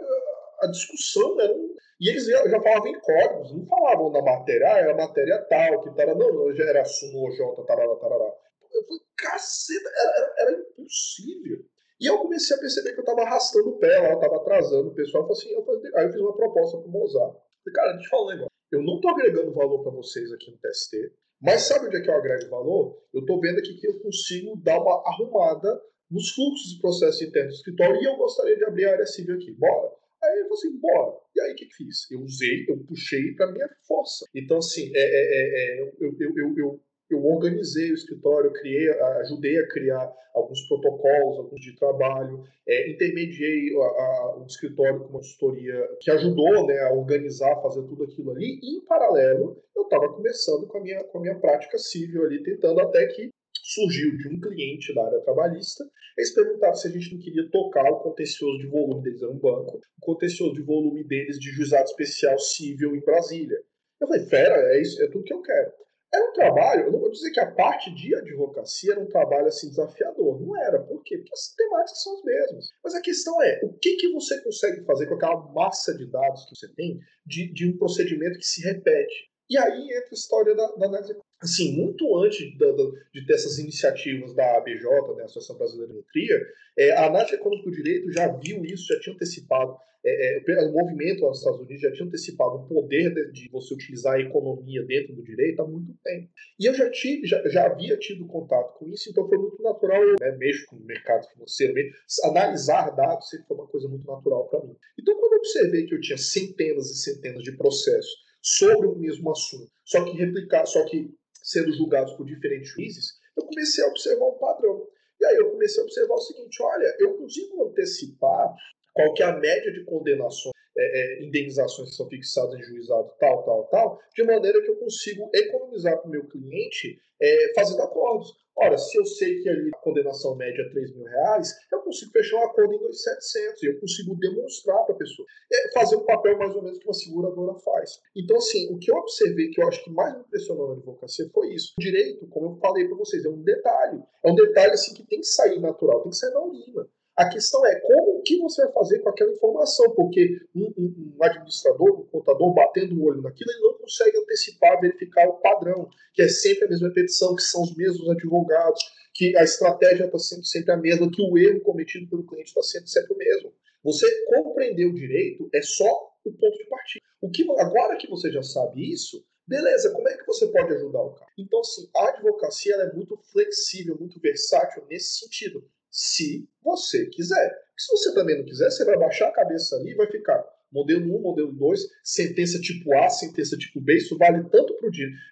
a 0.61 0.67
discussão, 0.67 1.41
era 1.41 1.53
um... 1.53 1.75
E 2.01 2.09
eles 2.09 2.27
já, 2.27 2.49
já 2.49 2.61
falavam 2.63 2.89
em 2.89 2.99
códigos, 2.99 3.53
não 3.53 3.67
falavam 3.67 4.11
na 4.11 4.23
matéria, 4.23 4.67
ah, 4.73 4.79
era 4.79 4.97
matéria 4.97 5.39
tal, 5.51 5.83
que 5.83 5.95
tal, 5.95 6.17
não, 6.17 6.33
não, 6.33 6.55
já 6.55 6.65
era 6.65 6.85
sumo, 6.85 7.31
J, 7.31 7.65
tarará, 7.65 7.95
tarará. 7.97 8.35
Eu 8.73 8.85
falei, 8.85 9.01
caceta, 9.19 9.91
era, 9.91 10.11
era, 10.17 10.35
era 10.39 10.53
impossível. 10.53 11.59
E 12.01 12.07
eu 12.07 12.19
comecei 12.19 12.57
a 12.57 12.61
perceber 12.61 12.95
que 12.95 13.01
eu 13.01 13.05
estava 13.05 13.21
arrastando 13.21 13.69
o 13.69 13.79
pé 13.79 13.99
lá, 13.99 14.09
eu 14.09 14.15
estava 14.15 14.37
atrasando 14.37 14.89
o 14.89 14.95
pessoal. 14.95 15.27
Eu 15.27 15.33
assim, 15.33 15.51
eu 15.51 15.63
falei, 15.63 15.93
aí 15.97 16.07
eu 16.07 16.13
fiz 16.13 16.21
uma 16.23 16.35
proposta 16.35 16.79
para 16.79 16.89
o 16.89 16.91
Mozart. 16.91 17.35
Falei, 17.35 17.75
cara, 17.75 17.93
deixa 17.93 18.07
eu 18.07 18.11
falar 18.11 18.23
um 18.23 18.29
negócio. 18.29 18.51
Eu 18.73 18.83
não 18.83 18.95
estou 18.95 19.11
agregando 19.11 19.53
valor 19.53 19.83
para 19.83 19.93
vocês 19.93 20.33
aqui 20.33 20.51
no 20.51 20.57
TST, 20.57 21.13
mas 21.43 21.63
sabe 21.63 21.87
onde 21.87 21.97
é 21.99 22.01
que 22.01 22.09
eu 22.09 22.15
agrego 22.15 22.49
valor? 22.49 23.03
Eu 23.13 23.21
estou 23.21 23.39
vendo 23.41 23.59
aqui 23.59 23.75
que 23.75 23.87
eu 23.87 24.01
consigo 24.01 24.57
dar 24.57 24.81
uma 24.81 25.03
arrumada 25.07 25.83
nos 26.11 26.31
fluxos 26.31 26.73
e 26.73 26.81
processos 26.81 27.21
internos 27.21 27.55
do 27.55 27.57
escritório 27.57 28.01
e 28.01 28.05
eu 28.05 28.17
gostaria 28.17 28.57
de 28.57 28.65
abrir 28.65 28.87
a 28.87 28.93
área 28.93 29.07
civil 29.07 29.35
aqui. 29.37 29.53
Bora? 29.53 30.00
Aí 30.23 30.33
ele 30.33 30.43
falou 30.43 30.59
assim, 30.59 30.79
bora. 30.79 31.17
E 31.35 31.41
aí 31.41 31.53
o 31.53 31.57
que, 31.57 31.67
que 31.67 31.75
fiz? 31.77 32.11
Eu 32.11 32.21
usei, 32.21 32.67
eu 32.69 32.79
puxei 32.85 33.35
para 33.35 33.53
minha 33.53 33.69
força. 33.87 34.27
Então, 34.35 34.59
assim, 34.59 34.91
é, 34.95 35.01
é, 35.01 35.23
é, 35.33 35.81
é 35.81 35.83
eu, 36.01 36.17
eu, 36.19 36.33
eu, 36.37 36.55
eu 36.59 36.81
eu 37.11 37.27
organizei 37.27 37.91
o 37.91 37.95
escritório, 37.95 38.53
criei, 38.53 38.89
ajudei 39.21 39.59
a 39.59 39.67
criar 39.67 40.13
alguns 40.33 40.67
protocolos, 40.69 41.39
alguns 41.39 41.61
de 41.61 41.75
trabalho, 41.75 42.45
é, 42.67 42.91
intermediei 42.91 43.75
o 43.75 44.45
escritório 44.47 45.01
com 45.01 45.07
uma 45.07 45.19
consultoria 45.19 45.89
que 46.01 46.11
ajudou 46.11 46.67
né, 46.67 46.79
a 46.83 46.93
organizar, 46.93 47.61
fazer 47.61 47.83
tudo 47.83 48.05
aquilo 48.05 48.31
ali, 48.31 48.61
e 48.63 48.79
em 48.79 48.85
paralelo 48.85 49.61
eu 49.75 49.83
estava 49.83 50.09
começando 50.13 50.69
com 50.69 50.79
a, 50.79 50.81
minha, 50.81 51.03
com 51.05 51.19
a 51.19 51.21
minha 51.21 51.39
prática 51.41 51.79
civil 51.79 52.25
ali, 52.25 52.43
tentando 52.45 52.81
até 52.81 53.07
que 53.09 53.31
surgiu 53.73 54.17
de 54.17 54.29
um 54.29 54.41
cliente 54.41 54.95
da 54.95 55.05
área 55.05 55.21
trabalhista, 55.21 55.85
eles 56.17 56.35
perguntaram 56.35 56.75
se 56.75 56.89
a 56.89 56.91
gente 56.91 57.13
não 57.13 57.21
queria 57.21 57.49
tocar 57.51 57.91
o 57.91 58.01
contencioso 58.01 58.59
de 58.59 58.67
volume 58.67 59.03
deles, 59.03 59.23
era 59.23 59.31
um 59.31 59.39
banco, 59.39 59.79
o 59.79 60.01
contencioso 60.01 60.55
de 60.55 60.63
volume 60.63 61.05
deles 61.05 61.39
de 61.39 61.51
juizado 61.51 61.85
especial 61.85 62.39
civil 62.39 62.95
em 62.95 63.01
Brasília. 63.01 63.59
Eu 64.01 64.09
falei, 64.09 64.27
fera, 64.27 64.57
é 64.75 64.81
isso, 64.81 65.03
é 65.03 65.09
tudo 65.09 65.25
que 65.25 65.35
eu 65.35 65.43
quero. 65.43 65.73
Era 66.13 66.29
um 66.29 66.33
trabalho, 66.33 66.87
eu 66.87 66.93
não 66.93 66.99
vou 66.99 67.11
dizer 67.11 67.31
que 67.31 67.39
a 67.39 67.53
parte 67.53 67.95
de 67.95 68.13
advocacia 68.17 68.93
era 68.93 69.01
um 69.01 69.07
trabalho 69.07 69.47
assim 69.47 69.69
desafiador. 69.69 70.41
Não 70.41 70.61
era. 70.61 70.81
Por 70.81 71.05
quê? 71.05 71.17
Porque 71.19 71.33
as 71.33 71.55
temáticas 71.55 72.03
são 72.03 72.15
as 72.15 72.25
mesmas. 72.25 72.65
Mas 72.83 72.95
a 72.97 73.01
questão 73.01 73.41
é, 73.41 73.61
o 73.63 73.73
que, 73.75 73.95
que 73.95 74.13
você 74.13 74.43
consegue 74.43 74.85
fazer 74.85 75.07
com 75.07 75.15
aquela 75.15 75.53
massa 75.53 75.97
de 75.97 76.11
dados 76.11 76.47
que 76.47 76.57
você 76.57 76.75
tem 76.75 76.99
de, 77.25 77.53
de 77.53 77.69
um 77.69 77.79
procedimento 77.79 78.39
que 78.39 78.45
se 78.45 78.61
repete? 78.63 79.31
E 79.49 79.57
aí 79.57 79.83
entra 79.85 80.11
a 80.11 80.15
história 80.15 80.55
da, 80.55 80.67
da 80.73 80.87
análise. 80.87 81.17
Assim, 81.43 81.73
muito 81.73 82.19
antes 82.19 82.57
da, 82.59 82.67
de 83.15 83.27
ter 83.27 83.33
essas 83.33 83.59
iniciativas 83.59 84.35
da 84.35 84.59
ABJ, 84.59 84.85
né, 85.17 85.25
Associação 85.25 85.57
Brasileira 85.57 85.93
de 85.93 85.99
Metria, 85.99 86.39
é, 86.77 86.93
a 86.93 87.07
análise 87.07 87.35
econômica 87.35 87.71
do 87.71 87.77
direito 87.77 88.13
já 88.13 88.29
viu 88.29 88.65
isso, 88.65 88.93
já 88.93 89.01
tinha 89.01 89.15
antecipado 89.15 89.77
é, 90.05 90.39
é, 90.39 90.67
o 90.67 90.73
movimento 90.73 91.23
lá 91.23 91.29
nos 91.29 91.39
Estados 91.39 91.61
Unidos 91.61 91.83
já 91.83 91.93
tinha 91.93 92.07
antecipado 92.07 92.57
o 92.57 92.67
poder 92.67 93.13
de, 93.13 93.33
de, 93.33 93.49
você 93.51 93.75
utilizar 93.75 94.15
a 94.15 94.21
economia 94.21 94.83
dentro 94.85 95.15
do 95.15 95.23
direito 95.23 95.61
há 95.61 95.67
muito 95.67 95.95
tempo. 96.03 96.29
E 96.59 96.67
eu 96.67 96.75
já 96.75 96.91
tive, 96.91 97.27
já, 97.27 97.47
já 97.49 97.67
havia 97.67 97.97
tido 97.99 98.27
contato 98.27 98.79
com 98.79 98.89
isso, 98.89 99.11
então 99.11 99.29
foi 99.29 99.37
muito 99.37 99.63
natural, 99.63 100.03
eu 100.03 100.17
né, 100.19 100.39
com 100.69 100.77
o 100.77 100.85
mercado 100.85 101.29
financeiro, 101.29 101.75
mesmo, 101.75 101.93
analisar 102.25 102.91
dados 102.91 103.29
sempre 103.29 103.47
foi 103.47 103.57
uma 103.57 103.67
coisa 103.67 103.89
muito 103.89 104.07
natural 104.07 104.49
para 104.49 104.65
mim. 104.65 104.75
Então 104.99 105.19
quando 105.19 105.35
eu 105.35 105.39
observei 105.39 105.87
que 105.87 105.95
eu 105.95 106.01
tinha 106.01 106.19
centenas 106.19 106.91
e 106.91 107.03
centenas 107.03 107.43
de 107.43 107.53
processos 107.53 108.31
sobre 108.43 108.87
o 108.87 108.97
mesmo 108.97 109.31
assunto, 109.31 109.71
só 109.85 110.03
que 110.03 110.17
replicar, 110.17 110.65
só 110.65 110.83
que 110.87 111.11
sendo 111.43 111.73
julgados 111.73 112.13
por 112.15 112.27
diferentes 112.27 112.71
juízes, 112.71 113.19
eu 113.37 113.45
comecei 113.45 113.85
a 113.85 113.89
observar 113.89 114.27
um 114.27 114.39
padrão. 114.39 114.87
E 115.21 115.25
aí 115.27 115.37
eu 115.37 115.51
comecei 115.51 115.83
a 115.83 115.85
observar 115.85 116.15
o 116.15 116.21
seguinte, 116.21 116.63
olha, 116.63 116.97
eu 116.99 117.17
consigo 117.17 117.69
antecipar 117.69 118.55
qual 118.95 119.13
que 119.15 119.23
é 119.23 119.27
a 119.27 119.39
média 119.39 119.73
de 119.73 119.85
condenações, 119.85 120.53
é, 120.77 121.01
é, 121.01 121.25
indenizações 121.25 121.91
que 121.91 121.97
são 121.97 122.09
fixadas 122.09 122.59
em 122.59 122.63
juizado, 122.63 123.13
tal, 123.19 123.45
tal, 123.45 123.69
tal, 123.69 123.99
de 124.15 124.23
maneira 124.23 124.63
que 124.63 124.71
eu 124.71 124.77
consigo 124.77 125.29
economizar 125.35 125.99
para 125.99 126.09
o 126.09 126.11
meu 126.11 126.27
cliente 126.29 126.99
é, 127.21 127.53
fazendo 127.55 127.83
acordos. 127.83 128.33
Ora, 128.57 128.77
se 128.77 128.99
eu 128.99 129.05
sei 129.05 129.43
que 129.43 129.49
ali 129.49 129.71
a 129.73 129.79
condenação 129.79 130.37
média 130.37 130.63
é 130.63 130.71
3 130.71 130.95
mil 130.95 131.05
reais, 131.05 131.55
eu 131.73 131.80
consigo 131.91 132.13
fechar 132.13 132.37
um 132.37 132.45
acordo 132.45 132.75
em 132.75 132.79
2,700 132.79 133.63
e 133.63 133.67
eu 133.67 133.81
consigo 133.81 134.15
demonstrar 134.17 134.85
para 134.85 134.95
a 134.95 134.99
pessoa. 134.99 135.27
É 135.53 135.73
fazer 135.73 135.97
um 135.97 136.05
papel 136.05 136.39
mais 136.39 136.55
ou 136.55 136.63
menos 136.63 136.79
que 136.79 136.87
uma 136.87 136.95
seguradora 136.95 137.59
faz. 137.59 138.01
Então, 138.17 138.37
assim, 138.37 138.73
o 138.73 138.79
que 138.79 138.91
eu 138.91 138.97
observei, 138.97 139.51
que 139.51 139.61
eu 139.61 139.69
acho 139.69 139.83
que 139.85 139.91
mais 139.91 140.15
me 140.15 140.21
impressionou 140.21 140.69
na 140.69 140.75
advocacia 140.75 141.29
foi 141.35 141.53
isso. 141.53 141.75
O 141.79 141.81
direito, 141.81 142.27
como 142.29 142.47
eu 142.47 142.57
falei 142.57 142.87
para 142.87 142.97
vocês, 142.97 143.25
é 143.25 143.29
um 143.29 143.43
detalhe. 143.43 144.01
É 144.25 144.31
um 144.31 144.35
detalhe 144.35 144.73
assim 144.73 144.95
que 144.95 145.05
tem 145.05 145.21
que 145.21 145.27
sair 145.27 145.61
natural, 145.61 146.03
tem 146.03 146.11
que 146.11 146.17
sair 146.17 146.33
na 146.33 146.41
urina. 146.41 146.89
A 147.17 147.29
questão 147.29 147.67
é 147.67 147.79
como 147.81 148.23
que 148.23 148.39
você 148.39 148.63
vai 148.65 148.73
fazer 148.73 149.01
com 149.01 149.11
aquela 149.11 149.33
informação, 149.33 149.91
porque 149.95 150.41
um, 150.55 150.73
um, 150.79 151.15
um, 151.19 151.23
administrador, 151.23 152.01
um 152.01 152.05
contador 152.05 152.55
batendo 152.55 152.99
o 152.99 153.05
olho 153.05 153.21
naquilo, 153.21 153.51
ele 153.51 153.61
não 153.61 153.75
consegue 153.75 154.17
antecipar, 154.17 154.81
verificar 154.81 155.29
o 155.29 155.35
padrão, 155.35 155.91
que 156.15 156.23
é 156.23 156.29
sempre 156.29 156.65
a 156.65 156.69
mesma 156.69 156.89
repetição, 156.89 157.35
que 157.35 157.43
são 157.43 157.63
os 157.63 157.77
mesmos 157.77 158.09
advogados, 158.09 158.83
que 159.21 159.37
a 159.37 159.45
estratégia 159.45 160.07
está 160.07 160.19
sendo 160.19 160.45
sempre 160.47 160.73
a 160.73 160.79
mesma, 160.79 161.11
que 161.11 161.21
o 161.21 161.37
erro 161.37 161.61
cometido 161.61 162.09
pelo 162.09 162.27
cliente 162.27 162.49
está 162.49 162.63
sendo 162.63 162.89
sempre 162.89 163.13
o 163.13 163.19
mesmo. 163.19 163.53
Você 163.85 164.07
compreender 164.25 164.87
o 164.87 164.95
direito 164.95 165.47
é 165.53 165.61
só 165.61 165.85
o 166.25 166.33
ponto 166.33 166.57
de 166.57 166.65
partida. 166.65 167.05
O 167.21 167.31
que, 167.31 167.43
agora 167.59 167.99
que 167.99 168.09
você 168.09 168.33
já 168.33 168.43
sabe 168.43 168.91
isso, 168.91 169.23
beleza, 169.47 169.93
como 169.93 170.09
é 170.09 170.17
que 170.17 170.27
você 170.27 170.47
pode 170.47 170.73
ajudar 170.73 171.03
o 171.03 171.13
cara? 171.13 171.31
Então, 171.37 171.61
assim, 171.61 171.87
a 171.95 172.09
advocacia 172.09 172.75
é 172.77 172.95
muito 172.95 173.15
flexível, 173.31 173.99
muito 174.01 174.19
versátil 174.19 174.87
nesse 174.89 175.19
sentido 175.19 175.69
se 175.91 176.49
você 176.63 177.05
quiser. 177.09 177.55
Se 177.77 177.93
você 177.93 178.15
também 178.15 178.39
não 178.39 178.47
quiser, 178.47 178.71
você 178.71 178.87
vai 178.87 178.97
baixar 178.97 179.29
a 179.29 179.33
cabeça 179.33 179.77
ali 179.77 179.91
e 179.91 179.97
vai 179.97 180.11
ficar 180.11 180.43
modelo 180.73 181.15
1, 181.15 181.21
modelo 181.21 181.53
2, 181.53 181.81
sentença 182.03 182.59
tipo 182.59 182.97
A, 182.97 183.11
sentença 183.11 183.55
tipo 183.59 183.83
B. 183.83 183.99
Isso 183.99 184.17
vale 184.17 184.49
tanto 184.49 184.75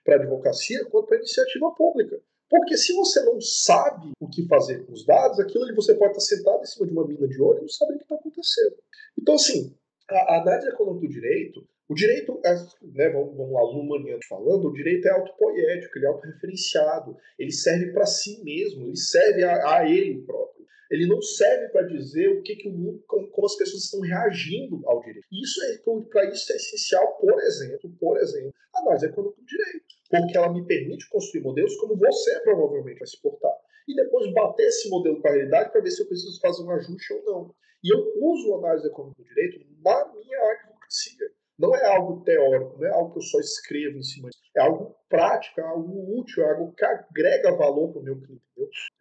para 0.04 0.16
a 0.16 0.18
advocacia 0.18 0.84
quanto 0.90 1.06
para 1.06 1.16
a 1.16 1.20
iniciativa 1.20 1.74
pública. 1.74 2.20
Porque 2.48 2.76
se 2.76 2.94
você 2.94 3.22
não 3.22 3.40
sabe 3.40 4.12
o 4.20 4.28
que 4.28 4.46
fazer 4.46 4.84
com 4.84 4.92
os 4.92 5.04
dados, 5.04 5.38
aquilo 5.38 5.64
ali 5.64 5.74
você 5.74 5.94
pode 5.94 6.16
estar 6.16 6.36
sentado 6.36 6.62
em 6.62 6.66
cima 6.66 6.86
de 6.86 6.92
uma 6.92 7.06
mina 7.06 7.28
de 7.28 7.40
ouro 7.40 7.58
e 7.58 7.62
não 7.62 7.68
saber 7.68 7.94
o 7.94 7.98
que 7.98 8.04
está 8.04 8.14
acontecendo. 8.14 8.76
Então, 9.18 9.34
assim, 9.34 9.74
a, 10.08 10.34
a 10.34 10.42
análise 10.42 10.68
econômica 10.68 11.06
do 11.06 11.12
direito, 11.12 11.68
o 11.88 11.94
direito, 11.94 12.40
é, 12.44 12.54
né, 12.82 13.10
vamos, 13.10 13.36
vamos 13.36 13.52
lá, 13.52 13.62
lumaniano 13.62 14.20
falando, 14.28 14.68
o 14.68 14.72
direito 14.72 15.06
é 15.06 15.10
autopoético, 15.10 15.98
ele 15.98 16.06
é 16.06 16.08
autorreferenciado, 16.08 17.16
ele 17.38 17.52
serve 17.52 17.92
para 17.92 18.06
si 18.06 18.42
mesmo, 18.42 18.86
ele 18.86 18.96
serve 18.96 19.44
a, 19.44 19.78
a 19.78 19.90
ele 19.90 20.22
próprio 20.22 20.58
ele 20.90 21.06
não 21.06 21.20
serve 21.20 21.68
para 21.68 21.86
dizer 21.86 22.28
o 22.28 22.42
que, 22.42 22.56
que 22.56 22.68
o 22.68 22.72
mundo, 22.72 23.02
como, 23.06 23.28
como, 23.28 23.46
as 23.46 23.56
pessoas 23.56 23.84
estão 23.84 24.00
reagindo 24.00 24.80
ao 24.86 25.00
direito. 25.00 25.26
Isso 25.30 25.62
é 25.64 25.78
para 26.10 26.30
isso 26.30 26.52
é 26.52 26.56
essencial, 26.56 27.16
por 27.18 27.38
exemplo, 27.42 27.90
por 28.00 28.18
exemplo, 28.18 28.54
a 28.74 28.80
análise 28.80 29.06
econômica 29.06 29.40
do 29.40 29.46
direito, 29.46 29.86
porque 30.08 30.36
ela 30.36 30.52
me 30.52 30.64
permite 30.66 31.08
construir 31.08 31.42
modelos 31.42 31.76
como 31.76 31.96
você 31.96 32.40
provavelmente 32.40 32.98
vai 32.98 33.06
se 33.08 33.20
portar 33.20 33.52
e 33.88 33.94
depois 33.94 34.32
bater 34.32 34.66
esse 34.66 34.88
modelo 34.90 35.20
com 35.20 35.28
a 35.28 35.32
realidade 35.32 35.72
para 35.72 35.80
ver 35.80 35.90
se 35.90 36.02
eu 36.02 36.06
preciso 36.06 36.38
fazer 36.40 36.62
um 36.62 36.70
ajuste 36.72 37.12
ou 37.14 37.24
não. 37.24 37.54
E 37.82 37.92
eu 37.92 37.98
uso 38.20 38.54
a 38.54 38.58
análise 38.58 38.86
econômica 38.86 39.22
do 39.22 39.28
direito 39.28 39.66
na 39.82 40.12
minha 40.12 40.52
advocacia. 40.52 41.30
Não 41.58 41.74
é 41.74 41.84
algo 41.86 42.22
teórico, 42.22 42.78
não 42.78 42.86
é 42.86 42.90
algo 42.90 43.12
que 43.12 43.18
eu 43.18 43.22
só 43.22 43.40
escrevo 43.40 43.98
em 43.98 44.02
cima 44.02 44.28
disso. 44.28 44.42
É 44.56 44.60
algo 44.60 44.94
prático, 45.08 45.60
é 45.60 45.64
algo 45.64 46.20
útil, 46.20 46.44
é 46.44 46.50
algo 46.50 46.72
que 46.72 46.84
agrega 46.84 47.56
valor 47.56 47.92
para 47.92 48.00
o 48.00 48.04
meu 48.04 48.20
cliente. 48.20 48.42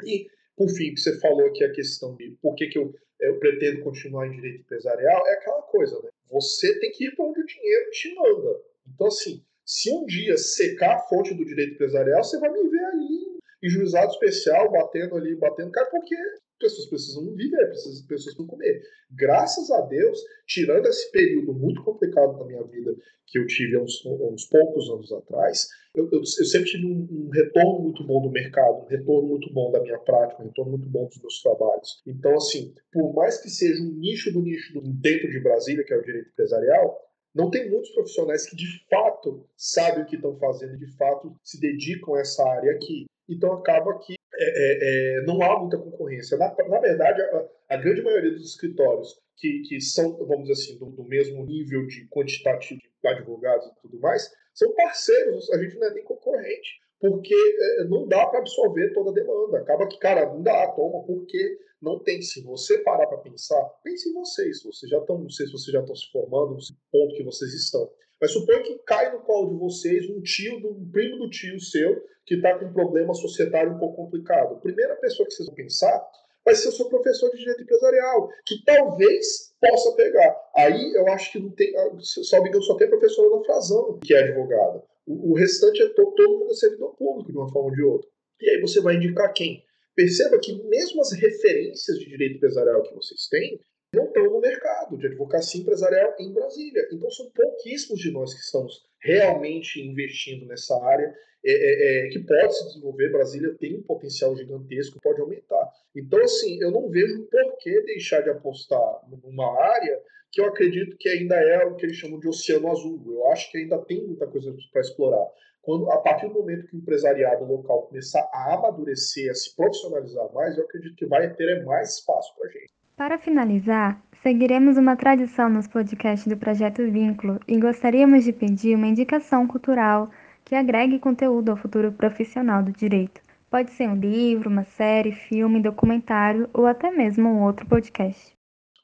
E 0.06 0.28
por 0.56 0.70
fim, 0.70 0.94
que 0.94 1.00
você 1.00 1.20
falou 1.20 1.46
aqui 1.48 1.64
a 1.64 1.72
questão 1.72 2.16
de 2.16 2.32
por 2.42 2.56
que, 2.56 2.68
que 2.68 2.80
eu, 2.80 2.94
eu 3.20 3.38
pretendo 3.40 3.84
continuar 3.84 4.28
em 4.28 4.32
direito 4.32 4.62
empresarial, 4.62 5.28
é 5.28 5.34
aquela 5.34 5.62
coisa, 5.64 6.02
né? 6.02 6.10
Você 6.32 6.80
tem 6.80 6.92
que 6.92 7.06
ir 7.06 7.16
para 7.16 7.26
onde 7.26 7.42
o 7.42 7.46
dinheiro 7.46 7.92
te 7.92 8.16
manda. 8.16 8.62
Então, 8.88 9.08
assim, 9.08 9.44
se 9.68 9.94
um 9.94 10.06
dia 10.06 10.38
secar 10.38 10.96
a 10.96 11.00
fonte 11.10 11.34
do 11.34 11.44
direito 11.44 11.74
empresarial, 11.74 12.24
você 12.24 12.40
vai 12.40 12.50
me 12.50 12.70
ver 12.70 12.86
ali 12.86 13.38
em 13.62 13.70
juizado 13.70 14.10
especial, 14.12 14.72
batendo 14.72 15.18
ali, 15.18 15.36
batendo 15.36 15.72
cara, 15.72 15.90
porque 15.90 16.16
pessoas 16.58 16.88
precisam 16.88 17.36
viver, 17.36 17.70
pessoas 17.70 18.02
precisam 18.04 18.48
comer. 18.48 18.82
Graças 19.12 19.70
a 19.72 19.82
Deus, 19.82 20.20
tirando 20.48 20.88
esse 20.88 21.12
período 21.12 21.54
muito 21.54 21.84
complicado 21.84 22.38
da 22.38 22.46
minha 22.46 22.64
vida 22.64 22.96
que 23.26 23.38
eu 23.38 23.46
tive 23.46 23.76
há 23.76 23.82
uns, 23.82 24.06
uns 24.06 24.46
poucos 24.46 24.90
anos 24.90 25.12
atrás, 25.12 25.68
eu, 25.94 26.06
eu, 26.14 26.20
eu 26.20 26.46
sempre 26.46 26.70
tive 26.70 26.86
um, 26.86 27.08
um, 27.12 27.30
retorno 27.30 27.82
muito 27.82 28.06
bom 28.06 28.22
do 28.22 28.32
mercado, 28.32 28.86
um 28.86 28.88
retorno 28.88 29.28
muito 29.28 29.52
bom 29.54 29.70
da 29.72 29.82
minha 29.82 30.00
prática, 30.00 30.42
um 30.42 30.46
retorno 30.46 30.72
muito 30.72 30.90
bom 30.90 31.08
dos 31.08 31.20
meus 31.20 31.42
trabalhos. 31.42 32.02
Então, 32.08 32.36
assim, 32.36 32.74
por 32.92 33.14
mais 33.14 33.42
que 33.42 33.50
seja 33.50 33.84
um 33.84 33.92
nicho 34.00 34.32
do 34.32 34.42
nicho 34.42 34.74
do, 34.74 34.82
dentro 34.82 35.30
de 35.30 35.42
Brasília, 35.42 35.84
que 35.84 35.94
é 35.94 35.98
o 35.98 36.04
direito 36.04 36.30
empresarial, 36.30 37.07
não 37.38 37.52
tem 37.52 37.70
muitos 37.70 37.92
profissionais 37.92 38.50
que 38.50 38.56
de 38.56 38.66
fato 38.90 39.48
sabem 39.56 40.04
o 40.04 40.08
que 40.08 40.16
estão 40.16 40.36
fazendo 40.40 40.76
de 40.76 40.98
fato 40.98 41.36
se 41.44 41.62
dedicam 41.62 42.16
a 42.16 42.22
essa 42.22 42.44
área 42.44 42.72
aqui. 42.72 43.06
Então 43.30 43.54
acaba 43.54 44.00
que 44.00 44.16
é, 44.40 44.46
é, 44.46 45.20
é, 45.20 45.22
não 45.22 45.42
há 45.42 45.60
muita 45.60 45.78
concorrência. 45.78 46.36
Na, 46.38 46.54
na 46.68 46.80
verdade, 46.80 47.22
a, 47.22 47.76
a, 47.76 47.78
grande 47.78 48.02
maioria 48.02 48.32
dos 48.32 48.50
escritórios 48.50 49.20
que, 49.38 49.62
que 49.68 49.80
são, 49.80 50.18
vamos 50.26 50.48
dizer 50.48 50.54
assim, 50.54 50.80
do, 50.80 50.88
do 50.88 51.04
mesmo 51.04 51.46
nível 51.46 51.86
de 51.86 52.08
quantitativo 52.10 52.82
de 52.82 53.08
advogados 53.08 53.68
e 53.68 53.82
tudo 53.82 54.00
mais, 54.00 54.32
são 54.54 54.74
parceiros, 54.74 55.52
a 55.52 55.60
gente 55.60 55.78
não 55.78 55.88
é 55.88 55.94
nem 55.94 56.04
concorrente, 56.04 56.82
porque 57.00 57.36
é, 57.36 57.84
não 57.84 58.08
dá 58.08 58.26
para 58.26 58.40
absorver 58.40 58.92
toda 58.94 59.12
a 59.12 59.14
demanda. 59.14 59.60
Acaba 59.60 59.88
que, 59.88 60.00
cara, 60.00 60.26
não 60.26 60.42
dá, 60.42 60.68
toma, 60.72 61.06
porque 61.06 61.60
não 61.82 62.00
tem. 62.00 62.22
Se 62.22 62.42
você 62.42 62.80
parar 62.80 63.08
para 63.08 63.20
pensar, 63.20 63.62
pense 63.84 64.10
em 64.10 64.14
vocês. 64.14 64.64
Vocês 64.64 64.90
já 64.90 64.98
estão, 65.00 65.20
não 65.20 65.30
sei 65.30 65.46
se 65.46 65.52
vocês 65.52 65.72
já 65.72 65.80
estão 65.80 65.96
se 65.96 66.12
formando, 66.12 66.54
no 66.54 66.60
ponto 66.92 67.16
que 67.16 67.24
vocês 67.24 67.54
estão. 67.54 67.90
Mas 68.20 68.32
suponha 68.32 68.64
que 68.64 68.80
cai 68.80 69.14
no 69.14 69.22
colo 69.22 69.54
de 69.54 69.60
vocês 69.60 70.10
um 70.10 70.22
tio, 70.22 70.58
um 70.68 70.90
primo 70.92 71.18
do 71.18 71.30
tio 71.30 71.60
seu, 71.60 72.04
que 72.26 72.36
está 72.36 72.58
com 72.58 72.66
um 72.66 72.74
problema 72.74 73.14
societário 73.14 73.74
um 73.74 73.80
pouco 73.80 73.96
complicado. 73.96 74.56
A 74.56 74.60
primeira 74.60 74.96
pessoa 74.96 75.28
que 75.28 75.34
vocês 75.34 75.48
vão 75.48 75.56
pensar 75.56 76.04
vai 76.44 76.56
ser 76.56 76.70
o 76.70 76.72
seu 76.72 76.88
professor 76.88 77.30
de 77.32 77.40
direito 77.40 77.62
empresarial, 77.62 78.30
que 78.46 78.64
talvez 78.64 79.54
possa 79.60 79.96
pegar. 79.96 80.34
Aí 80.56 80.94
eu 80.96 81.08
acho 81.10 81.32
que 81.32 81.40
não 81.40 81.52
tem, 81.52 81.76
ah, 81.78 81.92
só 82.00 82.42
tem 82.78 82.88
a 82.88 82.90
professora 82.90 83.38
da 83.38 83.44
Frazão, 83.44 84.00
que 84.02 84.14
é 84.14 84.24
advogada. 84.24 84.82
O, 85.06 85.36
restante 85.36 85.82
é 85.82 85.90
todo, 85.90 86.14
todo 86.16 86.40
mundo 86.40 86.52
é 86.52 86.56
servidor 86.56 86.96
público, 86.96 87.32
de 87.32 87.38
uma 87.38 87.52
forma 87.52 87.70
ou 87.70 87.76
de 87.76 87.84
outra. 87.84 88.10
E 88.42 88.50
aí 88.50 88.62
você 88.62 88.82
vai 88.82 88.96
indicar 88.96 89.32
quem? 89.34 89.64
Perceba 89.98 90.38
que 90.40 90.54
mesmo 90.66 91.02
as 91.02 91.12
referências 91.12 91.98
de 91.98 92.06
direito 92.06 92.36
empresarial 92.36 92.84
que 92.84 92.94
vocês 92.94 93.28
têm, 93.28 93.60
não 93.92 94.06
estão 94.06 94.26
no 94.26 94.40
mercado 94.40 94.96
de 94.96 95.08
advocacia 95.08 95.60
empresarial 95.60 96.14
em 96.20 96.32
Brasília. 96.32 96.88
Então 96.92 97.10
são 97.10 97.32
pouquíssimos 97.32 98.00
de 98.00 98.12
nós 98.12 98.32
que 98.32 98.42
estamos 98.42 98.86
realmente 99.00 99.82
investindo 99.82 100.46
nessa 100.46 100.80
área 100.86 101.12
é, 101.44 101.52
é, 101.52 102.06
é, 102.06 102.10
que 102.10 102.20
pode 102.20 102.56
se 102.56 102.66
desenvolver. 102.68 103.12
Brasília 103.12 103.56
tem 103.60 103.76
um 103.76 103.82
potencial 103.82 104.38
gigantesco, 104.38 105.02
pode 105.02 105.20
aumentar. 105.20 105.68
Então, 105.96 106.22
assim, 106.22 106.62
eu 106.62 106.70
não 106.70 106.92
vejo 106.92 107.24
por 107.24 107.58
que 107.58 107.82
deixar 107.82 108.22
de 108.22 108.30
apostar 108.30 109.02
numa 109.24 109.60
área 109.60 110.00
que 110.32 110.40
eu 110.40 110.46
acredito 110.46 110.96
que 110.98 111.10
ainda 111.10 111.38
é 111.38 111.66
o 111.66 111.76
que 111.76 111.88
eles 111.88 111.98
chamam 111.98 112.20
de 112.20 112.28
oceano 112.28 112.70
azul. 112.70 113.02
Eu 113.04 113.32
acho 113.32 113.50
que 113.52 113.58
ainda 113.58 113.80
tem 113.80 114.06
muita 114.06 114.28
coisa 114.28 114.56
para 114.72 114.82
explorar. 114.82 115.26
Quando, 115.68 115.92
a 115.92 115.98
partir 115.98 116.30
do 116.30 116.36
momento 116.36 116.66
que 116.66 116.78
o 116.78 116.80
empresariado 116.80 117.44
local 117.44 117.88
começar 117.88 118.26
a 118.32 118.54
amadurecer, 118.54 119.30
a 119.30 119.34
se 119.34 119.54
profissionalizar 119.54 120.32
mais, 120.34 120.58
eu 120.58 120.64
acredito 120.64 120.96
que 120.96 121.06
vai 121.06 121.30
ter 121.34 121.66
mais 121.66 121.96
espaço 121.96 122.34
para 122.38 122.48
a 122.48 122.52
gente. 122.52 122.72
Para 122.96 123.20
finalizar, 123.20 124.02
seguiremos 124.24 124.78
uma 124.78 124.96
tradição 124.96 125.50
nos 125.50 125.68
podcasts 125.68 126.26
do 126.26 126.38
Projeto 126.38 126.90
Vínculo 126.90 127.38
e 127.46 127.60
gostaríamos 127.60 128.24
de 128.24 128.32
pedir 128.32 128.78
uma 128.78 128.88
indicação 128.88 129.46
cultural 129.46 130.10
que 130.46 130.56
agregue 130.56 131.00
conteúdo 131.00 131.52
ao 131.52 131.58
futuro 131.58 131.92
profissional 131.92 132.64
do 132.64 132.72
direito. 132.72 133.20
Pode 133.52 133.72
ser 133.72 133.90
um 133.90 133.96
livro, 133.96 134.50
uma 134.50 134.64
série, 134.64 135.12
filme, 135.12 135.62
documentário 135.62 136.50
ou 136.54 136.66
até 136.66 136.90
mesmo 136.92 137.28
um 137.28 137.44
outro 137.44 137.68
podcast. 137.68 138.32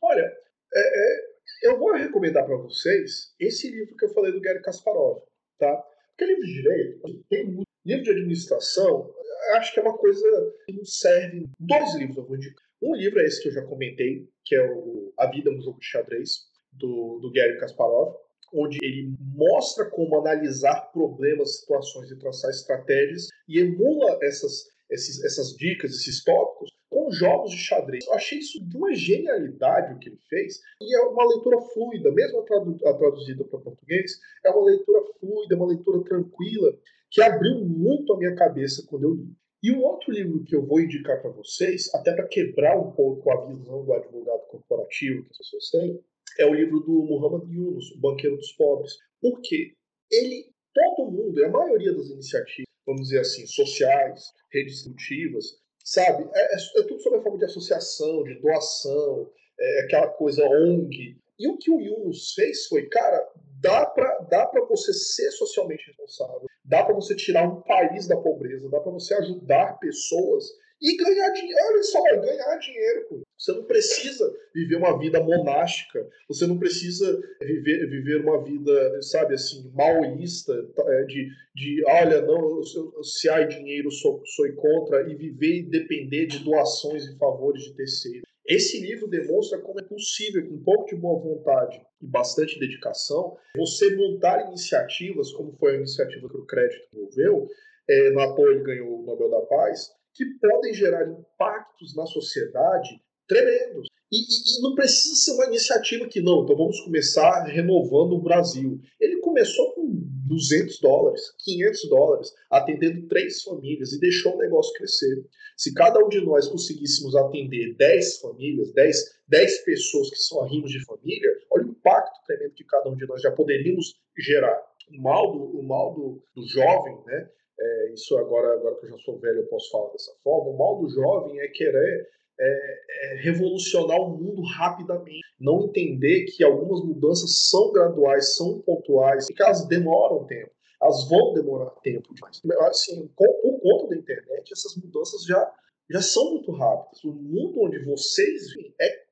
Olha, 0.01 0.33
é, 0.73 0.79
é, 0.81 1.69
eu 1.69 1.79
vou 1.79 1.93
recomendar 1.93 2.45
para 2.45 2.57
vocês 2.57 3.33
esse 3.39 3.71
livro 3.71 3.95
que 3.95 4.03
eu 4.03 4.13
falei 4.13 4.33
do 4.33 4.41
Gary 4.41 4.61
Kasparov, 4.61 5.21
tá? 5.57 5.92
Porque 6.15 6.25
livro 6.25 6.45
de 6.45 6.53
direito 6.53 7.25
tem 7.29 7.45
muito. 7.45 7.67
Livro 7.85 8.03
de 8.03 8.11
administração, 8.11 9.13
acho 9.55 9.73
que 9.73 9.79
é 9.79 9.83
uma 9.83 9.97
coisa 9.97 10.53
que 10.65 10.71
não 10.71 10.85
serve. 10.85 11.49
Dois 11.59 11.95
livros 11.95 12.15
eu 12.15 12.25
vou 12.25 12.37
indicar. 12.37 12.63
Um 12.81 12.95
livro 12.95 13.19
é 13.19 13.25
esse 13.25 13.41
que 13.41 13.49
eu 13.49 13.53
já 13.53 13.61
comentei, 13.63 14.25
que 14.45 14.55
é 14.55 14.71
o 14.71 15.13
A 15.17 15.27
Vida 15.27 15.51
no 15.51 15.61
Jogo 15.61 15.79
de 15.79 15.85
Xadrez, 15.85 16.45
do, 16.71 17.19
do 17.19 17.31
Gary 17.31 17.57
Kasparov, 17.57 18.15
onde 18.53 18.77
ele 18.81 19.13
mostra 19.19 19.89
como 19.89 20.17
analisar 20.17 20.91
problemas, 20.93 21.59
situações 21.59 22.09
e 22.11 22.19
traçar 22.19 22.51
estratégias 22.51 23.27
e 23.47 23.59
emula 23.59 24.17
essas, 24.21 24.65
esses, 24.89 25.23
essas 25.25 25.57
dicas, 25.57 25.91
esses 25.91 26.23
tópicos 26.23 26.69
jogos 27.17 27.51
de 27.51 27.57
xadrez. 27.57 28.05
Eu 28.05 28.13
achei 28.13 28.39
isso 28.39 28.63
de 28.63 28.77
uma 28.77 28.93
genialidade 28.93 29.93
o 29.93 29.99
que 29.99 30.09
ele 30.09 30.19
fez 30.29 30.61
e 30.81 30.95
é 30.95 31.01
uma 31.01 31.25
leitura 31.27 31.61
fluida, 31.73 32.11
mesmo 32.11 32.39
a, 32.39 32.43
tradu 32.43 32.77
a 32.85 32.93
traduzida 32.93 33.43
para 33.45 33.59
português, 33.59 34.19
é 34.45 34.49
uma 34.49 34.65
leitura 34.65 35.01
fluida, 35.19 35.55
uma 35.55 35.67
leitura 35.67 36.03
tranquila 36.03 36.77
que 37.09 37.21
abriu 37.21 37.63
muito 37.63 38.13
a 38.13 38.17
minha 38.17 38.35
cabeça 38.35 38.85
quando 38.87 39.03
eu 39.03 39.13
li. 39.13 39.31
E 39.61 39.71
um 39.71 39.81
outro 39.81 40.11
livro 40.11 40.43
que 40.43 40.55
eu 40.55 40.65
vou 40.65 40.81
indicar 40.81 41.21
para 41.21 41.31
vocês, 41.31 41.93
até 41.93 42.13
para 42.13 42.27
quebrar 42.27 42.77
um 42.77 42.91
pouco 42.91 43.31
a 43.31 43.45
visão 43.45 43.85
do 43.85 43.93
advogado 43.93 44.41
corporativo 44.47 45.23
que 45.23 45.31
as 45.31 45.37
pessoas 45.37 45.69
têm, 45.69 46.03
é 46.39 46.45
o 46.45 46.53
livro 46.53 46.79
do 46.79 47.03
Muhammad 47.03 47.49
Yunus, 47.49 47.91
O 47.91 47.99
Banqueiro 47.99 48.35
dos 48.35 48.51
Pobres. 48.53 48.97
Por 49.21 49.39
quê? 49.41 49.73
Ele, 50.11 50.49
todo 50.73 51.11
mundo, 51.11 51.45
a 51.45 51.49
maioria 51.49 51.93
das 51.93 52.09
iniciativas, 52.09 52.67
vamos 52.85 53.03
dizer 53.03 53.19
assim, 53.19 53.45
sociais, 53.45 54.33
redistributivas, 54.51 55.62
sabe, 55.83 56.27
é, 56.33 56.55
é, 56.55 56.57
é 56.79 56.83
tudo 56.83 57.01
sobre 57.01 57.19
a 57.19 57.21
forma 57.21 57.37
de 57.37 57.45
associação, 57.45 58.23
de 58.23 58.35
doação, 58.39 59.29
é 59.59 59.81
aquela 59.81 60.07
coisa 60.07 60.43
ONG. 60.47 61.17
E 61.37 61.47
o 61.47 61.57
que 61.57 61.69
o 61.69 61.79
Yunus 61.79 62.33
fez 62.33 62.67
foi, 62.67 62.87
cara, 62.87 63.27
dá 63.59 63.85
para 63.85 64.19
dá 64.29 64.49
você 64.69 64.93
ser 64.93 65.31
socialmente 65.31 65.85
responsável, 65.87 66.47
dá 66.63 66.83
para 66.83 66.93
você 66.93 67.15
tirar 67.15 67.47
um 67.47 67.61
país 67.61 68.07
da 68.07 68.17
pobreza, 68.17 68.69
dá 68.69 68.79
para 68.79 68.91
você 68.91 69.13
ajudar 69.15 69.79
pessoas 69.79 70.45
e 70.83 70.97
ganhar 70.97 71.29
dinheiro. 71.31 71.59
Olha 71.71 71.83
só, 71.83 72.03
ganhar 72.03 72.57
dinheiro. 72.57 73.23
Você 73.37 73.53
não 73.53 73.63
precisa 73.63 74.31
viver 74.53 74.75
uma 74.75 74.99
vida 74.99 75.23
monástica, 75.23 76.05
você 76.27 76.45
não 76.45 76.59
precisa 76.59 77.19
viver, 77.41 77.89
viver 77.89 78.21
uma 78.21 78.43
vida, 78.43 79.01
sabe, 79.01 79.33
assim, 79.35 79.71
maoísta, 79.73 80.53
é, 80.53 81.03
de, 81.05 81.29
de 81.55 81.83
olha, 81.87 82.21
não, 82.21 82.61
se 83.01 83.29
há 83.29 83.43
dinheiro, 83.43 83.89
sou, 83.89 84.21
sou 84.25 84.53
contra, 84.55 85.09
e 85.09 85.15
viver 85.15 85.59
e 85.59 85.69
depender 85.69 86.25
de 86.25 86.39
doações 86.39 87.05
e 87.05 87.17
favores 87.17 87.63
de 87.63 87.75
terceiros. 87.75 88.23
Esse 88.45 88.81
livro 88.81 89.07
demonstra 89.07 89.59
como 89.59 89.79
é 89.79 89.83
possível, 89.83 90.45
com 90.45 90.55
um 90.55 90.63
pouco 90.63 90.85
de 90.87 90.97
boa 90.97 91.17
vontade 91.17 91.81
e 92.01 92.05
bastante 92.05 92.59
dedicação, 92.59 93.37
você 93.55 93.95
montar 93.95 94.47
iniciativas, 94.47 95.31
como 95.31 95.53
foi 95.53 95.75
a 95.75 95.77
iniciativa 95.77 96.27
que 96.27 96.37
o 96.37 96.45
Crédito 96.45 96.89
desenvolveu, 96.91 97.47
é, 97.89 98.09
na 98.11 98.33
toa 98.33 98.51
ele 98.51 98.63
ganhou 98.63 98.99
o 98.99 99.05
Nobel 99.05 99.29
da 99.29 99.41
Paz, 99.41 99.89
que 100.13 100.25
podem 100.39 100.73
gerar 100.73 101.07
impactos 101.07 101.95
na 101.95 102.05
sociedade 102.05 103.01
tremendos. 103.27 103.87
E, 104.11 104.17
e, 104.17 104.59
e, 104.59 104.61
não 104.61 104.75
precisa 104.75 105.15
ser 105.15 105.31
uma 105.31 105.47
iniciativa 105.47 106.07
que 106.07 106.21
não, 106.21 106.43
então 106.43 106.55
vamos 106.55 106.79
começar 106.81 107.45
renovando 107.45 108.13
o 108.13 108.21
Brasil. 108.21 108.79
Ele 108.99 109.19
começou 109.21 109.73
com 109.73 109.89
200 110.27 110.79
dólares, 110.79 111.21
500 111.43 111.89
dólares, 111.89 112.33
atendendo 112.51 113.07
três 113.07 113.41
famílias 113.41 113.91
e 113.91 113.99
deixou 113.99 114.35
o 114.35 114.37
negócio 114.37 114.73
crescer. 114.73 115.25
Se 115.57 115.73
cada 115.73 116.03
um 116.03 116.09
de 116.09 116.21
nós 116.21 116.47
conseguíssemos 116.47 117.15
atender 117.15 117.75
10 117.75 118.19
famílias, 118.19 118.71
10, 118.73 118.97
10 119.27 119.57
pessoas 119.65 120.09
que 120.09 120.17
são 120.17 120.43
arrimos 120.43 120.71
de 120.71 120.83
família, 120.85 121.29
olha 121.51 121.65
o 121.65 121.69
impacto 121.69 122.23
tremendo 122.25 122.53
que 122.53 122.63
cada 122.65 122.89
um 122.89 122.95
de 122.95 123.07
nós 123.07 123.21
já 123.21 123.31
poderíamos 123.31 123.95
gerar. 124.17 124.59
O 124.91 125.01
mal 125.01 125.31
do, 125.31 125.59
o 125.59 125.63
mal 125.63 125.93
do, 125.93 126.23
do 126.35 126.47
jovem, 126.47 126.97
né? 127.05 127.29
É, 127.59 127.93
isso 127.93 128.17
agora, 128.17 128.53
agora 128.53 128.75
que 128.75 128.85
eu 128.85 128.89
já 128.89 128.97
sou 128.99 129.19
velho, 129.19 129.41
eu 129.41 129.47
posso 129.47 129.69
falar 129.71 129.91
dessa 129.91 130.11
forma. 130.23 130.51
O 130.51 130.57
mal 130.57 130.79
do 130.79 130.89
jovem 130.89 131.39
é 131.39 131.47
querer 131.47 132.09
é, 132.39 132.79
é 133.03 133.15
revolucionar 133.21 133.99
o 133.99 134.17
mundo 134.17 134.41
rapidamente, 134.41 135.21
não 135.39 135.65
entender 135.65 136.25
que 136.25 136.43
algumas 136.43 136.83
mudanças 136.83 137.49
são 137.49 137.71
graduais, 137.71 138.35
são 138.35 138.59
pontuais 138.61 139.29
e 139.29 139.33
que 139.33 139.43
elas 139.43 139.67
demoram 139.67 140.25
tempo. 140.25 140.51
Elas 140.81 141.07
vão 141.07 141.33
demorar 141.33 141.69
tempo 141.81 142.13
demais. 142.13 142.41
Assim, 142.67 143.07
por 143.15 143.59
conta 143.61 143.87
da 143.87 143.95
internet, 143.95 144.51
essas 144.51 144.75
mudanças 144.75 145.23
já, 145.23 145.53
já 145.89 146.01
são 146.01 146.31
muito 146.31 146.51
rápidas. 146.51 147.03
O 147.03 147.13
mundo 147.13 147.61
onde 147.61 147.79
vocês 147.85 148.53
vivem 148.53 148.73
é 148.81 149.02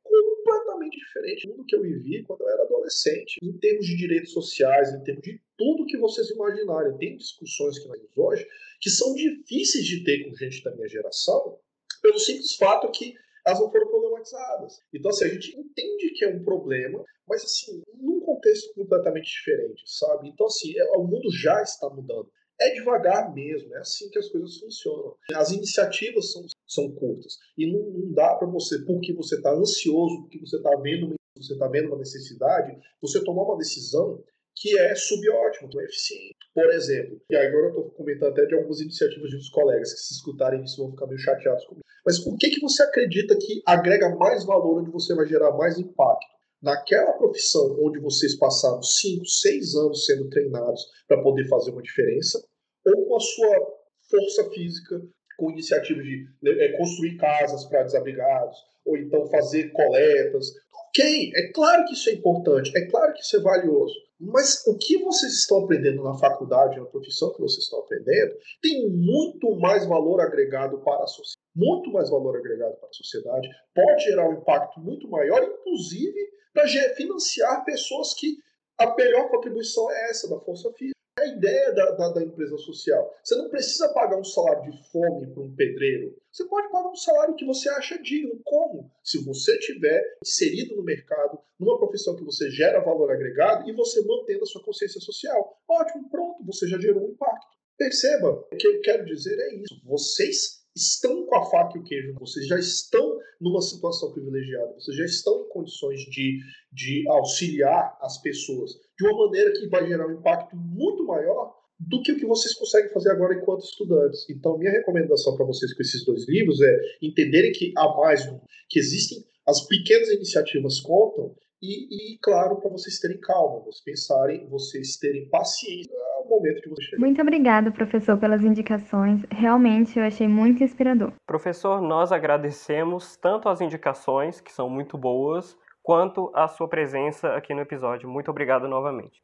completamente 0.91 0.97
diferente 0.97 1.47
do 1.47 1.65
que 1.65 1.75
eu 1.75 1.81
vivi 1.81 2.23
quando 2.23 2.41
eu 2.41 2.49
era 2.49 2.63
adolescente, 2.63 3.37
em 3.41 3.57
termos 3.57 3.85
de 3.85 3.95
direitos 3.95 4.31
sociais, 4.31 4.93
em 4.93 5.03
termos 5.03 5.23
de 5.23 5.41
tudo 5.57 5.85
que 5.85 5.97
vocês 5.97 6.29
imaginarem. 6.29 6.97
Tem 6.97 7.17
discussões 7.17 7.79
que 7.79 7.87
nós 7.87 7.97
temos 7.97 8.17
hoje 8.17 8.47
que 8.79 8.89
são 8.89 9.13
difíceis 9.13 9.85
de 9.85 10.03
ter 10.03 10.23
com 10.25 10.35
gente 10.35 10.63
da 10.63 10.75
minha 10.75 10.87
geração, 10.87 11.59
pelo 12.01 12.19
simples 12.19 12.55
fato 12.55 12.91
que 12.91 13.13
elas 13.45 13.59
não 13.59 13.71
foram 13.71 13.87
problematizadas. 13.87 14.79
Então, 14.93 15.09
assim, 15.09 15.25
a 15.25 15.29
gente 15.29 15.57
entende 15.57 16.11
que 16.15 16.25
é 16.25 16.29
um 16.29 16.43
problema, 16.43 17.03
mas, 17.27 17.43
assim, 17.43 17.81
num 17.95 18.19
contexto 18.19 18.73
completamente 18.73 19.31
diferente, 19.31 19.83
sabe? 19.85 20.29
Então, 20.29 20.45
assim, 20.45 20.77
é, 20.77 20.97
o 20.97 21.03
mundo 21.03 21.31
já 21.31 21.61
está 21.61 21.89
mudando. 21.89 22.29
É 22.61 22.75
devagar 22.75 23.33
mesmo, 23.33 23.73
é 23.75 23.79
assim 23.79 24.07
que 24.09 24.19
as 24.19 24.29
coisas 24.29 24.57
funcionam. 24.57 25.15
As 25.33 25.51
iniciativas 25.51 26.31
são, 26.31 26.45
são 26.67 26.91
curtas 26.91 27.37
e 27.57 27.71
não, 27.71 27.79
não 27.89 28.13
dá 28.13 28.35
para 28.35 28.47
você, 28.47 28.79
porque 28.85 29.13
você 29.13 29.35
está 29.35 29.51
ansioso, 29.51 30.21
porque 30.21 30.39
você 30.39 30.57
está 30.57 30.75
vendo, 30.77 31.15
você 31.35 31.57
tá 31.57 31.67
vendo 31.67 31.87
uma 31.87 31.97
necessidade, 31.97 32.77
você 33.01 33.23
tomar 33.23 33.43
uma 33.43 33.57
decisão 33.57 34.23
que 34.55 34.77
é 34.77 34.93
subótimo, 34.93 35.69
que 35.69 35.79
é 35.79 35.83
eficiente. 35.85 36.35
Por 36.53 36.69
exemplo, 36.69 37.21
e 37.29 37.35
agora 37.35 37.65
eu 37.65 37.69
estou 37.69 37.91
comentando 37.91 38.31
até 38.31 38.45
de 38.45 38.53
algumas 38.53 38.79
iniciativas 38.81 39.29
de 39.29 39.37
uns 39.37 39.49
colegas 39.49 39.93
que 39.93 39.99
se 39.99 40.13
escutarem 40.13 40.63
isso 40.63 40.77
vão 40.77 40.91
ficar 40.91 41.07
meio 41.07 41.19
chateados 41.19 41.65
comigo. 41.65 41.85
Mas 42.05 42.19
por 42.19 42.37
que, 42.37 42.49
que 42.49 42.61
você 42.61 42.83
acredita 42.83 43.37
que 43.37 43.61
agrega 43.65 44.15
mais 44.15 44.45
valor, 44.45 44.81
onde 44.81 44.91
você 44.91 45.15
vai 45.15 45.25
gerar 45.25 45.51
mais 45.57 45.77
impacto? 45.79 46.27
Naquela 46.61 47.13
profissão 47.13 47.75
onde 47.81 47.99
vocês 47.99 48.35
passaram 48.35 48.83
5, 48.83 49.25
6 49.25 49.75
anos 49.75 50.05
sendo 50.05 50.29
treinados 50.29 50.85
para 51.07 51.23
poder 51.23 51.47
fazer 51.47 51.71
uma 51.71 51.81
diferença, 51.81 52.43
ou 52.85 53.05
com 53.05 53.15
a 53.15 53.19
sua 53.19 53.81
força 54.09 54.49
física, 54.51 55.01
com 55.37 55.51
iniciativas 55.51 56.03
de 56.03 56.27
é, 56.45 56.77
construir 56.77 57.17
casas 57.17 57.65
para 57.65 57.83
desabrigados, 57.83 58.57
ou 58.85 58.97
então 58.97 59.25
fazer 59.27 59.71
coletas. 59.71 60.53
Ok, 60.87 61.31
é 61.35 61.51
claro 61.51 61.85
que 61.85 61.93
isso 61.93 62.09
é 62.09 62.13
importante, 62.13 62.75
é 62.75 62.85
claro 62.87 63.13
que 63.13 63.21
isso 63.21 63.37
é 63.37 63.39
valioso. 63.39 63.95
Mas 64.19 64.65
o 64.67 64.77
que 64.77 64.99
vocês 64.99 65.33
estão 65.33 65.63
aprendendo 65.63 66.03
na 66.03 66.13
faculdade, 66.13 66.79
na 66.79 66.85
profissão 66.85 67.33
que 67.33 67.41
vocês 67.41 67.63
estão 67.63 67.79
aprendendo, 67.79 68.35
tem 68.61 68.87
muito 68.89 69.55
mais 69.55 69.85
valor 69.85 70.21
agregado 70.21 70.79
para 70.79 71.03
a 71.03 71.07
sociedade. 71.07 71.41
Muito 71.55 71.91
mais 71.91 72.09
valor 72.09 72.37
agregado 72.37 72.75
para 72.77 72.87
a 72.87 72.93
sociedade, 72.93 73.49
pode 73.75 74.03
gerar 74.03 74.29
um 74.29 74.33
impacto 74.35 74.79
muito 74.79 75.09
maior, 75.09 75.43
inclusive 75.43 76.17
para 76.53 76.65
financiar 76.95 77.65
pessoas 77.65 78.13
que 78.13 78.37
a 78.77 78.95
melhor 78.95 79.29
contribuição 79.29 79.91
é 79.91 80.09
essa, 80.09 80.29
da 80.29 80.39
força 80.39 80.71
física 80.73 81.00
ideia 81.41 81.73
da, 81.73 81.91
da, 81.91 82.09
da, 82.09 82.23
empresa 82.23 82.55
social. 82.57 83.11
Você 83.23 83.35
não 83.35 83.49
precisa 83.49 83.89
pagar 83.89 84.17
um 84.17 84.23
salário 84.23 84.71
de 84.71 84.91
fome 84.91 85.27
para 85.27 85.41
um 85.41 85.55
pedreiro. 85.55 86.15
Você 86.31 86.45
pode 86.45 86.71
pagar 86.71 86.89
um 86.89 86.95
salário 86.95 87.35
que 87.35 87.45
você 87.45 87.67
acha 87.69 88.01
digno. 88.01 88.39
Como? 88.43 88.91
Se 89.03 89.23
você 89.25 89.57
tiver 89.57 90.01
inserido 90.23 90.75
no 90.75 90.83
mercado, 90.83 91.39
numa 91.59 91.77
profissão 91.79 92.15
que 92.15 92.23
você 92.23 92.49
gera 92.51 92.79
valor 92.79 93.11
agregado 93.11 93.67
e 93.67 93.73
você 93.73 94.05
mantendo 94.05 94.43
a 94.43 94.47
sua 94.47 94.63
consciência 94.63 95.01
social. 95.01 95.59
Ótimo, 95.67 96.09
pronto, 96.09 96.45
você 96.45 96.67
já 96.67 96.77
gerou 96.79 97.03
um 97.03 97.11
impacto. 97.11 97.57
Perceba, 97.77 98.47
o 98.51 98.55
que 98.55 98.67
eu 98.67 98.79
quero 98.81 99.03
dizer 99.05 99.37
é 99.39 99.55
isso. 99.55 99.81
Vocês 99.83 100.61
estão 100.75 101.25
com 101.25 101.35
a 101.35 101.45
faca 101.49 101.77
e 101.77 101.81
o 101.81 101.83
queijo, 101.83 102.13
vocês 102.19 102.47
já 102.47 102.57
estão 102.57 103.19
numa 103.39 103.61
situação 103.61 104.11
privilegiada, 104.11 104.73
vocês 104.73 104.95
já 104.95 105.05
estão 105.05 105.41
em 105.41 105.49
condições 105.49 106.01
de, 106.01 106.39
de 106.71 107.03
auxiliar 107.09 107.97
as 108.01 108.21
pessoas 108.21 108.79
de 109.01 109.07
uma 109.07 109.25
maneira 109.25 109.51
que 109.51 109.67
vai 109.67 109.87
gerar 109.87 110.07
um 110.07 110.13
impacto 110.13 110.55
muito 110.55 111.03
maior 111.05 111.55
do 111.79 112.01
que 112.03 112.11
o 112.11 112.17
que 112.17 112.25
vocês 112.27 112.53
conseguem 112.53 112.91
fazer 112.91 113.11
agora 113.11 113.33
enquanto 113.33 113.63
estudantes. 113.63 114.29
Então, 114.29 114.57
minha 114.57 114.71
recomendação 114.71 115.35
para 115.35 115.45
vocês 115.45 115.73
com 115.73 115.81
esses 115.81 116.05
dois 116.05 116.27
livros 116.29 116.61
é 116.61 116.77
entenderem 117.01 117.51
que 117.51 117.73
há 117.75 117.87
mais 117.97 118.25
um, 118.27 118.39
que 118.69 118.77
existem 118.77 119.17
as 119.47 119.65
pequenas 119.67 120.09
iniciativas 120.09 120.79
contam 120.79 121.35
e, 121.59 122.13
e 122.13 122.17
claro, 122.21 122.59
para 122.59 122.69
vocês 122.69 122.99
terem 122.99 123.19
calma, 123.19 123.63
vocês 123.65 123.83
pensarem, 123.83 124.47
vocês 124.47 124.97
terem 124.97 125.27
paciência. 125.29 125.91
O 126.23 126.29
momento 126.37 126.61
de 126.61 126.69
você 126.69 126.81
chegar. 126.83 126.99
Muito 126.99 127.21
obrigada, 127.21 127.71
professor, 127.71 128.17
pelas 128.17 128.41
indicações. 128.41 129.21
Realmente 129.29 129.99
eu 129.99 130.05
achei 130.05 130.27
muito 130.27 130.63
inspirador. 130.63 131.11
Professor, 131.27 131.81
nós 131.81 132.11
agradecemos 132.11 133.17
tanto 133.17 133.49
as 133.49 133.59
indicações, 133.59 134.39
que 134.39 134.51
são 134.51 134.69
muito 134.69 134.97
boas, 134.97 135.57
quanto 135.91 136.31
a 136.33 136.47
sua 136.47 136.69
presença 136.69 137.33
aqui 137.35 137.53
no 137.53 137.59
episódio. 137.59 138.07
Muito 138.07 138.31
obrigado 138.31 138.65
novamente. 138.65 139.21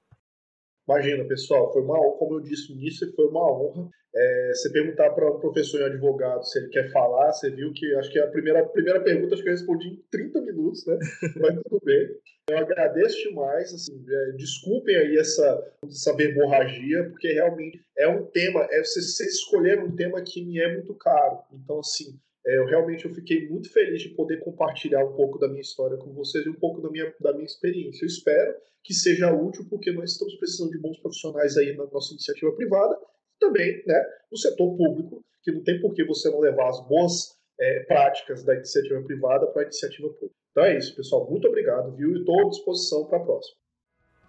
Imagina, 0.86 1.24
pessoal, 1.24 1.72
foi 1.72 1.82
uma 1.82 1.96
como 2.18 2.36
eu 2.36 2.42
disse 2.42 2.74
no 2.74 2.82
início, 2.82 3.10
foi 3.16 3.26
uma 3.28 3.50
honra. 3.50 3.90
É, 4.14 4.52
você 4.54 4.70
perguntar 4.74 5.12
para 5.12 5.32
um 5.32 5.40
professor 5.40 5.80
e 5.80 5.84
um 5.84 5.86
advogado 5.86 6.44
se 6.44 6.60
ele 6.60 6.68
quer 6.68 6.92
falar, 6.92 7.32
você 7.32 7.50
viu 7.50 7.72
que 7.72 7.96
acho 7.96 8.12
que 8.12 8.20
a 8.20 8.28
primeira, 8.28 8.66
primeira 8.68 9.02
pergunta 9.02 9.34
acho 9.34 9.44
que 9.44 9.50
eu 9.50 9.54
respondi 9.54 9.88
em 9.88 10.04
30 10.12 10.42
minutos, 10.42 10.86
né? 10.86 10.98
Mas 11.40 11.56
tudo 11.64 11.80
bem. 11.86 12.10
Eu 12.50 12.58
agradeço 12.58 13.30
demais, 13.30 13.74
assim, 13.74 14.06
é, 14.06 14.32
desculpem 14.34 14.96
aí 14.98 15.18
essa, 15.18 15.74
essa 15.86 16.14
verborragia, 16.18 17.10
porque 17.12 17.32
realmente 17.32 17.82
é 17.98 18.10
um 18.10 18.26
tema, 18.26 18.68
é, 18.72 18.84
vocês, 18.84 19.16
vocês 19.16 19.36
escolheram 19.36 19.86
um 19.86 19.96
tema 19.96 20.22
que 20.22 20.44
me 20.44 20.60
é 20.60 20.74
muito 20.74 20.94
caro. 20.96 21.40
Então, 21.54 21.80
assim, 21.80 22.20
eu 22.56 22.66
realmente 22.66 23.06
eu 23.06 23.14
fiquei 23.14 23.48
muito 23.50 23.72
feliz 23.72 24.02
de 24.02 24.10
poder 24.10 24.40
compartilhar 24.40 25.04
um 25.04 25.14
pouco 25.14 25.38
da 25.38 25.48
minha 25.50 25.62
história 25.62 25.98
com 25.98 26.14
vocês 26.14 26.46
e 26.46 26.50
um 26.50 26.56
pouco 26.56 26.82
da 26.82 26.90
minha, 26.90 27.14
da 27.20 27.34
minha 27.34 27.46
experiência. 27.46 28.06
Eu 28.06 28.08
espero 28.08 28.56
que 28.84 28.94
seja 28.94 29.34
útil, 29.34 29.66
porque 29.70 29.92
nós 29.92 30.12
estamos 30.12 30.36
precisando 30.36 30.72
de 30.72 30.80
bons 30.80 30.98
profissionais 31.00 31.58
aí 31.58 31.76
na 31.76 31.86
nossa 31.88 32.14
iniciativa 32.14 32.52
privada 32.54 32.98
e 33.36 33.40
também 33.40 33.84
né, 33.86 34.06
no 34.32 34.38
setor 34.38 34.78
público, 34.78 35.26
que 35.44 35.52
não 35.52 35.62
tem 35.62 35.82
por 35.82 35.94
que 35.94 36.06
você 36.06 36.30
não 36.30 36.40
levar 36.40 36.70
as 36.70 36.88
boas 36.88 37.38
é, 37.60 37.80
práticas 37.82 38.44
da 38.44 38.56
iniciativa 38.56 39.02
privada 39.02 39.48
para 39.48 39.64
a 39.64 39.66
iniciativa 39.66 40.08
pública. 40.10 40.36
Então 40.52 40.64
é 40.64 40.78
isso, 40.78 40.96
pessoal. 40.96 41.30
Muito 41.30 41.48
obrigado, 41.48 41.96
viu? 41.96 42.16
E 42.16 42.20
estou 42.20 42.48
à 42.48 42.50
disposição 42.50 43.06
para 43.08 43.18
a 43.18 43.26
próxima. 43.26 43.58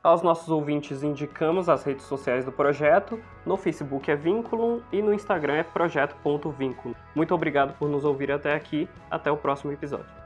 Aos 0.03 0.23
nossos 0.23 0.49
ouvintes 0.49 1.03
indicamos 1.03 1.69
as 1.69 1.83
redes 1.83 2.05
sociais 2.05 2.45
do 2.45 2.53
projeto. 2.53 3.21
No 3.45 3.57
Facebook 3.57 4.09
é 4.11 4.15
Vínculo 4.15 4.83
e 4.93 5.03
no 5.03 5.13
Instagram 5.13 5.55
é 5.55 5.63
projeto.vínculo. 5.65 6.95
Muito 7.17 7.35
obrigado 7.35 7.77
por 7.77 7.89
nos 7.89 8.05
ouvir 8.05 8.31
até 8.31 8.55
aqui. 8.55 8.89
Até 9.11 9.31
o 9.31 9.37
próximo 9.37 9.73
episódio. 9.73 10.18